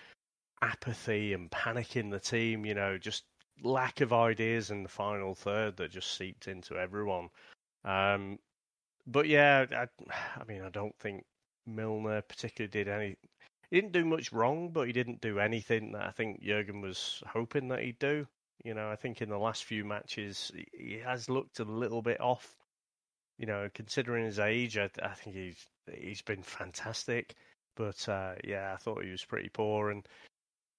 apathy 0.62 1.32
and 1.32 1.50
panic 1.50 1.96
in 1.96 2.10
the 2.10 2.20
team. 2.20 2.66
You 2.66 2.74
know, 2.74 2.98
just 2.98 3.24
lack 3.62 4.00
of 4.00 4.12
ideas 4.12 4.70
in 4.70 4.82
the 4.82 4.88
final 4.88 5.34
third 5.34 5.76
that 5.76 5.90
just 5.90 6.16
seeped 6.16 6.48
into 6.48 6.76
everyone. 6.76 7.28
Um, 7.84 8.38
but 9.06 9.28
yeah, 9.28 9.66
I, 9.70 9.86
I 10.40 10.44
mean, 10.46 10.62
I 10.62 10.70
don't 10.70 10.96
think 10.98 11.24
Milner 11.66 12.22
particularly 12.22 12.70
did 12.70 12.88
any. 12.88 13.16
He 13.70 13.80
didn't 13.80 13.92
do 13.92 14.04
much 14.04 14.32
wrong, 14.32 14.70
but 14.70 14.86
he 14.86 14.92
didn't 14.92 15.20
do 15.20 15.40
anything 15.40 15.92
that 15.92 16.06
I 16.06 16.10
think 16.10 16.42
Jurgen 16.42 16.80
was 16.80 17.22
hoping 17.26 17.68
that 17.68 17.82
he'd 17.82 17.98
do. 17.98 18.26
You 18.64 18.74
know, 18.74 18.90
I 18.90 18.96
think 18.96 19.20
in 19.20 19.28
the 19.28 19.38
last 19.38 19.64
few 19.64 19.84
matches 19.84 20.52
he 20.72 21.00
has 21.04 21.28
looked 21.28 21.60
a 21.60 21.64
little 21.64 22.02
bit 22.02 22.20
off. 22.20 22.56
You 23.38 23.46
know, 23.46 23.68
considering 23.74 24.24
his 24.24 24.38
age, 24.38 24.78
I, 24.78 24.88
I 25.02 25.08
think 25.08 25.36
he's 25.36 25.66
he's 25.92 26.22
been 26.22 26.42
fantastic. 26.42 27.34
But 27.76 28.08
uh, 28.08 28.34
yeah, 28.44 28.72
I 28.72 28.76
thought 28.76 29.04
he 29.04 29.10
was 29.10 29.24
pretty 29.24 29.50
poor, 29.50 29.90
and 29.90 30.06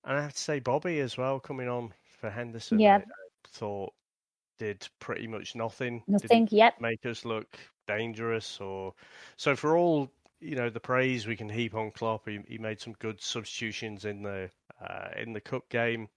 and 0.06 0.18
I 0.18 0.22
have 0.22 0.34
to 0.34 0.40
say 0.40 0.60
Bobby 0.60 1.00
as 1.00 1.18
well 1.18 1.40
coming 1.40 1.68
on 1.68 1.94
for 2.20 2.30
Henderson. 2.30 2.80
Yeah, 2.80 2.96
I, 2.96 3.00
I 3.00 3.50
thought 3.50 3.94
did 4.58 4.88
pretty 5.00 5.28
much 5.28 5.56
nothing. 5.56 6.02
Nothing. 6.08 6.48
Yep. 6.50 6.82
Make 6.82 7.06
us 7.06 7.26
look 7.26 7.60
dangerous, 7.88 8.60
or 8.60 8.94
so 9.38 9.56
for 9.56 9.78
all 9.78 10.12
you 10.40 10.56
know 10.56 10.70
the 10.70 10.80
praise 10.80 11.26
we 11.26 11.36
can 11.36 11.50
heap 11.50 11.74
on 11.76 11.92
Klopp. 11.92 12.28
He, 12.28 12.40
he 12.48 12.58
made 12.58 12.80
some 12.80 12.94
good 13.00 13.22
substitutions 13.22 14.06
in 14.06 14.24
the 14.24 14.50
uh, 14.82 15.10
in 15.18 15.34
the 15.34 15.42
cup 15.42 15.68
game. 15.70 16.08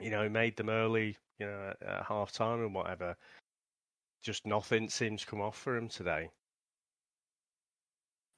You 0.00 0.10
know, 0.10 0.28
made 0.28 0.56
them 0.56 0.68
early. 0.68 1.16
You 1.38 1.46
know, 1.46 1.74
at, 1.80 1.88
at 1.88 2.04
half 2.06 2.32
time 2.32 2.60
and 2.60 2.74
whatever. 2.74 3.16
Just 4.22 4.46
nothing 4.46 4.88
seems 4.88 5.20
to 5.20 5.26
come 5.26 5.40
off 5.40 5.56
for 5.56 5.76
him 5.76 5.88
today. 5.88 6.30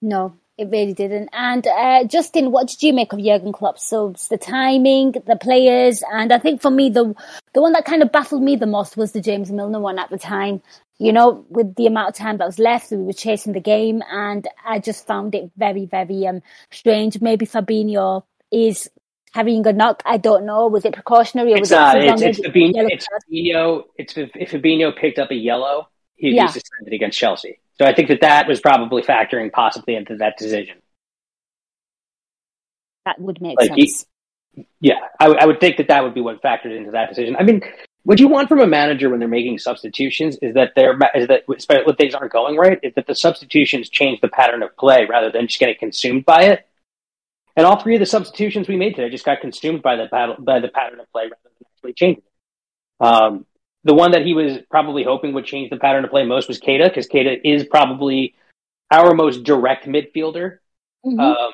No, 0.01 0.34
it 0.57 0.68
really 0.70 0.92
didn't. 0.92 1.30
And 1.32 1.66
uh, 1.66 2.05
Justin, 2.05 2.51
what 2.51 2.68
did 2.68 2.82
you 2.82 2.92
make 2.92 3.12
of 3.12 3.22
Jurgen 3.22 3.53
Klopp's 3.53 3.88
subs? 3.88 4.28
The 4.28 4.38
timing, 4.38 5.12
the 5.26 5.36
players, 5.36 6.03
and 6.12 6.32
I 6.32 6.38
think 6.38 6.61
for 6.61 6.70
me, 6.70 6.90
the 6.90 7.14
the 7.53 7.62
one 7.62 7.72
that 7.72 7.84
kind 7.84 8.03
of 8.03 8.12
baffled 8.12 8.42
me 8.42 8.57
the 8.57 8.66
most 8.66 8.96
was 8.96 9.12
the 9.12 9.20
James 9.20 9.51
Milner 9.51 9.80
one 9.80 9.99
at 9.99 10.11
the 10.11 10.18
time. 10.18 10.62
You 10.99 11.12
know, 11.12 11.44
with 11.49 11.76
the 11.76 11.86
amount 11.86 12.09
of 12.09 12.14
time 12.16 12.38
that 12.38 12.46
was 12.46 12.59
left, 12.59 12.90
we 12.90 12.96
were 12.99 13.12
chasing 13.12 13.53
the 13.53 13.61
game, 13.61 14.03
and 14.11 14.46
I 14.66 14.80
just 14.80 15.07
found 15.07 15.34
it 15.34 15.51
very, 15.57 15.86
very 15.86 16.26
um, 16.26 16.42
strange. 16.72 17.20
Maybe 17.20 17.46
Fabinho 17.46 18.24
is 18.51 18.90
having 19.32 19.64
a 19.66 19.72
knock. 19.72 20.03
I 20.05 20.16
don't 20.16 20.44
know. 20.44 20.66
Was 20.66 20.84
it 20.84 20.94
precautionary 20.94 21.53
or 21.53 21.61
was 21.61 21.70
it's, 21.70 21.78
it? 21.78 21.78
Uh, 21.78 22.14
it's, 22.14 22.22
it's, 22.22 22.40
Fabinho, 22.40 22.88
it's 22.90 23.07
Fabinho. 23.07 23.84
It's 23.96 24.16
if 24.16 24.51
Fabinho 24.51 24.96
picked 24.96 25.20
up 25.20 25.30
a 25.30 25.36
yellow, 25.36 25.88
he'd 26.16 26.34
yeah. 26.34 26.46
be 26.46 26.53
suspended 26.53 26.94
against 26.94 27.16
Chelsea. 27.18 27.61
So 27.79 27.87
I 27.87 27.95
think 27.95 28.09
that 28.09 28.20
that 28.22 28.49
was 28.49 28.61
probably 28.61 29.03
factoring 29.03 29.53
possibly 29.53 29.95
into 29.95 30.16
that 30.16 30.37
decision. 30.37 30.76
That 33.07 33.20
would 33.20 33.41
make 33.41 33.59
like 33.59 33.68
sense. 33.68 34.07
He, 34.53 34.66
yeah, 34.81 34.97
I, 35.20 35.24
w- 35.24 35.39
I 35.41 35.47
would 35.47 35.61
think 35.61 35.76
that 35.76 35.89
that 35.89 36.03
would 36.03 36.14
be 36.14 36.20
what 36.20 36.43
factored 36.43 36.76
into 36.76 36.91
that 36.91 37.09
decision. 37.09 37.37
I 37.37 37.45
mean, 37.45 37.62
what 38.03 38.18
you 38.18 38.29
want 38.29 38.49
from 38.49 38.61
a 38.61 38.66
manager 38.66 39.11
when 39.11 39.20
they're 39.20 39.29
making 39.29 39.59
substitutions 39.59 40.37
is 40.43 40.55
that 40.55 40.72
they're 40.74 40.99
is 41.14 41.29
that 41.29 41.45
when 41.47 41.97
things 41.97 42.14
aren't 42.14 42.33
going 42.33 42.57
right 42.57 42.79
is 42.83 42.95
that 42.95 43.07
the 43.07 43.14
substitutions 43.14 43.89
change 43.89 44.20
the 44.20 44.29
pattern 44.29 44.62
of 44.62 44.76
play 44.76 45.07
rather 45.09 45.31
than 45.31 45.47
just 45.47 45.61
getting 45.61 45.76
consumed 45.79 46.24
by 46.24 46.45
it. 46.45 46.66
And 47.57 47.66
all 47.66 47.81
three 47.81 47.97
of 47.97 48.01
the 48.01 48.07
substitutions 48.07 48.68
we 48.68 48.76
made 48.76 48.95
today 48.95 49.11
just 49.11 49.24
got 49.24 49.41
consumed 49.41 49.83
by 49.83 49.97
the 49.97 50.07
battle, 50.07 50.37
by 50.39 50.61
the 50.61 50.68
pattern 50.68 51.01
of 51.01 51.11
play 51.12 51.24
rather 51.24 51.37
than 51.45 51.66
actually 51.76 51.93
changing 51.93 52.22
it. 52.24 53.07
Um, 53.07 53.47
the 53.89 53.95
one 53.95 54.11
that 54.11 54.26
he 54.26 54.34
was 54.34 54.59
probably 54.70 55.03
hoping 55.03 55.32
would 55.32 55.47
change 55.47 55.70
the 55.70 55.78
pattern 55.78 56.03
to 56.03 56.09
play 56.09 56.22
most 56.22 56.47
was 56.47 56.61
Keita, 56.61 56.84
because 56.84 57.09
Keita 57.09 57.41
is 57.43 57.64
probably 57.64 58.34
our 58.91 59.14
most 59.14 59.45
direct 59.45 59.86
midfielder. 59.86 60.59
Mhm. 61.07 61.18
Um, 61.18 61.53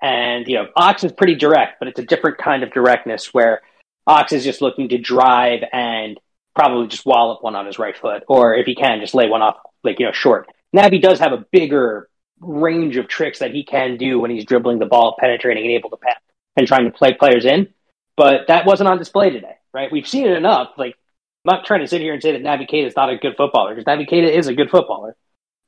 and 0.00 0.46
you 0.46 0.54
know, 0.54 0.68
Ox 0.76 1.02
is 1.02 1.10
pretty 1.10 1.34
direct, 1.34 1.80
but 1.80 1.88
it's 1.88 1.98
a 1.98 2.04
different 2.04 2.38
kind 2.38 2.62
of 2.62 2.72
directness 2.72 3.34
where 3.34 3.60
Ox 4.06 4.32
is 4.32 4.44
just 4.44 4.62
looking 4.62 4.88
to 4.90 4.98
drive 4.98 5.64
and 5.72 6.16
probably 6.54 6.86
just 6.86 7.04
wallop 7.04 7.42
one 7.42 7.56
on 7.56 7.66
his 7.66 7.76
right 7.76 7.96
foot, 7.96 8.22
or 8.28 8.54
if 8.54 8.64
he 8.64 8.76
can, 8.76 9.00
just 9.00 9.14
lay 9.14 9.28
one 9.28 9.42
off 9.42 9.56
like 9.82 9.98
you 9.98 10.06
know 10.06 10.12
short. 10.12 10.48
Naby 10.72 11.02
does 11.02 11.18
have 11.18 11.32
a 11.32 11.44
bigger 11.50 12.08
range 12.40 12.96
of 12.96 13.08
tricks 13.08 13.40
that 13.40 13.52
he 13.52 13.64
can 13.64 13.96
do 13.96 14.20
when 14.20 14.30
he's 14.30 14.44
dribbling 14.44 14.78
the 14.78 14.86
ball, 14.86 15.16
penetrating, 15.18 15.64
and 15.64 15.72
able 15.72 15.90
to 15.90 15.96
pass 15.96 16.20
and 16.56 16.68
trying 16.68 16.84
to 16.84 16.96
play 16.96 17.14
players 17.14 17.44
in. 17.44 17.68
But 18.16 18.46
that 18.46 18.64
wasn't 18.64 18.88
on 18.88 18.98
display 18.98 19.30
today, 19.30 19.56
right? 19.74 19.90
We've 19.90 20.06
seen 20.06 20.26
it 20.26 20.36
enough. 20.36 20.70
Like, 20.76 20.96
I'm 21.44 21.56
not 21.56 21.66
trying 21.66 21.80
to 21.80 21.88
sit 21.88 22.00
here 22.00 22.12
and 22.12 22.22
say 22.22 22.32
that 22.32 22.42
Naby 22.42 22.70
Keita 22.70 22.86
is 22.86 22.96
not 22.96 23.10
a 23.10 23.16
good 23.16 23.36
footballer 23.36 23.74
because 23.74 23.84
Naby 23.84 24.08
Keita 24.08 24.30
is 24.30 24.46
a 24.46 24.54
good 24.54 24.70
footballer, 24.70 25.16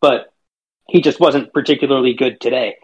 but 0.01 0.33
he 0.89 1.01
just 1.01 1.19
wasn't 1.19 1.53
particularly 1.53 2.15
good 2.15 2.41
today. 2.41 2.77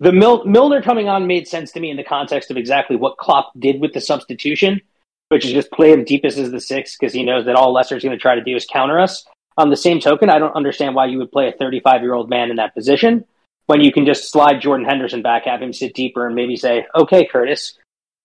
The 0.00 0.12
Mil- 0.12 0.44
Milner 0.44 0.80
coming 0.80 1.08
on 1.08 1.26
made 1.26 1.48
sense 1.48 1.72
to 1.72 1.80
me 1.80 1.90
in 1.90 1.96
the 1.96 2.04
context 2.04 2.50
of 2.50 2.56
exactly 2.56 2.96
what 2.96 3.18
Klopp 3.18 3.50
did 3.58 3.80
with 3.80 3.92
the 3.92 4.00
substitution, 4.00 4.80
which 5.28 5.44
is 5.44 5.52
just 5.52 5.70
play 5.72 5.92
him 5.92 6.04
deepest 6.04 6.38
as 6.38 6.50
the 6.50 6.60
six 6.60 6.96
because 6.96 7.12
he 7.12 7.24
knows 7.24 7.44
that 7.46 7.56
all 7.56 7.72
Leicester's 7.72 8.04
going 8.04 8.16
to 8.16 8.22
try 8.22 8.34
to 8.34 8.44
do 8.44 8.56
is 8.56 8.64
counter 8.64 8.98
us. 8.98 9.26
On 9.58 9.70
the 9.70 9.76
same 9.76 10.00
token, 10.00 10.30
I 10.30 10.38
don't 10.38 10.54
understand 10.54 10.94
why 10.94 11.06
you 11.06 11.18
would 11.18 11.32
play 11.32 11.48
a 11.48 11.52
35 11.52 12.02
year 12.02 12.14
old 12.14 12.30
man 12.30 12.50
in 12.50 12.56
that 12.56 12.74
position 12.74 13.24
when 13.68 13.82
you 13.82 13.92
can 13.92 14.06
just 14.06 14.30
slide 14.30 14.62
Jordan 14.62 14.86
Henderson 14.86 15.20
back, 15.20 15.44
have 15.44 15.60
him 15.60 15.74
sit 15.74 15.94
deeper, 15.94 16.26
and 16.26 16.34
maybe 16.34 16.56
say, 16.56 16.86
"Okay, 16.94 17.26
Curtis, 17.26 17.76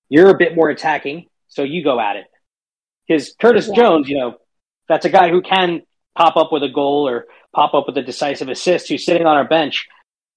you're 0.08 0.30
a 0.30 0.38
bit 0.38 0.56
more 0.56 0.70
attacking, 0.70 1.28
so 1.50 1.64
you 1.64 1.84
go 1.84 2.00
at 2.00 2.16
it." 2.16 2.28
Because 3.08 3.34
Curtis 3.40 3.68
Yeah. 3.68 3.76
Jones, 3.76 4.10
you 4.10 4.18
know, 4.18 4.38
that's 4.88 5.06
a 5.06 5.10
guy 5.10 5.30
who 5.30 5.42
can 5.42 5.82
pop 6.16 6.38
up 6.38 6.52
with 6.52 6.64
a 6.64 6.70
goal 6.70 7.08
or 7.08 7.26
pop 7.54 7.74
up 7.74 7.88
with 7.88 7.98
a 7.98 8.02
decisive 8.02 8.50
assist. 8.50 8.90
Who's 8.90 9.06
sitting 9.06 9.26
on 9.26 9.38
our 9.38 9.48
bench. 9.48 9.88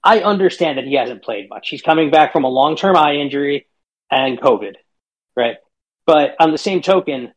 I 0.04 0.20
understand 0.20 0.78
that 0.78 0.84
he 0.84 0.94
hasn't 0.94 1.24
played 1.24 1.48
much. 1.48 1.68
He's 1.68 1.82
coming 1.82 2.10
back 2.10 2.32
from 2.32 2.44
a 2.44 2.48
long 2.48 2.76
term 2.76 2.96
eye 2.96 3.14
injury 3.14 3.66
and 4.10 4.40
COVID, 4.40 4.74
right? 5.34 5.56
But 6.06 6.36
on 6.38 6.52
the 6.52 6.58
same 6.58 6.80
token, 6.80 7.32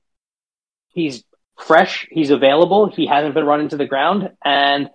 he's 0.89 1.23
fresh, 1.57 2.07
he's 2.11 2.29
available, 2.29 2.87
he 2.87 3.07
hasn't 3.07 3.33
been 3.33 3.45
run 3.45 3.61
into 3.61 3.75
the 3.75 3.85
ground, 3.85 4.29
and 4.45 4.89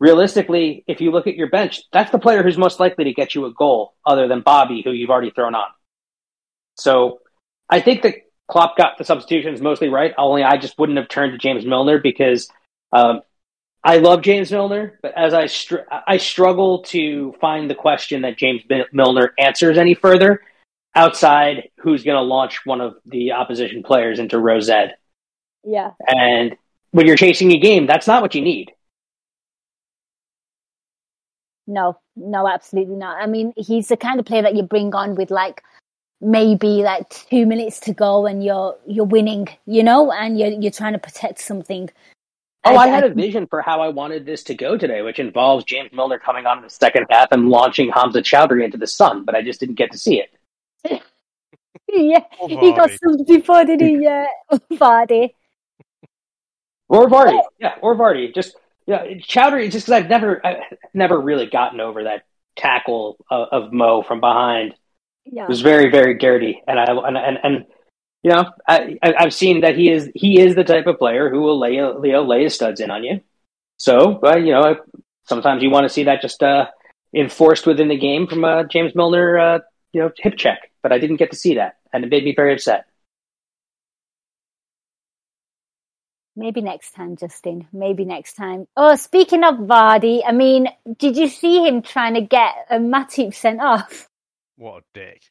realistically, 0.00 0.84
if 0.88 1.00
you 1.00 1.10
look 1.10 1.26
at 1.26 1.36
your 1.36 1.48
bench, 1.48 1.82
that's 1.92 2.10
the 2.10 2.18
player 2.18 2.42
who's 2.42 2.58
most 2.58 2.80
likely 2.80 3.04
to 3.04 3.12
get 3.12 3.34
you 3.34 3.46
a 3.46 3.52
goal, 3.52 3.94
other 4.04 4.26
than 4.28 4.40
Bobby, 4.40 4.82
who 4.84 4.90
you've 4.90 5.10
already 5.10 5.30
thrown 5.30 5.54
on. 5.54 5.68
So 6.76 7.20
I 7.70 7.80
think 7.80 8.02
that 8.02 8.16
Klopp 8.48 8.76
got 8.76 8.98
the 8.98 9.04
substitutions 9.04 9.60
mostly 9.60 9.88
right. 9.88 10.12
Only 10.18 10.42
I 10.42 10.56
just 10.56 10.78
wouldn't 10.78 10.98
have 10.98 11.08
turned 11.08 11.32
to 11.32 11.38
James 11.38 11.64
Milner 11.64 11.98
because 11.98 12.50
um, 12.92 13.22
I 13.84 13.98
love 13.98 14.22
James 14.22 14.52
Milner, 14.52 14.98
but 15.02 15.16
as 15.16 15.34
I 15.34 15.46
str- 15.46 15.88
I 16.06 16.18
struggle 16.18 16.82
to 16.84 17.34
find 17.40 17.68
the 17.68 17.74
question 17.74 18.22
that 18.22 18.36
James 18.36 18.62
Mil- 18.68 18.86
Milner 18.92 19.32
answers 19.38 19.78
any 19.78 19.94
further 19.94 20.42
outside 20.94 21.70
who's 21.78 22.04
going 22.04 22.16
to 22.16 22.22
launch 22.22 22.64
one 22.64 22.80
of 22.80 22.96
the 23.06 23.32
opposition 23.32 23.82
players 23.82 24.18
into 24.18 24.38
Rosette. 24.38 24.98
Yeah. 25.64 25.92
And 26.06 26.56
when 26.90 27.06
you're 27.06 27.16
chasing 27.16 27.52
a 27.52 27.58
game, 27.58 27.86
that's 27.86 28.06
not 28.06 28.22
what 28.22 28.34
you 28.34 28.42
need. 28.42 28.72
No, 31.66 31.98
no, 32.16 32.46
absolutely 32.46 32.96
not. 32.96 33.20
I 33.20 33.26
mean, 33.26 33.52
he's 33.56 33.88
the 33.88 33.96
kind 33.96 34.20
of 34.20 34.26
player 34.26 34.42
that 34.42 34.56
you 34.56 34.62
bring 34.62 34.94
on 34.94 35.14
with 35.14 35.30
like 35.30 35.62
maybe 36.22 36.82
like 36.82 37.10
two 37.10 37.44
minutes 37.46 37.80
to 37.80 37.92
go 37.92 38.26
and 38.26 38.42
you're 38.44 38.76
you're 38.86 39.04
winning, 39.04 39.48
you 39.66 39.82
know, 39.82 40.12
and 40.12 40.38
you're 40.38 40.50
you're 40.50 40.70
trying 40.72 40.92
to 40.94 40.98
protect 40.98 41.40
something. 41.40 41.90
Oh, 42.64 42.76
I 42.76 42.86
had 42.86 43.02
I- 43.02 43.08
a 43.08 43.10
vision 43.14 43.46
for 43.48 43.60
how 43.60 43.80
I 43.80 43.88
wanted 43.88 44.24
this 44.24 44.44
to 44.44 44.54
go 44.54 44.78
today, 44.78 45.02
which 45.02 45.18
involves 45.18 45.64
James 45.64 45.90
Milner 45.92 46.18
coming 46.18 46.46
on 46.46 46.58
in 46.58 46.62
the 46.64 46.70
second 46.70 47.06
half 47.10 47.32
and 47.32 47.48
launching 47.48 47.90
Hamza 47.90 48.22
Choudhury 48.22 48.64
into 48.64 48.78
the 48.78 48.86
sun, 48.86 49.24
but 49.24 49.34
I 49.34 49.42
just 49.42 49.58
didn't 49.60 49.74
get 49.74 49.90
to 49.92 49.98
see 49.98 50.20
it. 50.22 50.30
yeah, 51.88 52.20
Oh, 52.40 52.46
he 52.48 52.72
got 52.72 52.90
Vardy. 52.90 52.98
some 53.02 53.24
before, 53.26 53.64
did 53.64 53.80
he? 53.80 53.96
Yeah, 54.02 54.26
Vardy. 54.72 55.34
Or 56.88 57.08
Vardy, 57.08 57.40
yeah, 57.58 57.74
or 57.80 57.96
Vardy. 57.96 58.32
Just 58.34 58.56
yeah, 58.86 59.06
Choudhury. 59.14 59.70
Just 59.70 59.86
because 59.86 60.02
I've 60.02 60.08
never, 60.10 60.44
I've 60.46 60.58
never 60.94 61.18
really 61.20 61.46
gotten 61.46 61.80
over 61.80 62.04
that 62.04 62.22
tackle 62.56 63.16
of, 63.30 63.48
of 63.64 63.72
Mo 63.72 64.02
from 64.02 64.20
behind. 64.20 64.74
Yeah, 65.24 65.44
It 65.44 65.48
was 65.48 65.60
very, 65.60 65.90
very 65.90 66.18
dirty, 66.18 66.62
and 66.66 66.78
I 66.78 66.84
and 66.84 67.16
and, 67.16 67.38
and 67.42 67.64
you 68.22 68.30
know, 68.30 68.50
I, 68.66 68.98
I 69.02 69.14
I've 69.18 69.34
seen 69.34 69.60
that 69.62 69.76
he 69.76 69.90
is 69.90 70.10
he 70.14 70.40
is 70.40 70.54
the 70.54 70.64
type 70.64 70.86
of 70.86 70.98
player 70.98 71.30
who 71.30 71.40
will 71.40 71.58
lay 71.58 71.74
you 71.74 71.98
know, 72.02 72.22
lay 72.22 72.44
his 72.44 72.54
studs 72.54 72.80
in 72.80 72.90
on 72.90 73.04
you. 73.04 73.20
So, 73.76 74.20
uh, 74.22 74.36
you 74.36 74.52
know, 74.52 74.76
sometimes 75.24 75.62
you 75.62 75.70
want 75.70 75.84
to 75.84 75.88
see 75.88 76.04
that 76.04 76.22
just 76.22 76.42
uh, 76.42 76.66
enforced 77.14 77.66
within 77.66 77.88
the 77.88 77.98
game 77.98 78.26
from 78.26 78.44
uh, 78.44 78.64
James 78.64 78.94
Milner, 78.94 79.38
uh, 79.38 79.58
you 79.92 80.02
know, 80.02 80.10
hip 80.18 80.36
check. 80.36 80.70
But 80.82 80.92
I 80.92 80.98
didn't 80.98 81.16
get 81.16 81.30
to 81.30 81.36
see 81.36 81.54
that, 81.54 81.78
and 81.92 82.04
it 82.04 82.10
made 82.10 82.24
me 82.24 82.34
very 82.34 82.52
upset. 82.52 82.86
maybe 86.36 86.60
next 86.60 86.92
time, 86.92 87.16
Justin. 87.16 87.68
Maybe 87.72 88.04
next 88.04 88.34
time. 88.34 88.66
Oh, 88.76 88.96
speaking 88.96 89.44
of 89.44 89.56
Vardy, 89.56 90.22
I 90.26 90.32
mean, 90.32 90.68
did 90.98 91.16
you 91.16 91.28
see 91.28 91.66
him 91.66 91.82
trying 91.82 92.14
to 92.14 92.20
get 92.20 92.54
a 92.70 92.78
Matip 92.78 93.34
sent 93.34 93.60
off? 93.60 94.08
What 94.62 94.84
a 94.84 94.84
dick. 94.94 95.22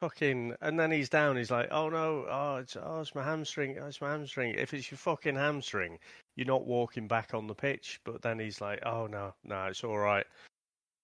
Fucking, 0.00 0.54
and 0.62 0.80
then 0.80 0.90
he's 0.90 1.10
down. 1.10 1.36
He's 1.36 1.50
like, 1.50 1.68
"Oh 1.70 1.90
no, 1.90 2.24
oh 2.30 2.56
it's 2.56 2.74
oh 2.74 3.00
it's 3.00 3.14
my 3.14 3.22
hamstring, 3.22 3.78
oh, 3.78 3.88
it's 3.88 4.00
my 4.00 4.10
hamstring." 4.10 4.54
If 4.56 4.72
it's 4.72 4.90
your 4.90 4.96
fucking 4.96 5.34
hamstring, 5.34 5.98
you're 6.34 6.46
not 6.46 6.66
walking 6.66 7.08
back 7.08 7.34
on 7.34 7.46
the 7.46 7.54
pitch. 7.54 8.00
But 8.06 8.22
then 8.22 8.38
he's 8.38 8.62
like, 8.62 8.80
"Oh 8.86 9.06
no, 9.06 9.34
no, 9.44 9.66
it's 9.66 9.84
all 9.84 9.98
right." 9.98 10.24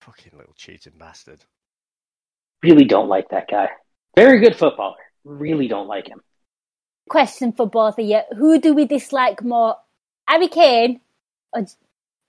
Fucking 0.01 0.33
little 0.39 0.55
cheating 0.57 0.95
bastard. 0.99 1.45
Really 2.63 2.87
don't 2.87 3.11
like 3.11 3.29
that 3.29 3.47
guy. 3.51 3.69
Very 4.17 4.41
good 4.41 4.57
footballer. 4.57 4.97
Really 5.23 5.69
don't 5.69 5.89
like 5.89 6.09
him. 6.09 6.23
Question 7.11 7.53
for 7.53 7.67
both 7.67 7.99
of 7.99 8.07
you: 8.07 8.23
Who 8.39 8.59
do 8.59 8.73
we 8.73 8.87
dislike 8.87 9.45
more, 9.45 9.77
Harry 10.27 10.49
Kane 10.49 11.03
or 11.53 11.67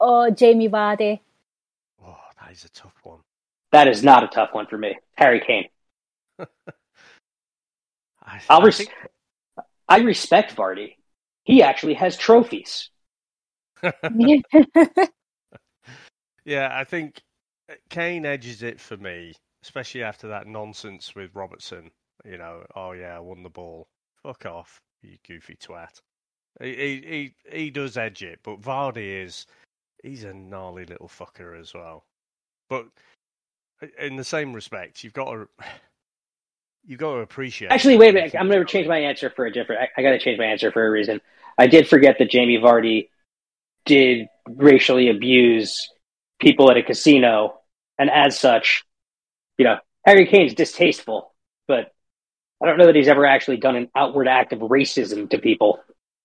or 0.02 0.32
Jamie 0.32 0.68
Vardy? 0.68 1.22
Oh, 2.06 2.20
that 2.42 2.52
is 2.52 2.66
a 2.66 2.70
tough 2.70 3.00
one. 3.04 3.20
That 3.74 3.88
is 3.88 4.04
not 4.04 4.24
a 4.24 4.28
tough 4.28 4.54
one 4.54 4.68
for 4.68 4.78
me. 4.78 5.00
Harry 5.16 5.42
Kane. 5.46 5.68
I, 6.40 6.48
I'll 8.48 8.62
I 8.62 8.66
res- 8.66 8.78
think- 8.78 8.94
I 9.90 9.98
respect 9.98 10.56
Vardy. 10.56 10.96
He 11.44 11.64
actually 11.64 11.96
has 11.96 12.16
trophies. 12.16 12.92
yeah, 16.46 16.70
I 16.72 16.84
think 16.86 17.20
uh, 17.70 17.74
Kane 17.90 18.26
edges 18.28 18.62
it 18.62 18.80
for 18.80 18.96
me, 18.96 19.34
especially 19.64 20.04
after 20.04 20.28
that 20.28 20.46
nonsense 20.46 21.16
with 21.16 21.34
Robertson. 21.34 21.90
You 22.24 22.38
know, 22.38 22.64
oh 22.76 22.92
yeah, 22.92 23.18
I 23.18 23.20
won 23.20 23.42
the 23.42 23.50
ball. 23.50 23.88
Fuck 24.22 24.46
off, 24.46 24.80
you 25.02 25.18
goofy 25.28 25.56
twat. 25.56 26.00
He 26.62 26.76
he 26.76 27.34
he, 27.52 27.72
does 27.72 27.98
edge 27.98 28.22
it, 28.22 28.40
but 28.44 28.62
Vardy 28.62 29.24
is 29.24 29.48
he's 30.04 30.24
a 30.24 30.34
gnarly 30.34 30.86
little 30.86 31.10
fucker 31.10 31.60
as 31.60 31.74
well. 31.74 32.04
But 32.70 32.86
in 34.00 34.16
the 34.16 34.24
same 34.24 34.54
respect, 34.54 35.04
you've 35.04 35.14
got 35.14 35.32
to 35.32 35.48
you've 36.86 37.00
got 37.00 37.14
to 37.14 37.20
appreciate. 37.20 37.72
Actually, 37.72 37.98
wait 37.98 38.10
a 38.10 38.14
minute. 38.14 38.36
I'm 38.36 38.48
going 38.48 38.60
to 38.60 38.72
change 38.72 38.88
my 38.88 39.00
answer 39.00 39.30
for 39.30 39.46
a 39.46 39.52
different. 39.52 39.82
I, 39.82 40.02
I 40.02 40.04
got 40.04 40.12
to 40.12 40.20
change 40.20 40.38
my 40.38 40.46
answer 40.46 40.72
for 40.72 40.86
a 40.86 40.90
reason. 40.90 41.22
I 41.58 41.68
did 41.68 41.88
forget 41.88 42.18
that 42.20 42.30
Jamie 42.30 42.58
Vardy 42.58 43.10
did 43.86 44.28
racially 44.48 45.10
abuse 45.10 45.90
people 46.40 46.70
at 46.72 46.78
a 46.78 46.84
casino, 46.84 47.60
and 47.98 48.10
as 48.10 48.40
such, 48.40 48.84
you 49.58 49.66
know, 49.66 49.78
Harry 50.06 50.26
Kane's 50.26 50.54
distasteful, 50.54 51.34
but 51.68 51.94
I 52.62 52.66
don't 52.66 52.78
know 52.78 52.88
that 52.88 52.96
he's 52.96 53.08
ever 53.08 53.26
actually 53.26 53.58
done 53.58 53.76
an 53.76 53.90
outward 53.96 54.28
act 54.28 54.54
of 54.54 54.60
racism 54.60 55.30
to 55.30 55.38
people. 55.38 55.80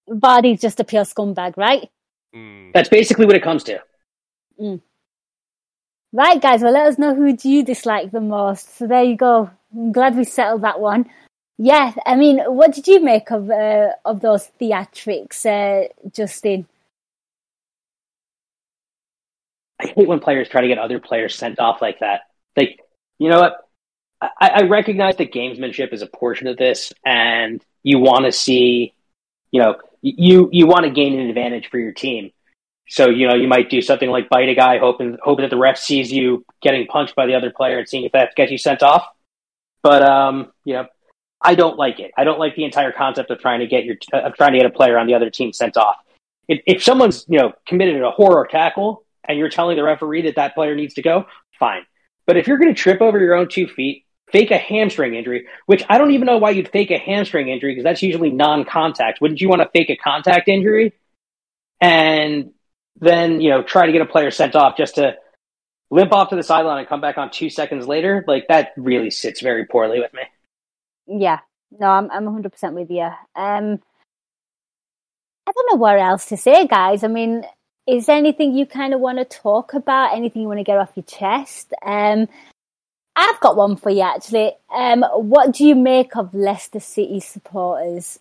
Vardy's 0.09 0.61
just 0.61 0.81
a 0.81 0.85
pure 0.85 1.05
scumbag, 1.05 1.57
right? 1.57 1.89
Mm. 2.35 2.73
That's 2.73 2.89
basically 2.89 3.27
what 3.27 3.37
it 3.37 3.43
comes 3.43 3.65
to. 3.65 3.81
Right, 6.13 6.41
guys. 6.41 6.63
Well, 6.63 6.73
let 6.73 6.87
us 6.87 6.99
know 6.99 7.15
who 7.15 7.37
do 7.37 7.51
you 7.51 7.63
dislike 7.63 8.11
the 8.11 8.21
most. 8.21 8.77
So 8.77 8.87
there 8.87 9.03
you 9.03 9.17
go. 9.17 9.51
I'm 9.75 9.93
glad 9.93 10.17
we 10.17 10.25
settled 10.25 10.63
that 10.63 10.81
one. 10.81 11.11
Yeah, 11.59 11.93
I 12.07 12.17
mean, 12.17 12.39
what 12.39 12.73
did 12.73 12.87
you 12.87 13.01
make 13.01 13.31
of 13.31 13.51
uh, 13.51 13.91
of 14.05 14.21
those 14.21 14.51
theatrics, 14.61 15.45
uh, 15.45 15.89
Justin? 16.11 16.67
I 19.81 19.89
hate 19.89 20.09
when 20.09 20.21
players 20.21 20.49
try 20.49 20.61
to 20.61 20.69
get 20.69 20.79
other 20.79 21.01
players 21.01 21.35
sent 21.35 21.59
off 21.59 21.83
like 21.83 21.99
that. 22.01 22.23
Like, 22.57 22.81
you 23.19 23.29
know 23.29 23.41
what? 23.41 23.69
I, 24.21 24.31
I 24.41 24.63
recognize 24.63 25.17
that 25.17 25.33
gamesmanship 25.33 25.93
is 25.93 26.03
a 26.03 26.07
portion 26.07 26.47
of 26.47 26.57
this, 26.57 26.93
and 27.05 27.63
you 27.83 27.99
want 27.99 28.25
to 28.25 28.33
see, 28.33 28.95
you 29.51 29.61
know, 29.61 29.77
you 30.01 30.49
you 30.53 30.67
want 30.67 30.85
to 30.85 30.91
gain 30.91 31.19
an 31.19 31.29
advantage 31.29 31.69
for 31.71 31.79
your 31.79 31.93
team. 31.93 32.31
So 32.89 33.11
you 33.11 33.29
know, 33.29 33.35
you 33.35 33.49
might 33.49 33.71
do 33.71 33.83
something 33.83 34.11
like 34.11 34.29
bite 34.29 34.49
a 34.49 34.55
guy, 34.55 34.79
hoping 34.79 35.19
hoping 35.23 35.43
that 35.43 35.51
the 35.51 35.59
ref 35.59 35.79
sees 35.79 36.11
you 36.11 36.45
getting 36.63 36.87
punched 36.87 37.15
by 37.15 37.27
the 37.27 37.35
other 37.35 37.51
player 37.51 37.79
and 37.79 37.89
seeing 37.89 38.05
if 38.05 38.13
that 38.13 38.35
gets 38.35 38.51
you 38.51 38.59
sent 38.59 38.83
off. 38.83 39.07
But 39.83 40.03
um, 40.03 40.53
you 40.65 40.75
know, 40.75 40.87
I 41.41 41.55
don't 41.55 41.77
like 41.77 42.01
it. 42.01 42.13
I 42.17 42.25
don't 42.25 42.39
like 42.39 42.57
the 42.57 42.65
entire 42.65 42.93
concept 42.93 43.31
of 43.31 43.39
trying 43.41 43.61
to 43.61 43.67
get 43.67 43.85
your 43.85 43.97
of 44.13 44.35
trying 44.35 44.53
to 44.53 44.59
get 44.59 44.67
a 44.67 44.71
player 44.71 44.99
on 44.99 45.07
the 45.07 45.15
other 45.15 45.31
team 45.31 45.53
sent 45.53 45.77
off. 45.77 45.97
If, 46.49 46.63
if 46.67 46.83
someone's 46.83 47.25
you 47.29 47.39
know 47.39 47.53
committed 47.67 48.03
a 48.03 48.11
horror 48.11 48.47
tackle 48.51 49.05
and 49.29 49.39
you're 49.39 49.51
telling 49.51 49.77
the 49.77 49.83
referee 49.83 50.23
that 50.23 50.37
that 50.37 50.55
player 50.55 50.75
needs 50.75 50.95
to 50.95 51.03
go, 51.03 51.27
fine. 51.59 51.83
But 52.27 52.37
if 52.37 52.47
you're 52.47 52.59
going 52.59 52.75
to 52.75 52.81
trip 52.81 53.01
over 53.01 53.19
your 53.19 53.35
own 53.35 53.49
two 53.49 53.67
feet, 53.67 54.05
fake 54.33 54.51
a 54.51 54.59
hamstring 54.59 55.15
injury, 55.15 55.47
which 55.67 55.85
I 55.89 55.99
don't 55.99 56.13
even 56.13 56.27
know 56.27 56.39
why 56.39 56.51
you'd 56.51 56.69
fake 56.69 56.91
a 56.91 56.99
hamstring 56.99 57.49
injury 57.49 57.73
because 57.73 57.85
that's 57.85 58.03
usually 58.03 58.31
non-contact. 58.31 59.21
Wouldn't 59.21 59.41
you 59.41 59.49
want 59.49 59.63
to 59.63 59.69
fake 59.73 59.91
a 59.91 59.97
contact 59.97 60.49
injury 60.49 60.93
and 61.81 62.51
then 63.01 63.41
you 63.41 63.51
know 63.51 63.63
try 63.63 63.87
to 63.87 63.93
get 63.93 64.03
a 64.03 64.07
player 64.07 64.31
sent 64.31 64.57
off 64.57 64.77
just 64.77 64.97
to 64.97 65.15
limp 65.91 66.13
off 66.13 66.31
to 66.31 66.37
the 66.37 66.43
sideline 66.43 66.79
and 66.79 66.89
come 66.89 67.01
back 67.01 67.19
on 67.19 67.31
two 67.31 67.51
seconds 67.51 67.87
later? 67.87 68.25
Like 68.27 68.47
that 68.49 68.73
really 68.77 69.11
sits 69.11 69.41
very 69.41 69.67
poorly 69.67 70.01
with 70.01 70.13
me. 70.15 70.23
Yeah, 71.07 71.41
no, 71.79 71.87
I'm 71.87 72.11
I'm 72.11 72.25
100 72.25 72.51
percent 72.53 72.75
with 72.75 72.91
you. 72.91 73.09
Um, 73.37 73.81
I 75.47 75.53
don't 75.53 75.73
know 75.73 75.79
what 75.79 75.99
else 75.99 76.27
to 76.27 76.37
say, 76.37 76.67
guys. 76.67 77.03
I 77.03 77.09
mean, 77.09 77.45
is 77.87 78.07
there 78.07 78.17
anything 78.17 78.55
you 78.55 78.67
kind 78.67 78.93
of 78.93 79.01
want 79.01 79.19
to 79.19 79.25
talk 79.25 79.73
about? 79.73 80.15
Anything 80.15 80.43
you 80.43 80.49
want 80.49 80.61
to 80.61 80.65
get 80.65 80.77
off 80.77 80.93
your 80.95 81.05
chest? 81.05 81.73
Um, 81.85 82.29
I've 83.17 83.41
got 83.41 83.57
one 83.57 83.77
for 83.77 83.91
you 83.91 84.03
actually. 84.03 84.53
Um, 84.73 85.03
what 85.03 85.53
do 85.53 85.67
you 85.67 85.75
make 85.75 86.17
of 86.17 86.33
Leicester 86.35 86.81
City 86.81 87.19
supporters? 87.19 88.21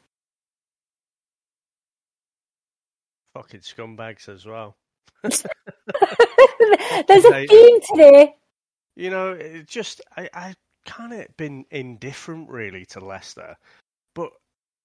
Fucking 3.37 3.59
scumbags 3.59 4.27
as 4.29 4.47
well. 4.47 4.75
There's 5.21 5.45
a 7.25 7.45
theme 7.45 7.79
today. 7.81 8.33
You 8.95 9.11
know, 9.11 9.33
it 9.33 9.67
just 9.67 10.01
I, 10.15 10.27
I 10.33 10.53
kind 10.87 11.13
of 11.13 11.27
been 11.37 11.65
indifferent 11.69 12.49
really 12.49 12.83
to 12.87 12.99
Leicester, 12.99 13.55
but 14.15 14.31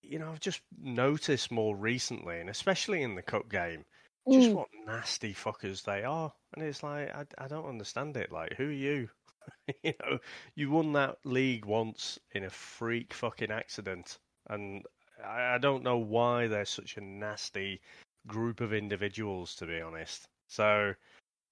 you 0.03 0.18
know, 0.18 0.30
I've 0.30 0.40
just 0.40 0.61
noticed 0.78 1.50
more 1.50 1.74
recently, 1.74 2.40
and 2.40 2.50
especially 2.50 3.03
in 3.03 3.14
the 3.14 3.22
cup 3.22 3.48
game, 3.48 3.86
just 4.30 4.50
Mm. 4.50 4.55
what 4.55 4.68
nasty 4.86 5.32
fuckers 5.32 5.82
they 5.84 6.05
are. 6.05 6.30
And 6.53 6.62
it's 6.62 6.82
like 6.82 7.09
I, 7.14 7.24
I 7.38 7.48
don't 7.48 7.64
understand 7.66 8.18
it. 8.18 8.30
Like, 8.30 8.53
who 8.59 8.68
are 8.68 8.70
you? 8.70 9.09
you 9.82 9.94
know, 10.05 10.18
you 10.55 10.70
won 10.70 10.92
that 10.92 11.16
league 11.24 11.64
once 11.64 12.18
in 12.32 12.44
a 12.44 12.50
freak 12.50 13.14
fucking 13.14 13.50
accident, 13.50 14.18
and 14.50 14.84
I, 15.24 15.55
I 15.55 15.59
don't 15.59 15.82
know 15.82 15.96
why 15.96 16.48
they're 16.48 16.66
such 16.66 16.98
a 16.98 17.00
nasty 17.00 17.80
group 18.26 18.60
of 18.60 18.72
individuals, 18.72 19.54
to 19.56 19.66
be 19.66 19.80
honest. 19.80 20.28
So, 20.48 20.94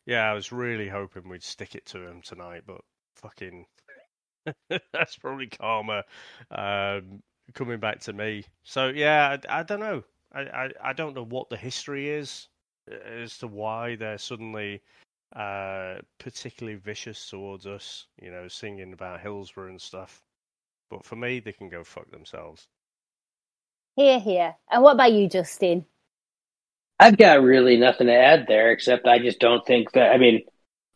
yeah, 0.07 0.31
I 0.31 0.35
was 0.35 0.53
really 0.53 0.89
hoping 0.89 1.29
we'd 1.29 1.43
stick 1.43 1.75
it 1.75 1.87
to 1.87 1.99
them 1.99 2.21
tonight, 2.23 2.63
but 2.67 2.81
fucking, 3.17 3.67
that's 4.93 5.17
probably 5.17 5.49
karma 5.49 6.05
um, 6.51 7.23
coming 7.55 7.81
back 7.81 8.01
to 8.01 8.13
me. 8.13 8.45
So, 8.63 8.89
yeah, 8.89 9.39
I, 9.49 9.61
I 9.61 9.63
don't 9.63 9.81
know. 9.81 10.05
I, 10.33 10.41
I, 10.41 10.71
I 10.83 10.93
don't 10.93 11.15
know 11.15 11.25
what 11.25 11.51
the 11.51 11.57
history 11.57 12.09
is 12.09 12.49
uh, 12.91 12.97
as 13.23 13.39
to 13.39 13.47
why 13.47 13.97
they're 13.97 14.19
suddenly 14.19 14.83
uh, 15.35 15.97
particularly 16.19 16.79
vicious 16.79 17.29
towards 17.29 17.67
us, 17.67 18.07
you 18.21 18.31
know, 18.31 18.49
singing 18.49 18.93
about 18.93 19.21
Hillsborough 19.21 19.69
and 19.69 19.81
stuff. 19.81 20.23
But 20.91 21.05
for 21.05 21.17
me, 21.17 21.41
they 21.41 21.53
can 21.53 21.69
go 21.69 21.85
fuck 21.85 22.11
themselves. 22.11 22.67
Here, 23.97 24.19
here. 24.19 24.57
And 24.71 24.83
what 24.83 24.95
about 24.95 25.13
you, 25.13 25.29
Justin? 25.29 25.87
I've 27.01 27.17
got 27.17 27.43
really 27.43 27.79
nothing 27.79 28.09
to 28.09 28.15
add 28.15 28.45
there, 28.47 28.71
except 28.71 29.07
I 29.07 29.19
just 29.19 29.41
don't 29.41 29.67
think 29.67 29.93
that. 29.93 30.11
I 30.11 30.19
mean, 30.19 30.43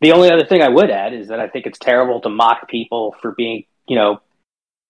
the 0.02 0.12
only 0.12 0.30
other 0.30 0.44
thing 0.44 0.60
I 0.60 0.68
would 0.68 0.90
add 0.90 1.14
is 1.14 1.28
that 1.28 1.40
I 1.40 1.48
think 1.48 1.64
it's 1.64 1.78
terrible 1.78 2.20
to 2.20 2.28
mock 2.28 2.68
people 2.68 3.16
for 3.22 3.32
being, 3.32 3.64
you 3.88 3.96
know, 3.96 4.20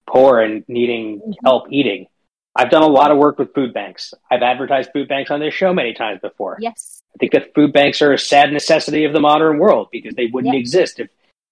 poor 0.08 0.40
and 0.40 0.64
needing 0.66 1.20
mm-hmm. 1.20 1.32
help 1.44 1.66
eating. 1.70 2.08
I've 2.56 2.70
done 2.70 2.82
a 2.82 2.88
lot 2.88 3.12
of 3.12 3.18
work 3.18 3.38
with 3.38 3.54
food 3.54 3.72
banks. 3.72 4.12
I've 4.28 4.42
advertised 4.42 4.90
food 4.92 5.08
banks 5.08 5.30
on 5.30 5.38
this 5.38 5.54
show 5.54 5.72
many 5.72 5.94
times 5.94 6.20
before. 6.20 6.56
Yes. 6.60 7.00
I 7.14 7.18
think 7.18 7.32
that 7.32 7.54
food 7.54 7.72
banks 7.72 8.02
are 8.02 8.12
a 8.12 8.18
sad 8.18 8.52
necessity 8.52 9.04
of 9.04 9.12
the 9.12 9.20
modern 9.20 9.58
world 9.58 9.88
because 9.92 10.14
they 10.14 10.26
wouldn't 10.26 10.56
exist 10.56 10.98
if 10.98 11.08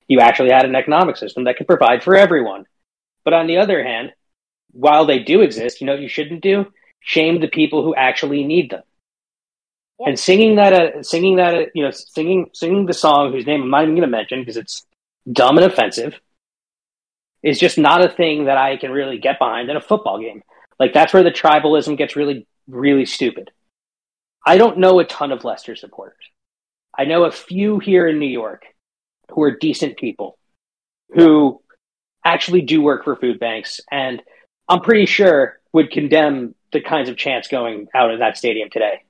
you 0.08 0.18
actually 0.18 0.50
had 0.50 0.64
an 0.64 0.74
economic 0.74 1.16
system 1.16 1.44
that 1.44 1.56
could 1.56 1.68
provide 1.68 2.02
for 2.02 2.16
everyone. 2.16 2.66
But 3.24 3.34
on 3.34 3.46
the 3.46 3.58
other 3.58 3.82
hand, 3.84 4.12
while 4.72 5.06
they 5.06 5.20
do 5.20 5.40
exist, 5.40 5.80
you 5.80 5.86
know 5.86 5.92
what 5.92 6.02
you 6.02 6.08
shouldn't 6.08 6.42
do? 6.42 6.66
Shame 7.00 7.40
the 7.40 7.48
people 7.48 7.84
who 7.84 7.94
actually 7.94 8.44
need 8.44 8.70
them. 8.70 8.82
And 10.04 10.18
singing 10.18 10.56
that, 10.56 10.72
uh, 10.72 11.02
singing 11.02 11.36
that, 11.36 11.54
uh, 11.54 11.66
you 11.74 11.84
know, 11.84 11.90
singing 11.90 12.50
singing 12.52 12.86
the 12.86 12.92
song 12.92 13.32
whose 13.32 13.46
name 13.46 13.62
I'm 13.62 13.70
not 13.70 13.82
even 13.82 13.94
going 13.94 14.02
to 14.02 14.16
mention 14.16 14.40
because 14.40 14.56
it's 14.56 14.84
dumb 15.30 15.58
and 15.58 15.66
offensive, 15.66 16.18
is 17.42 17.58
just 17.58 17.78
not 17.78 18.04
a 18.04 18.08
thing 18.08 18.44
that 18.44 18.56
I 18.56 18.76
can 18.76 18.90
really 18.90 19.18
get 19.18 19.38
behind 19.38 19.70
in 19.70 19.76
a 19.76 19.80
football 19.80 20.20
game. 20.20 20.42
Like 20.78 20.92
that's 20.92 21.12
where 21.12 21.22
the 21.22 21.30
tribalism 21.30 21.96
gets 21.96 22.16
really, 22.16 22.46
really 22.66 23.06
stupid. 23.06 23.50
I 24.44 24.58
don't 24.58 24.78
know 24.78 24.98
a 24.98 25.04
ton 25.04 25.32
of 25.32 25.44
Leicester 25.44 25.76
supporters. 25.76 26.24
I 26.96 27.04
know 27.04 27.24
a 27.24 27.30
few 27.30 27.78
here 27.78 28.08
in 28.08 28.18
New 28.18 28.26
York 28.26 28.64
who 29.30 29.42
are 29.42 29.56
decent 29.56 29.96
people 29.96 30.38
who 31.14 31.60
actually 32.24 32.62
do 32.62 32.82
work 32.82 33.04
for 33.04 33.16
food 33.16 33.38
banks 33.38 33.80
and 33.90 34.22
I'm 34.68 34.80
pretty 34.80 35.06
sure 35.06 35.60
would 35.72 35.90
condemn 35.90 36.54
the 36.72 36.80
kinds 36.80 37.08
of 37.08 37.16
chants 37.16 37.48
going 37.48 37.88
out 37.94 38.10
in 38.10 38.20
that 38.20 38.36
stadium 38.36 38.70
today. 38.70 39.02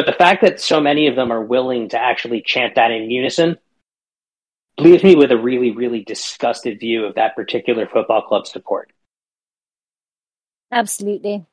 But 0.00 0.06
the 0.06 0.16
fact 0.16 0.40
that 0.40 0.62
so 0.62 0.80
many 0.80 1.08
of 1.08 1.14
them 1.14 1.30
are 1.30 1.42
willing 1.42 1.90
to 1.90 1.98
actually 1.98 2.40
chant 2.40 2.76
that 2.76 2.90
in 2.90 3.10
unison 3.10 3.58
leaves 4.78 5.04
me 5.04 5.14
with 5.14 5.30
a 5.30 5.36
really, 5.36 5.72
really 5.72 6.02
disgusted 6.02 6.80
view 6.80 7.04
of 7.04 7.16
that 7.16 7.36
particular 7.36 7.86
football 7.86 8.22
club 8.22 8.46
support. 8.46 8.94
Absolutely. 10.72 11.44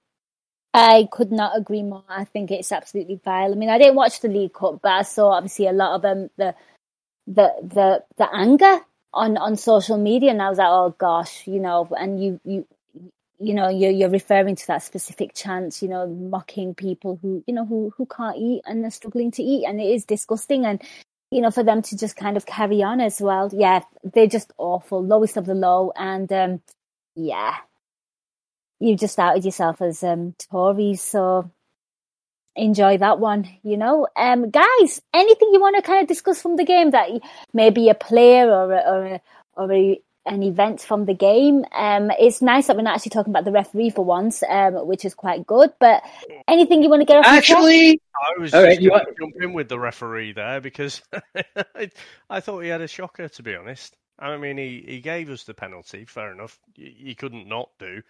I 0.74 1.10
could 1.12 1.30
not 1.30 1.58
agree 1.58 1.84
more. 1.84 2.06
I 2.08 2.24
think 2.24 2.50
it's 2.50 2.72
absolutely 2.72 3.20
vile. 3.22 3.52
I 3.52 3.56
mean, 3.56 3.68
I 3.68 3.78
didn't 3.78 3.96
watch 3.96 4.22
the 4.22 4.30
League 4.30 4.54
Cup, 4.54 4.80
but 4.82 4.94
I 4.94 5.02
saw 5.02 5.32
obviously 5.32 5.68
a 5.68 5.74
lot 5.74 5.96
of 5.96 6.06
um, 6.06 6.30
the 6.38 6.56
the 7.28 7.52
the 7.62 8.04
the 8.16 8.34
anger 8.34 8.80
on 9.14 9.36
on 9.36 9.58
social 9.58 9.98
media, 9.98 10.32
and 10.32 10.42
I 10.42 10.48
was 10.48 10.58
like, 10.58 10.70
oh 10.70 10.96
gosh, 10.98 11.46
you 11.48 11.60
know, 11.60 11.86
and 12.00 12.24
you 12.24 12.40
you 12.46 12.66
you 13.40 13.54
know 13.54 13.70
you're 13.70 13.92
you're 13.92 14.10
referring 14.10 14.56
to 14.56 14.68
that 14.68 14.84
specific 14.84 15.34
chant, 15.34 15.82
you 15.82 15.88
know, 15.88 16.08
mocking 16.08 16.74
people 16.74 17.20
who 17.22 17.44
you 17.48 17.54
know 17.54 17.66
who 17.66 17.94
who 17.98 18.06
can't 18.06 18.38
eat 18.38 18.62
and 18.66 18.84
they're 18.84 18.92
struggling 18.92 19.32
to 19.32 19.44
eat, 19.44 19.66
and 19.66 19.80
it 19.80 19.86
is 19.86 20.06
disgusting, 20.06 20.66
and 20.66 20.82
you 21.32 21.42
know 21.42 21.52
for 21.52 21.64
them 21.64 21.82
to 21.84 21.98
just 21.98 22.16
kind 22.16 22.38
of 22.38 22.46
carry 22.46 22.82
on 22.82 23.00
as 23.00 23.22
well. 23.22 23.50
Yeah, 23.54 23.82
they're 24.04 24.28
just 24.28 24.52
awful, 24.58 25.04
lowest 25.04 25.38
of 25.38 25.46
the 25.46 25.56
low, 25.56 25.92
and 25.96 26.32
um, 26.34 26.62
yeah, 27.16 27.56
you 28.80 28.96
just 28.96 29.20
outed 29.20 29.46
yourself 29.46 29.82
as 29.82 30.04
um, 30.04 30.36
Tories, 30.50 31.02
so 31.02 31.52
enjoy 32.56 32.98
that 32.98 33.20
one. 33.20 33.48
You 33.64 33.78
know, 33.78 34.08
um, 34.16 34.50
guys, 34.50 35.02
anything 35.14 35.50
you 35.54 35.62
want 35.62 35.76
to 35.76 35.82
kind 35.82 36.02
of 36.02 36.08
discuss 36.08 36.42
from 36.42 36.56
the 36.56 36.66
game 36.66 36.92
that 36.92 37.10
maybe 37.54 37.90
a 37.90 37.96
player 37.96 38.50
or 38.50 38.74
a, 38.74 38.80
or 38.80 39.06
a, 39.06 39.22
or 39.54 39.74
a, 39.74 40.02
an 40.28 40.44
event 40.44 40.82
from 40.82 41.06
the 41.06 41.14
game? 41.14 41.66
Um, 41.74 42.12
it's 42.20 42.42
nice 42.42 42.68
that 42.68 42.76
we're 42.76 42.84
not 42.84 42.96
actually 42.96 43.12
talking 43.12 43.32
about 43.32 43.46
the 43.46 43.52
referee 43.52 43.90
for 43.92 44.06
once, 44.06 44.44
um, 44.44 44.86
which 44.88 45.06
is 45.06 45.14
quite 45.16 45.48
good. 45.48 45.72
But 45.80 46.04
anything 46.48 46.84
you 46.84 46.90
want 46.90 47.02
to 47.02 47.06
get 47.06 47.18
off? 47.18 47.26
your? 47.26 47.34
Actually, 47.36 48.02
I 48.16 48.40
was 48.40 48.54
All 48.54 48.62
just 48.62 48.68
right, 48.68 48.80
going 48.80 48.84
to 48.84 48.90
want- 48.90 49.18
jump 49.20 49.34
in 49.42 49.54
with 49.54 49.70
the 49.70 49.80
referee 49.80 50.34
there 50.34 50.62
because 50.62 51.02
I, 51.76 51.90
I 52.30 52.40
thought 52.40 52.60
he 52.60 52.70
had 52.70 52.82
a 52.82 52.88
shocker, 52.88 53.28
to 53.30 53.44
be 53.44 53.56
honest. 53.56 53.96
I 54.20 54.36
mean, 54.38 54.58
he, 54.58 54.84
he 54.88 55.00
gave 55.00 55.30
us 55.30 55.44
the 55.44 55.54
penalty, 55.54 56.06
fair 56.06 56.32
enough. 56.32 56.60
He, 56.76 56.96
he 56.98 57.16
couldn't 57.16 57.48
not 57.48 57.70
do. 57.80 58.02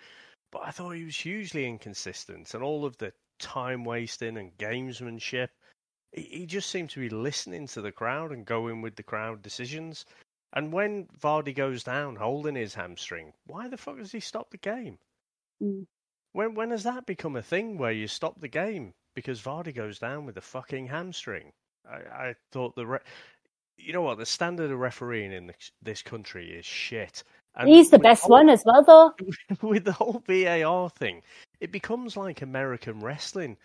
But 0.52 0.62
I 0.66 0.72
thought 0.72 0.92
he 0.92 1.04
was 1.04 1.18
hugely 1.18 1.68
inconsistent 1.68 2.54
and 2.54 2.64
all 2.64 2.86
of 2.86 2.98
the 2.98 3.12
time 3.40 3.84
wasting 3.84 4.38
and 4.38 4.58
gamesmanship. 4.58 5.50
He, 6.14 6.22
he 6.22 6.46
just 6.46 6.70
seemed 6.70 6.90
to 6.92 7.02
be 7.02 7.10
listening 7.10 7.68
to 7.68 7.82
the 7.82 7.92
crowd 7.92 8.32
and 8.32 8.46
going 8.46 8.82
with 8.82 8.96
the 8.96 9.04
crowd 9.04 9.42
decisions. 9.42 10.06
And 10.54 10.72
when 10.72 11.08
Vardy 11.22 11.54
goes 11.54 11.84
down 11.84 12.16
holding 12.16 12.56
his 12.56 12.74
hamstring, 12.74 13.34
why 13.46 13.68
the 13.68 13.78
fuck 13.78 13.98
does 13.98 14.12
he 14.12 14.20
stop 14.20 14.50
the 14.50 14.58
game? 14.58 14.98
Mm. 15.62 15.86
When 16.34 16.54
when 16.56 16.72
has 16.72 16.84
that 16.84 17.06
become 17.06 17.36
a 17.36 17.42
thing 17.42 17.78
where 17.78 17.92
you 17.92 18.08
stop 18.08 18.40
the 18.40 18.48
game 18.48 18.94
because 19.16 19.42
Vardy 19.42 19.74
goes 19.74 20.00
down 20.00 20.26
with 20.26 20.38
a 20.38 20.42
fucking 20.42 20.88
hamstring? 20.88 21.52
I, 21.90 21.96
I 22.30 22.36
thought 22.52 22.76
the 22.76 22.86
re- 22.86 23.00
you 23.78 23.94
know 23.94 24.02
what 24.02 24.18
the 24.18 24.26
standard 24.26 24.72
of 24.72 24.80
refereeing 24.80 25.32
in 25.32 25.48
this, 25.48 25.72
this 25.82 26.02
country 26.02 26.52
is 26.52 26.66
shit. 26.66 27.24
And 27.56 27.68
He's 27.68 27.90
the 27.90 28.00
best 28.00 28.24
whole- 28.24 28.32
one 28.32 28.50
as 28.50 28.64
well, 28.66 28.84
though. 28.84 29.14
with 29.68 29.84
the 29.84 29.92
whole 29.92 30.22
VAR 30.28 30.90
thing, 30.92 31.24
it 31.60 31.72
becomes 31.72 32.16
like 32.16 32.42
American 32.42 33.00
wrestling. 33.00 33.58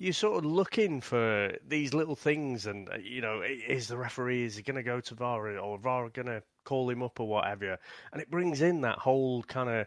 You're 0.00 0.12
sort 0.12 0.44
of 0.44 0.50
looking 0.50 1.00
for 1.00 1.52
these 1.66 1.92
little 1.92 2.14
things, 2.14 2.66
and 2.66 2.88
uh, 2.88 2.98
you 3.02 3.20
know, 3.20 3.42
is 3.42 3.88
the 3.88 3.96
referee 3.96 4.44
is 4.44 4.56
he 4.56 4.62
going 4.62 4.76
to 4.76 4.82
go 4.84 5.00
to 5.00 5.14
VAR 5.14 5.58
or 5.58 5.78
VAR 5.78 6.08
going 6.10 6.26
to 6.26 6.42
call 6.64 6.88
him 6.88 7.02
up 7.02 7.18
or 7.18 7.26
whatever? 7.26 7.78
And 8.12 8.22
it 8.22 8.30
brings 8.30 8.62
in 8.62 8.82
that 8.82 8.98
whole 8.98 9.42
kind 9.42 9.68
of 9.68 9.86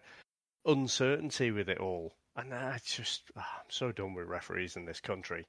uncertainty 0.66 1.52
with 1.52 1.70
it 1.70 1.78
all. 1.78 2.14
And 2.36 2.54
I 2.54 2.80
just, 2.86 3.24
ah, 3.38 3.60
I'm 3.60 3.70
so 3.70 3.92
done 3.94 4.14
with 4.14 4.28
referees 4.28 4.76
in 4.76 4.86
this 4.86 5.00
country. 5.00 5.46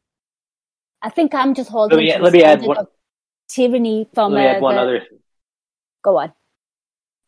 I 1.01 1.11
think 1.11 1.35
I'm 1.35 1.55
just 1.55 1.69
holding. 1.71 1.99
Let 1.99 2.05
me- 2.05 2.13
to 2.13 2.19
the 2.19 2.25
let 2.25 2.33
me 2.33 2.43
add 2.45 2.51
standard 2.61 2.69
one- 2.69 2.77
of 2.79 2.89
tyranny 3.49 4.09
from 4.15 4.33
Let 4.33 4.41
me 4.41 4.47
uh, 4.47 4.51
add 4.53 4.63
one 4.63 4.75
the- 4.77 4.81
other 4.83 5.01
Go 6.03 6.19
on. 6.19 6.33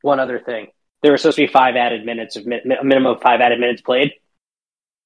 one 0.03 0.21
other 0.21 0.39
thing. 0.39 0.69
There 1.03 1.11
were 1.11 1.19
supposed 1.19 1.37
to 1.37 1.47
be 1.47 1.53
five 1.53 1.75
added 1.75 2.07
minutes 2.07 2.37
of 2.37 2.47
a 2.47 2.49
minimum 2.49 3.07
of 3.07 3.21
five 3.23 3.41
added 3.41 3.59
minutes 3.59 3.83
played. 3.83 4.13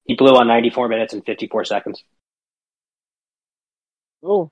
He 0.04 0.14
blew 0.14 0.32
on 0.36 0.46
94 0.46 0.88
minutes 0.88 1.12
and 1.12 1.24
54 1.24 1.64
seconds. 1.64 2.02
Oh, 4.22 4.50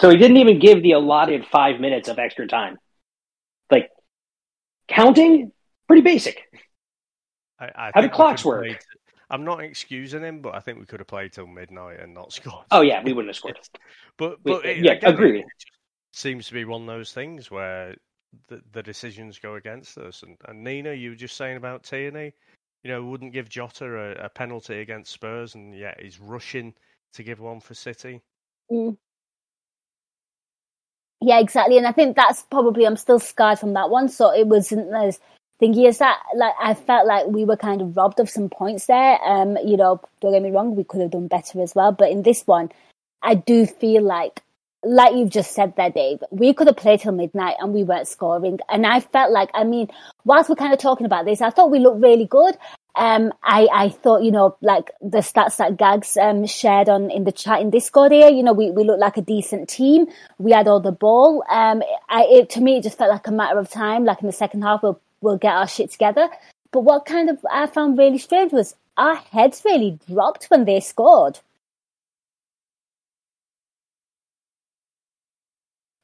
So 0.00 0.10
he 0.10 0.16
didn't 0.16 0.36
even 0.38 0.58
give 0.58 0.82
the 0.82 0.92
allotted 0.92 1.46
five 1.46 1.80
minutes 1.80 2.08
of 2.08 2.18
extra 2.18 2.46
time. 2.46 2.76
Like 3.70 3.90
counting, 4.88 5.52
pretty 5.86 6.02
basic. 6.02 6.42
I, 7.58 7.70
I 7.74 7.90
How 7.94 8.00
do 8.02 8.08
clocks 8.08 8.44
work? 8.44 8.64
played- 8.64 8.78
I'm 9.30 9.44
not 9.44 9.60
excusing 9.64 10.22
him, 10.22 10.42
but 10.42 10.54
I 10.54 10.60
think 10.60 10.78
we 10.78 10.84
could 10.84 11.00
have 11.00 11.06
played 11.06 11.32
till 11.32 11.46
midnight 11.46 11.98
and 12.00 12.12
not 12.12 12.32
scored. 12.38 12.66
Oh 12.70 12.82
yeah, 12.82 13.02
we 13.02 13.12
wouldn't 13.12 13.30
have 13.30 13.36
scored. 13.36 13.58
But 14.16 14.38
We- 14.44 14.52
it, 14.64 14.84
yeah, 14.84 14.92
again, 14.92 15.14
agreed. 15.14 15.40
It 15.40 15.46
seems 16.12 16.46
to 16.48 16.52
be 16.54 16.64
one 16.64 16.82
of 16.82 16.86
those 16.86 17.12
things 17.12 17.50
where 17.50 17.96
the, 18.48 18.60
the 18.72 18.82
decisions 18.82 19.38
go 19.38 19.54
against 19.54 19.96
us. 19.98 20.22
And, 20.22 20.36
and 20.46 20.62
Nina, 20.62 20.92
you 20.92 21.10
were 21.10 21.16
just 21.16 21.36
saying 21.36 21.56
about 21.56 21.82
Tierney, 21.82 22.32
you 22.84 22.90
know, 22.90 23.02
wouldn't 23.04 23.32
give 23.32 23.48
Jota 23.48 23.86
a, 24.20 24.26
a 24.26 24.28
penalty 24.28 24.80
against 24.80 25.10
Spurs, 25.12 25.54
and 25.56 25.74
yet 25.76 25.98
he's 26.00 26.20
rushing 26.20 26.74
to 27.14 27.22
give 27.22 27.40
one 27.40 27.60
for 27.60 27.74
City. 27.74 28.20
Mm. 28.70 28.96
Yeah, 31.20 31.40
exactly. 31.40 31.78
And 31.78 31.86
I 31.86 31.92
think 31.92 32.16
that's 32.16 32.42
probably 32.42 32.86
I'm 32.86 32.96
still 32.96 33.18
scarred 33.18 33.58
from 33.58 33.72
that 33.74 33.90
one. 33.90 34.08
So 34.08 34.32
it 34.32 34.46
wasn't 34.46 34.92
as 34.94 35.18
thingy 35.60 35.88
as 35.88 35.98
that. 35.98 36.20
Like 36.36 36.54
I 36.60 36.74
felt 36.74 37.06
like 37.06 37.26
we 37.26 37.44
were 37.44 37.56
kind 37.56 37.80
of 37.80 37.96
robbed 37.96 38.20
of 38.20 38.28
some 38.28 38.50
points 38.50 38.86
there. 38.86 39.18
Um, 39.24 39.56
you 39.64 39.76
know, 39.76 40.00
don't 40.20 40.32
get 40.32 40.42
me 40.42 40.50
wrong, 40.50 40.76
we 40.76 40.84
could 40.84 41.00
have 41.00 41.12
done 41.12 41.28
better 41.28 41.62
as 41.62 41.74
well. 41.74 41.92
But 41.92 42.10
in 42.10 42.22
this 42.22 42.46
one, 42.46 42.70
I 43.22 43.34
do 43.36 43.66
feel 43.66 44.02
like 44.02 44.42
like 44.86 45.14
you've 45.14 45.30
just 45.30 45.52
said 45.52 45.74
there, 45.76 45.90
Dave, 45.90 46.22
we 46.30 46.52
could 46.52 46.66
have 46.66 46.76
played 46.76 47.00
till 47.00 47.12
midnight 47.12 47.56
and 47.58 47.72
we 47.72 47.84
weren't 47.84 48.06
scoring. 48.06 48.58
And 48.68 48.86
I 48.86 49.00
felt 49.00 49.32
like, 49.32 49.48
I 49.54 49.64
mean, 49.64 49.88
whilst 50.24 50.50
we're 50.50 50.56
kind 50.56 50.74
of 50.74 50.78
talking 50.78 51.06
about 51.06 51.24
this, 51.24 51.40
I 51.40 51.48
thought 51.48 51.70
we 51.70 51.78
looked 51.78 52.02
really 52.02 52.26
good. 52.26 52.56
Um, 52.96 53.32
I, 53.42 53.68
I 53.72 53.88
thought, 53.88 54.22
you 54.22 54.30
know, 54.30 54.56
like 54.60 54.90
the 55.00 55.18
stats 55.18 55.56
that 55.56 55.76
Gags 55.76 56.16
um, 56.16 56.46
shared 56.46 56.88
on 56.88 57.10
in 57.10 57.24
the 57.24 57.32
chat 57.32 57.60
in 57.60 57.70
Discord 57.70 58.12
here, 58.12 58.28
you 58.28 58.42
know, 58.42 58.52
we, 58.52 58.70
we 58.70 58.84
looked 58.84 59.00
like 59.00 59.16
a 59.16 59.22
decent 59.22 59.68
team. 59.68 60.06
We 60.38 60.52
had 60.52 60.68
all 60.68 60.80
the 60.80 60.92
ball. 60.92 61.44
Um, 61.50 61.82
I, 62.08 62.24
it, 62.24 62.50
to 62.50 62.60
me, 62.60 62.76
it 62.76 62.84
just 62.84 62.98
felt 62.98 63.10
like 63.10 63.26
a 63.26 63.32
matter 63.32 63.58
of 63.58 63.68
time. 63.68 64.04
Like 64.04 64.20
in 64.20 64.26
the 64.26 64.32
second 64.32 64.62
half, 64.62 64.82
we'll, 64.82 65.00
we'll 65.20 65.38
get 65.38 65.54
our 65.54 65.66
shit 65.66 65.90
together. 65.90 66.28
But 66.70 66.80
what 66.80 67.04
kind 67.04 67.30
of 67.30 67.44
I 67.50 67.66
found 67.66 67.98
really 67.98 68.18
strange 68.18 68.52
was 68.52 68.76
our 68.96 69.16
heads 69.16 69.62
really 69.64 69.98
dropped 70.08 70.46
when 70.46 70.64
they 70.64 70.80
scored. 70.80 71.40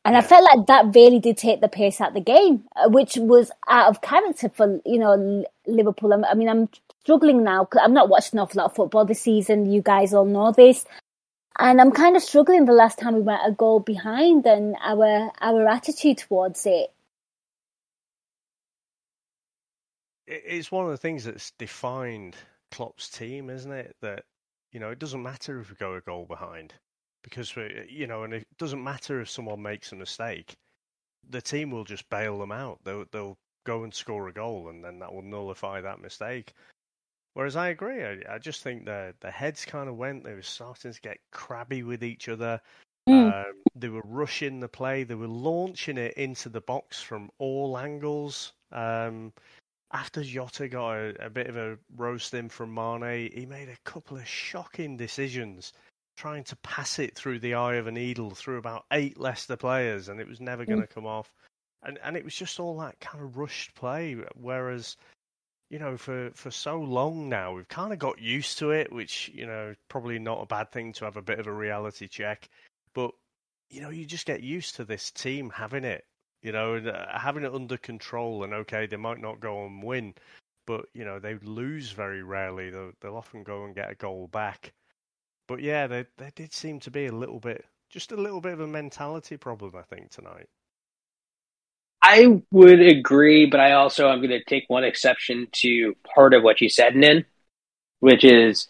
And 0.04 0.16
I 0.16 0.22
felt 0.22 0.44
like 0.44 0.66
that 0.66 0.94
really 0.94 1.20
did 1.20 1.36
take 1.36 1.60
the 1.60 1.68
pace 1.68 2.00
out 2.00 2.08
of 2.08 2.14
the 2.14 2.20
game, 2.20 2.64
uh, 2.76 2.88
which 2.88 3.16
was 3.16 3.52
out 3.68 3.88
of 3.90 4.00
character 4.02 4.48
for 4.48 4.80
you 4.86 4.98
know 4.98 5.44
Liverpool. 5.66 6.12
I'm- 6.12 6.38
mean, 6.38 6.48
I'm 6.48 6.68
struggling 7.02 7.44
now. 7.44 7.66
'cause 7.66 7.82
I'm 7.84 7.92
not 7.94 8.08
watching 8.08 8.38
an 8.38 8.44
awful 8.44 8.60
lot 8.60 8.66
of 8.70 8.76
football 8.76 9.04
this 9.04 9.22
season. 9.22 9.70
You 9.70 9.82
guys 9.82 10.14
all 10.14 10.24
know 10.24 10.52
this, 10.52 10.86
and 11.58 11.80
I'm 11.80 11.92
kind 11.92 12.16
of 12.16 12.22
struggling. 12.22 12.64
The 12.66 12.72
last 12.72 12.98
time 12.98 13.14
we 13.14 13.22
went 13.22 13.42
a 13.46 13.52
goal 13.52 13.80
behind, 13.80 14.46
and 14.46 14.76
our 14.80 15.32
our 15.40 15.66
attitude 15.68 16.18
towards 16.18 16.66
it. 16.66 16.92
It- 20.26 20.44
It's 20.46 20.72
one 20.72 20.86
of 20.86 20.90
the 20.92 20.96
things 20.98 21.24
that's 21.24 21.50
defined 21.52 22.36
Klopp's 22.70 23.08
team, 23.10 23.50
isn't 23.50 23.72
it? 23.72 23.96
That 24.00 24.24
you 24.72 24.80
know, 24.80 24.90
it 24.90 24.98
doesn't 25.00 25.22
matter 25.22 25.60
if 25.60 25.70
we 25.70 25.76
go 25.76 25.94
a 25.94 26.00
goal 26.00 26.26
behind 26.26 26.74
because 27.22 27.54
we, 27.56 27.86
you 27.88 28.06
know, 28.06 28.24
and 28.24 28.34
it 28.34 28.46
doesn't 28.58 28.82
matter 28.82 29.20
if 29.20 29.30
someone 29.30 29.62
makes 29.62 29.92
a 29.92 29.96
mistake. 29.96 30.54
The 31.28 31.42
team 31.42 31.70
will 31.70 31.84
just 31.84 32.08
bail 32.10 32.38
them 32.38 32.52
out. 32.52 32.78
They'll 32.84 33.04
they'll 33.12 33.38
go 33.64 33.84
and 33.84 33.94
score 33.94 34.28
a 34.28 34.32
goal, 34.32 34.68
and 34.68 34.84
then 34.84 34.98
that 35.00 35.12
will 35.12 35.22
nullify 35.22 35.80
that 35.80 36.00
mistake. 36.00 36.52
Whereas 37.34 37.56
I 37.56 37.68
agree, 37.68 38.04
I, 38.04 38.18
I 38.28 38.38
just 38.38 38.62
think 38.62 38.84
the 38.84 39.14
their 39.20 39.30
heads 39.30 39.64
kind 39.64 39.88
of 39.88 39.96
went. 39.96 40.24
They 40.24 40.34
were 40.34 40.42
starting 40.42 40.92
to 40.92 41.00
get 41.00 41.18
crabby 41.30 41.82
with 41.82 42.02
each 42.02 42.28
other. 42.28 42.60
Mm. 43.08 43.32
Um, 43.32 43.54
they 43.74 43.88
were 43.88 44.02
rushing 44.04 44.60
the 44.60 44.68
play. 44.68 45.04
They 45.04 45.14
were 45.14 45.28
launching 45.28 45.96
it 45.96 46.14
into 46.14 46.48
the 46.48 46.60
box 46.60 47.00
from 47.00 47.30
all 47.38 47.78
angles. 47.78 48.52
Um, 48.72 49.32
after 49.92 50.22
Jota 50.22 50.68
got 50.68 50.92
a, 50.92 51.26
a 51.26 51.30
bit 51.30 51.48
of 51.48 51.56
a 51.56 51.78
roasting 51.96 52.48
from 52.48 52.74
Mane, 52.74 53.30
he 53.32 53.46
made 53.46 53.68
a 53.68 53.90
couple 53.90 54.16
of 54.16 54.26
shocking 54.26 54.96
decisions, 54.96 55.72
trying 56.20 56.44
to 56.44 56.56
pass 56.56 56.98
it 56.98 57.14
through 57.14 57.38
the 57.38 57.54
eye 57.54 57.76
of 57.76 57.86
a 57.86 57.90
needle 57.90 58.30
through 58.30 58.58
about 58.58 58.84
eight 58.92 59.18
Leicester 59.18 59.56
players, 59.56 60.08
and 60.10 60.20
it 60.20 60.28
was 60.28 60.38
never 60.38 60.66
going 60.66 60.82
to 60.82 60.86
come 60.86 61.06
off. 61.06 61.32
And 61.82 61.98
and 62.04 62.14
it 62.14 62.24
was 62.24 62.34
just 62.34 62.60
all 62.60 62.76
that 62.80 63.00
kind 63.00 63.24
of 63.24 63.38
rushed 63.38 63.74
play. 63.74 64.16
Whereas, 64.34 64.98
you 65.70 65.78
know, 65.78 65.96
for 65.96 66.30
for 66.34 66.50
so 66.50 66.78
long 66.78 67.30
now, 67.30 67.54
we've 67.54 67.68
kind 67.68 67.94
of 67.94 67.98
got 67.98 68.20
used 68.20 68.58
to 68.58 68.70
it, 68.70 68.92
which 68.92 69.30
you 69.32 69.46
know 69.46 69.74
probably 69.88 70.18
not 70.18 70.42
a 70.42 70.46
bad 70.46 70.70
thing 70.70 70.92
to 70.94 71.06
have 71.06 71.16
a 71.16 71.22
bit 71.22 71.38
of 71.38 71.46
a 71.46 71.52
reality 71.52 72.06
check. 72.06 72.50
But 72.92 73.12
you 73.70 73.80
know, 73.80 73.88
you 73.88 74.04
just 74.04 74.26
get 74.26 74.42
used 74.42 74.76
to 74.76 74.84
this 74.84 75.10
team 75.10 75.48
having 75.48 75.84
it 75.84 76.04
you 76.42 76.52
know, 76.52 76.74
and, 76.74 76.88
uh, 76.88 77.18
having 77.18 77.44
it 77.44 77.54
under 77.54 77.76
control. 77.76 78.44
And 78.44 78.52
okay, 78.52 78.86
they 78.86 78.96
might 78.96 79.20
not 79.20 79.40
go 79.40 79.64
and 79.64 79.82
win, 79.82 80.14
but 80.66 80.86
you 80.92 81.04
know 81.06 81.18
they 81.18 81.36
lose 81.36 81.92
very 81.92 82.22
rarely. 82.22 82.68
They'll, 82.68 82.92
they'll 83.00 83.16
often 83.16 83.42
go 83.42 83.64
and 83.64 83.74
get 83.74 83.90
a 83.90 83.94
goal 83.94 84.28
back. 84.28 84.72
But 85.50 85.62
yeah, 85.62 85.88
there 85.88 86.06
there 86.16 86.30
did 86.36 86.52
seem 86.52 86.78
to 86.78 86.92
be 86.92 87.06
a 87.06 87.12
little 87.12 87.40
bit, 87.40 87.64
just 87.90 88.12
a 88.12 88.16
little 88.16 88.40
bit 88.40 88.52
of 88.52 88.60
a 88.60 88.68
mentality 88.68 89.36
problem, 89.36 89.72
I 89.76 89.82
think 89.82 90.08
tonight. 90.08 90.46
I 92.00 92.40
would 92.52 92.80
agree, 92.80 93.46
but 93.46 93.58
I 93.58 93.72
also 93.72 94.06
I'm 94.06 94.18
going 94.20 94.30
to 94.30 94.44
take 94.44 94.66
one 94.68 94.84
exception 94.84 95.48
to 95.54 95.96
part 96.14 96.34
of 96.34 96.44
what 96.44 96.60
you 96.60 96.68
said, 96.68 96.94
Nin, 96.94 97.24
which 97.98 98.22
is 98.22 98.68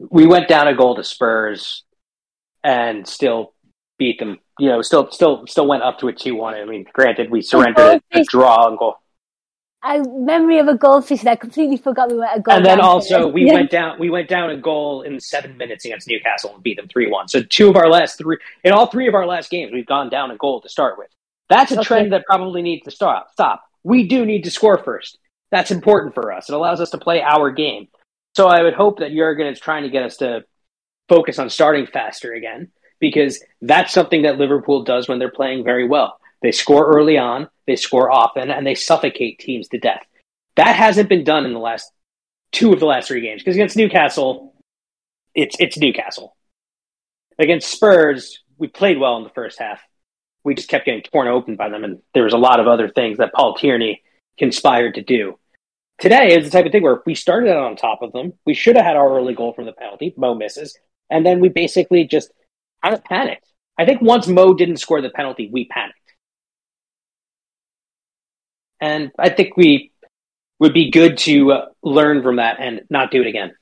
we 0.00 0.26
went 0.26 0.48
down 0.48 0.66
a 0.66 0.74
goal 0.74 0.96
to 0.96 1.04
Spurs 1.04 1.84
and 2.64 3.06
still 3.06 3.52
beat 4.00 4.18
them. 4.18 4.40
You 4.58 4.70
know, 4.70 4.82
still, 4.82 5.12
still, 5.12 5.46
still 5.46 5.68
went 5.68 5.84
up 5.84 6.00
to 6.00 6.08
a 6.08 6.12
two-one. 6.12 6.54
I 6.54 6.64
mean, 6.64 6.86
granted, 6.92 7.30
we 7.30 7.40
surrendered 7.40 8.02
a, 8.12 8.18
a 8.18 8.24
draw 8.24 8.66
and 8.66 8.76
goal, 8.76 8.96
I 9.86 10.00
memory 10.00 10.58
of 10.58 10.66
a 10.68 10.76
goldfish 10.76 11.22
that 11.22 11.30
I 11.30 11.36
completely 11.36 11.76
forgot 11.76 12.10
we 12.10 12.16
went 12.18 12.36
a 12.36 12.40
goal. 12.40 12.54
and 12.56 12.64
then 12.66 12.80
also 12.80 13.28
we 13.28 13.42
Yeah. 13.46 13.54
went 13.54 13.70
down. 13.70 13.98
We 13.98 14.10
went 14.10 14.28
down 14.28 14.50
a 14.50 14.56
goal 14.56 15.02
in 15.02 15.20
seven 15.20 15.56
minutes 15.56 15.84
against 15.84 16.08
Newcastle 16.08 16.52
and 16.54 16.62
beat 16.62 16.76
them 16.76 16.88
three-one. 16.88 17.28
So 17.28 17.42
two 17.42 17.68
of 17.70 17.76
our 17.76 17.88
last 17.88 18.18
three, 18.18 18.36
in 18.64 18.72
all 18.72 18.86
three 18.88 19.06
of 19.06 19.14
our 19.14 19.26
last 19.26 19.48
games, 19.50 19.72
we've 19.72 19.86
gone 19.86 20.10
down 20.10 20.30
a 20.32 20.36
goal 20.36 20.60
to 20.62 20.68
start 20.68 20.98
with. 20.98 21.08
That's 21.48 21.70
a 21.70 21.76
Okay. 21.76 21.84
trend 21.84 22.12
that 22.12 22.24
probably 22.26 22.62
needs 22.62 22.84
to 22.84 22.90
stop. 22.90 23.30
Stop. 23.32 23.62
We 23.84 24.08
do 24.08 24.26
need 24.26 24.42
to 24.44 24.50
score 24.50 24.78
first. 24.78 25.18
That's 25.52 25.70
important 25.70 26.12
for 26.14 26.32
us. 26.32 26.48
It 26.50 26.54
allows 26.54 26.80
us 26.80 26.90
to 26.90 26.98
play 26.98 27.22
our 27.22 27.52
game. 27.52 27.86
So 28.36 28.48
I 28.48 28.62
would 28.62 28.74
hope 28.74 28.98
that 28.98 29.12
Jurgen 29.12 29.46
is 29.46 29.60
trying 29.60 29.84
to 29.84 29.88
get 29.90 30.02
us 30.02 30.16
to 30.18 30.44
focus 31.08 31.38
on 31.38 31.48
starting 31.48 31.86
faster 31.86 32.32
again 32.34 32.72
because 32.98 33.40
that's 33.62 33.92
something 33.92 34.22
that 34.22 34.38
Liverpool 34.38 34.82
does 34.82 35.08
when 35.08 35.20
they're 35.20 35.30
playing 35.30 35.62
very 35.62 35.86
well. 35.86 36.18
They 36.42 36.52
score 36.52 36.86
early 36.86 37.18
on, 37.18 37.48
they 37.66 37.76
score 37.76 38.10
often, 38.10 38.50
and 38.50 38.66
they 38.66 38.74
suffocate 38.74 39.38
teams 39.38 39.68
to 39.68 39.78
death. 39.78 40.04
That 40.56 40.76
hasn't 40.76 41.08
been 41.08 41.24
done 41.24 41.44
in 41.44 41.52
the 41.52 41.58
last 41.58 41.90
two 42.52 42.72
of 42.72 42.80
the 42.80 42.86
last 42.86 43.08
three 43.08 43.20
games 43.20 43.42
because 43.42 43.56
against 43.56 43.76
Newcastle, 43.76 44.54
it's 45.34 45.56
it's 45.58 45.76
Newcastle. 45.76 46.36
Against 47.38 47.70
Spurs, 47.70 48.42
we 48.56 48.68
played 48.68 48.98
well 48.98 49.18
in 49.18 49.24
the 49.24 49.30
first 49.30 49.58
half. 49.58 49.80
We 50.44 50.54
just 50.54 50.68
kept 50.68 50.86
getting 50.86 51.02
torn 51.02 51.28
open 51.28 51.56
by 51.56 51.68
them, 51.68 51.84
and 51.84 52.00
there 52.14 52.24
was 52.24 52.32
a 52.32 52.38
lot 52.38 52.60
of 52.60 52.66
other 52.66 52.88
things 52.88 53.18
that 53.18 53.34
Paul 53.34 53.54
Tierney 53.54 54.02
conspired 54.38 54.94
to 54.94 55.02
do. 55.02 55.38
Today 55.98 56.36
is 56.36 56.44
the 56.44 56.50
type 56.50 56.66
of 56.66 56.72
thing 56.72 56.82
where 56.82 57.02
we 57.04 57.14
started 57.14 57.50
out 57.50 57.64
on 57.64 57.76
top 57.76 58.02
of 58.02 58.12
them. 58.12 58.34
We 58.44 58.54
should 58.54 58.76
have 58.76 58.84
had 58.84 58.96
our 58.96 59.16
early 59.16 59.34
goal 59.34 59.52
from 59.52 59.64
the 59.64 59.72
penalty. 59.72 60.14
Mo 60.16 60.34
misses, 60.34 60.78
and 61.10 61.26
then 61.26 61.40
we 61.40 61.48
basically 61.48 62.04
just 62.04 62.30
kind 62.82 62.94
of 62.94 63.04
panicked. 63.04 63.46
I 63.78 63.84
think 63.84 64.00
once 64.00 64.26
Mo 64.26 64.54
didn't 64.54 64.78
score 64.78 65.02
the 65.02 65.10
penalty, 65.10 65.50
we 65.52 65.66
panicked, 65.66 66.05
and 68.80 69.10
I 69.18 69.28
think 69.30 69.56
we 69.56 69.92
would 70.58 70.72
be 70.72 70.90
good 70.90 71.18
to 71.18 71.52
uh, 71.52 71.66
learn 71.82 72.22
from 72.22 72.36
that 72.36 72.56
and 72.60 72.82
not 72.90 73.10
do 73.10 73.20
it 73.20 73.26
again. 73.26 73.54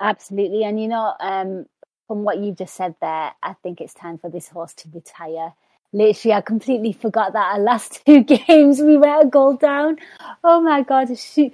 Absolutely. 0.00 0.64
And 0.64 0.80
you 0.80 0.88
know, 0.88 1.14
um, 1.20 1.66
from 2.06 2.24
what 2.24 2.38
you've 2.38 2.56
just 2.56 2.74
said 2.74 2.94
there, 3.00 3.32
I 3.42 3.52
think 3.62 3.80
it's 3.80 3.94
time 3.94 4.18
for 4.18 4.30
this 4.30 4.48
horse 4.48 4.74
to 4.74 4.88
retire. 4.92 5.52
Literally, 5.92 6.34
I 6.34 6.40
completely 6.40 6.92
forgot 6.92 7.32
that 7.32 7.54
our 7.54 7.60
last 7.60 8.02
two 8.06 8.22
games 8.22 8.80
we 8.80 8.96
went 8.96 9.24
a 9.24 9.26
goal 9.26 9.54
down. 9.54 9.98
Oh 10.44 10.60
my 10.60 10.82
god, 10.82 11.16
shoot. 11.18 11.52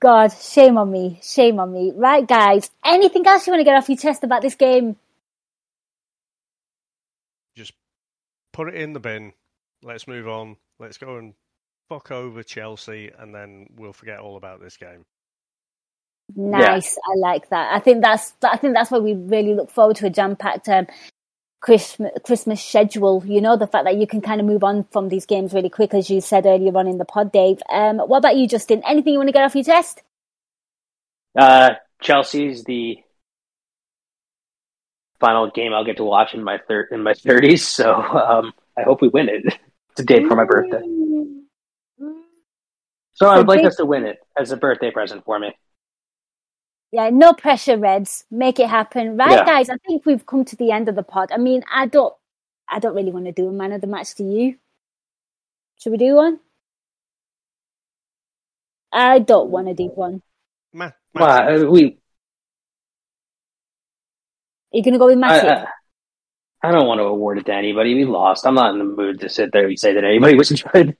God, 0.00 0.32
shame 0.32 0.78
on 0.78 0.90
me. 0.90 1.20
Shame 1.22 1.60
on 1.60 1.72
me. 1.72 1.92
Right, 1.94 2.26
guys. 2.26 2.70
Anything 2.84 3.26
else 3.26 3.46
you 3.46 3.52
want 3.52 3.60
to 3.60 3.64
get 3.64 3.76
off 3.76 3.88
your 3.88 3.98
chest 3.98 4.24
about 4.24 4.40
this 4.40 4.54
game? 4.54 4.96
Just 7.54 7.74
put 8.52 8.68
it 8.68 8.76
in 8.76 8.94
the 8.94 9.00
bin. 9.00 9.34
Let's 9.82 10.08
move 10.08 10.26
on. 10.26 10.56
Let's 10.78 10.96
go 10.96 11.18
and 11.18 11.34
fuck 11.88 12.10
over 12.10 12.42
Chelsea, 12.42 13.10
and 13.18 13.34
then 13.34 13.66
we'll 13.76 13.92
forget 13.92 14.18
all 14.18 14.36
about 14.36 14.60
this 14.60 14.76
game. 14.76 15.04
Nice. 16.34 16.96
I 16.96 17.18
like 17.18 17.50
that. 17.50 17.74
I 17.74 17.80
think 17.80 18.02
that's 18.02 18.32
I 18.42 18.56
think 18.56 18.74
that's 18.74 18.90
why 18.90 18.98
we 18.98 19.14
really 19.14 19.54
look 19.54 19.70
forward 19.70 19.96
to 19.96 20.06
a 20.06 20.10
jam 20.10 20.36
packed 20.36 20.68
um, 20.68 20.86
Christmas, 21.60 22.12
Christmas 22.24 22.64
schedule. 22.64 23.22
You 23.26 23.40
know, 23.40 23.56
the 23.56 23.66
fact 23.66 23.84
that 23.84 23.96
you 23.96 24.06
can 24.06 24.20
kind 24.20 24.40
of 24.40 24.46
move 24.46 24.64
on 24.64 24.84
from 24.90 25.08
these 25.08 25.26
games 25.26 25.52
really 25.52 25.68
quick, 25.68 25.92
as 25.92 26.08
you 26.08 26.20
said 26.20 26.46
earlier 26.46 26.76
on 26.76 26.88
in 26.88 26.98
the 26.98 27.04
pod, 27.04 27.30
Dave. 27.30 27.60
Um, 27.70 27.98
what 27.98 28.18
about 28.18 28.36
you, 28.36 28.48
Justin? 28.48 28.82
Anything 28.86 29.12
you 29.12 29.18
want 29.18 29.28
to 29.28 29.32
get 29.32 29.44
off 29.44 29.54
your 29.54 29.64
chest? 29.64 30.02
Uh, 31.38 31.70
Chelsea's 32.00 32.64
the 32.64 32.98
final 35.20 35.50
game 35.50 35.72
I'll 35.72 35.84
get 35.84 35.98
to 35.98 36.04
watch 36.04 36.34
in 36.34 36.42
my 36.42 36.58
thir- 36.68 36.88
in 36.90 37.02
my 37.02 37.14
thirties. 37.14 37.66
So 37.74 37.94
um, 37.94 38.52
I 38.78 38.82
hope 38.82 39.02
we 39.02 39.08
win 39.08 39.28
it. 39.28 39.44
It's 39.92 40.00
a 40.00 40.04
date 40.04 40.26
for 40.26 40.36
my 40.36 40.44
birthday. 40.44 40.82
So 43.14 43.28
I 43.28 43.38
would 43.38 43.48
like 43.48 43.64
us 43.64 43.76
to 43.76 43.84
win 43.84 44.04
it 44.06 44.18
as 44.38 44.50
a 44.52 44.56
birthday 44.56 44.90
present 44.90 45.24
for 45.24 45.38
me. 45.38 45.52
Yeah, 46.92 47.10
no 47.10 47.32
pressure, 47.32 47.76
Reds. 47.78 48.24
Make 48.30 48.60
it 48.60 48.68
happen, 48.68 49.16
right, 49.16 49.30
Yeah. 49.38 49.44
guys? 49.44 49.68
I 49.70 49.76
think 49.86 50.04
we've 50.06 50.24
come 50.26 50.44
to 50.44 50.56
the 50.56 50.70
end 50.70 50.88
of 50.88 50.94
the 50.94 51.02
pod. 51.02 51.30
I 51.32 51.38
mean, 51.38 51.62
I 51.72 51.86
don't, 51.86 52.14
I 52.68 52.78
don't 52.78 52.94
really 52.94 53.10
want 53.12 53.26
to 53.26 53.32
do 53.32 53.48
a 53.48 53.52
man 53.52 53.72
of 53.72 53.80
the 53.80 53.86
match. 53.86 54.14
to 54.16 54.22
you? 54.24 54.56
Should 55.80 55.90
we 55.90 55.96
do 55.98 56.14
one? 56.14 56.40
I 58.92 59.18
don't 59.18 59.50
want 59.50 59.66
to 59.68 59.74
do 59.74 59.86
one. 59.88 60.22
Ma- 60.72 60.92
Well, 61.14 61.64
uh, 61.66 61.70
we. 61.70 61.98
Are 64.72 64.76
you 64.76 64.82
going 64.84 64.92
to 64.94 64.98
go 64.98 65.06
with 65.06 65.16
I, 65.16 65.20
Massive? 65.20 65.68
I, 66.62 66.68
I 66.68 66.72
don't 66.72 66.86
want 66.86 66.98
to 67.00 67.04
award 67.04 67.38
it 67.38 67.46
to 67.46 67.54
anybody. 67.54 67.94
We 67.94 68.04
lost. 68.04 68.46
I'm 68.46 68.54
not 68.54 68.72
in 68.72 68.78
the 68.78 68.84
mood 68.84 69.20
to 69.20 69.28
sit 69.28 69.50
there 69.52 69.66
and 69.66 69.78
say 69.78 69.94
that 69.94 70.04
anybody 70.04 70.36
was 70.36 70.50
good. 70.72 70.96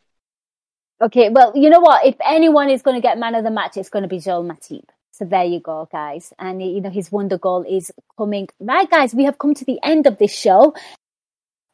Okay, 1.03 1.29
well, 1.29 1.53
you 1.55 1.71
know 1.71 1.81
what? 1.81 2.07
If 2.07 2.15
anyone 2.25 2.71
is 2.71 2.83
going 2.83 2.97
to 2.97 3.01
get 3.01 3.19
man 3.19 3.35
of 3.35 3.45
the 3.45 3.51
match, 3.51 3.77
it's 3.77 3.89
going 3.89 4.05
to 4.05 4.09
be 4.09 4.21
Joel 4.21 4.45
Matip. 4.45 4.85
So 5.13 5.25
there 5.25 5.45
you 5.45 5.61
go, 5.61 5.89
guys. 5.91 6.33
And 6.39 6.63
you 6.63 6.81
know 6.81 6.91
his 6.91 7.13
wonder 7.13 7.39
goal 7.39 7.65
is 7.69 7.93
coming. 8.17 8.49
Right, 8.59 8.91
guys, 8.91 9.15
we 9.15 9.25
have 9.25 9.39
come 9.39 9.55
to 9.55 9.65
the 9.65 9.79
end 9.83 10.07
of 10.07 10.19
this 10.19 10.37
show. 10.37 10.75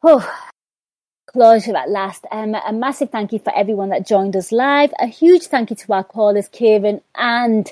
Oh, 0.03 0.27
closure 1.27 1.75
at 1.75 1.89
last. 1.89 2.25
Um, 2.31 2.55
a 2.55 2.73
massive 2.73 3.09
thank 3.09 3.31
you 3.31 3.39
for 3.39 3.55
everyone 3.55 3.89
that 3.89 4.07
joined 4.07 4.35
us 4.35 4.51
live. 4.51 4.91
A 4.99 5.07
huge 5.07 5.43
thank 5.43 5.69
you 5.69 5.75
to 5.75 5.93
our 5.93 6.03
callers, 6.03 6.49
Kieran 6.49 7.01
and 7.15 7.71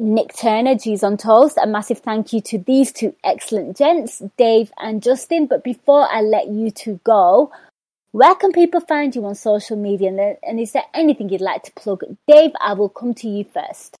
Nick 0.00 0.36
Turner, 0.36 0.76
G's 0.76 1.02
on 1.02 1.16
Toast. 1.16 1.58
A 1.60 1.66
massive 1.66 2.00
thank 2.00 2.32
you 2.32 2.40
to 2.42 2.58
these 2.58 2.92
two 2.92 3.14
excellent 3.24 3.76
gents, 3.76 4.22
Dave 4.36 4.70
and 4.78 5.02
Justin. 5.02 5.46
But 5.46 5.64
before 5.64 6.08
I 6.10 6.20
let 6.20 6.48
you 6.48 6.70
two 6.70 7.00
go, 7.04 7.50
where 8.12 8.34
can 8.34 8.52
people 8.52 8.80
find 8.80 9.14
you 9.14 9.24
on 9.26 9.34
social 9.34 9.76
media? 9.76 10.36
And, 10.42 10.60
is 10.60 10.72
there 10.72 10.84
anything 10.94 11.28
you'd 11.28 11.40
like 11.40 11.62
to 11.64 11.72
plug? 11.72 12.04
Dave, 12.26 12.52
I 12.60 12.72
will 12.72 12.88
come 12.88 13.14
to 13.14 13.28
you 13.28 13.44
first. 13.44 13.96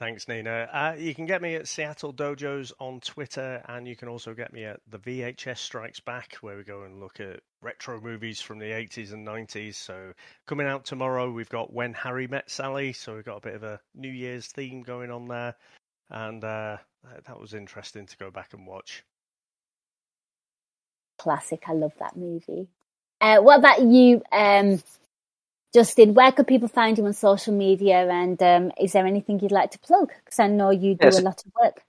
Thanks, 0.00 0.28
Nina. 0.28 0.68
Uh, 0.72 0.96
you 0.98 1.14
can 1.14 1.24
get 1.24 1.40
me 1.40 1.54
at 1.54 1.68
Seattle 1.68 2.12
Dojos 2.12 2.72
on 2.80 3.00
Twitter, 3.00 3.62
and 3.68 3.86
you 3.86 3.96
can 3.96 4.08
also 4.08 4.34
get 4.34 4.52
me 4.52 4.64
at 4.64 4.80
the 4.88 4.98
VHS 4.98 5.58
Strikes 5.58 6.00
Back, 6.00 6.34
where 6.40 6.56
we 6.56 6.64
go 6.64 6.82
and 6.82 7.00
look 7.00 7.20
at 7.20 7.40
retro 7.62 8.00
movies 8.00 8.40
from 8.40 8.58
the 8.58 8.66
80s 8.66 9.12
and 9.12 9.26
90s. 9.26 9.76
So, 9.76 10.12
coming 10.46 10.66
out 10.66 10.84
tomorrow, 10.84 11.30
we've 11.30 11.48
got 11.48 11.72
When 11.72 11.94
Harry 11.94 12.26
Met 12.26 12.50
Sally, 12.50 12.92
so 12.92 13.14
we've 13.14 13.24
got 13.24 13.38
a 13.38 13.48
bit 13.48 13.54
of 13.54 13.62
a 13.62 13.80
New 13.94 14.10
Year's 14.10 14.48
theme 14.48 14.82
going 14.82 15.10
on 15.10 15.26
there, 15.26 15.54
and 16.10 16.42
uh, 16.42 16.76
that 17.26 17.40
was 17.40 17.54
interesting 17.54 18.06
to 18.06 18.16
go 18.16 18.30
back 18.30 18.52
and 18.52 18.66
watch. 18.66 19.04
Classic. 21.18 21.62
I 21.66 21.72
love 21.72 21.92
that 21.98 22.16
movie. 22.16 22.68
Uh, 23.20 23.38
what 23.38 23.58
about 23.58 23.80
you, 23.82 24.22
um, 24.32 24.82
Justin? 25.72 26.14
Where 26.14 26.32
could 26.32 26.46
people 26.46 26.68
find 26.68 26.98
you 26.98 27.06
on 27.06 27.12
social 27.12 27.54
media? 27.54 28.06
And 28.08 28.42
um, 28.42 28.72
is 28.80 28.92
there 28.92 29.06
anything 29.06 29.40
you'd 29.40 29.52
like 29.52 29.70
to 29.72 29.78
plug? 29.78 30.12
Because 30.24 30.38
I 30.38 30.48
know 30.48 30.70
you 30.70 30.94
do 30.94 31.06
Yes. 31.06 31.18
a 31.18 31.22
lot 31.22 31.42
of 31.44 31.52
work. 31.60 31.82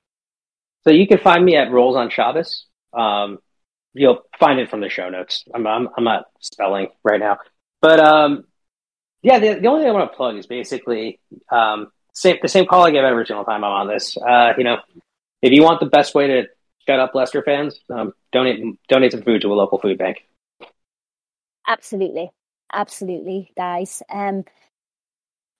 So 0.84 0.92
you 0.92 1.08
can 1.08 1.18
find 1.18 1.44
me 1.44 1.56
at 1.56 1.72
Rolls 1.72 1.96
on 1.96 2.10
Shabbos. 2.10 2.66
Um, 2.94 3.40
you'll 3.94 4.22
find 4.40 4.60
it 4.60 4.70
from 4.70 4.82
the 4.82 4.90
show 4.90 5.10
notes. 5.10 5.44
I'm 5.54 5.66
I'm, 5.66 5.90
I'm 5.98 6.04
not 6.04 6.26
spelling 6.40 6.88
right 7.04 7.20
now, 7.20 7.38
but 7.82 8.00
um, 8.00 8.46
yeah. 9.24 9.40
The, 9.40 9.60
the 9.60 9.68
only 9.68 9.82
thing 9.82 9.90
I 9.90 9.94
want 9.94 10.12
to 10.12 10.16
plug 10.16 10.36
is 10.38 10.46
basically 10.46 11.20
um, 11.52 11.92
same, 12.14 12.38
the 12.42 12.48
same 12.48 12.66
call 12.68 12.86
I 12.86 12.92
give 12.92 13.04
every 13.04 13.26
single 13.26 13.46
time 13.46 13.64
I'm 13.64 13.72
on 13.72 13.88
this. 13.88 14.16
Uh, 14.16 14.54
you 14.58 14.64
know, 14.64 14.78
if 15.42 15.52
you 15.52 15.64
want 15.64 15.80
the 15.80 15.88
best 15.88 16.14
way 16.14 16.28
to 16.28 16.44
shut 16.88 17.00
up 17.00 17.16
Leicester 17.16 17.44
fans, 17.44 17.80
um, 17.90 18.14
donate 18.32 18.62
donate 18.88 19.12
some 19.12 19.24
food 19.24 19.42
to 19.42 19.48
a 19.52 19.56
local 19.56 19.80
food 19.80 19.98
bank. 19.98 20.26
Absolutely. 21.68 22.32
Absolutely, 22.72 23.52
guys. 23.56 24.04
Um, 24.10 24.44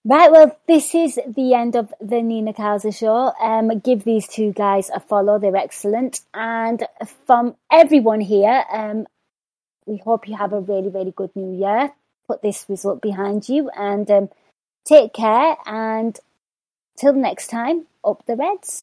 right, 0.04 0.30
well, 0.30 0.58
this 0.66 0.94
is 0.94 1.18
the 1.26 1.54
end 1.54 1.76
of 1.76 1.92
the 2.00 2.22
Nina 2.22 2.52
Kauser 2.52 2.96
show. 2.96 3.32
Um, 3.40 3.78
give 3.78 4.04
these 4.04 4.28
two 4.28 4.52
guys 4.52 4.90
a 4.90 5.00
follow. 5.00 5.38
They're 5.38 5.56
excellent. 5.56 6.20
And 6.34 6.86
from 7.26 7.56
everyone 7.70 8.20
here, 8.20 8.64
um, 8.72 9.06
we 9.86 9.96
hope 9.98 10.28
you 10.28 10.36
have 10.36 10.52
a 10.52 10.60
really, 10.60 10.88
really 10.88 11.12
good 11.12 11.34
new 11.34 11.56
year. 11.58 11.92
Put 12.26 12.42
this 12.42 12.66
result 12.68 13.00
behind 13.00 13.48
you 13.48 13.70
and 13.70 14.10
um, 14.10 14.28
take 14.84 15.14
care. 15.14 15.56
And 15.64 16.18
till 16.96 17.12
next 17.12 17.48
time, 17.48 17.86
up 18.04 18.26
the 18.26 18.36
Reds. 18.36 18.82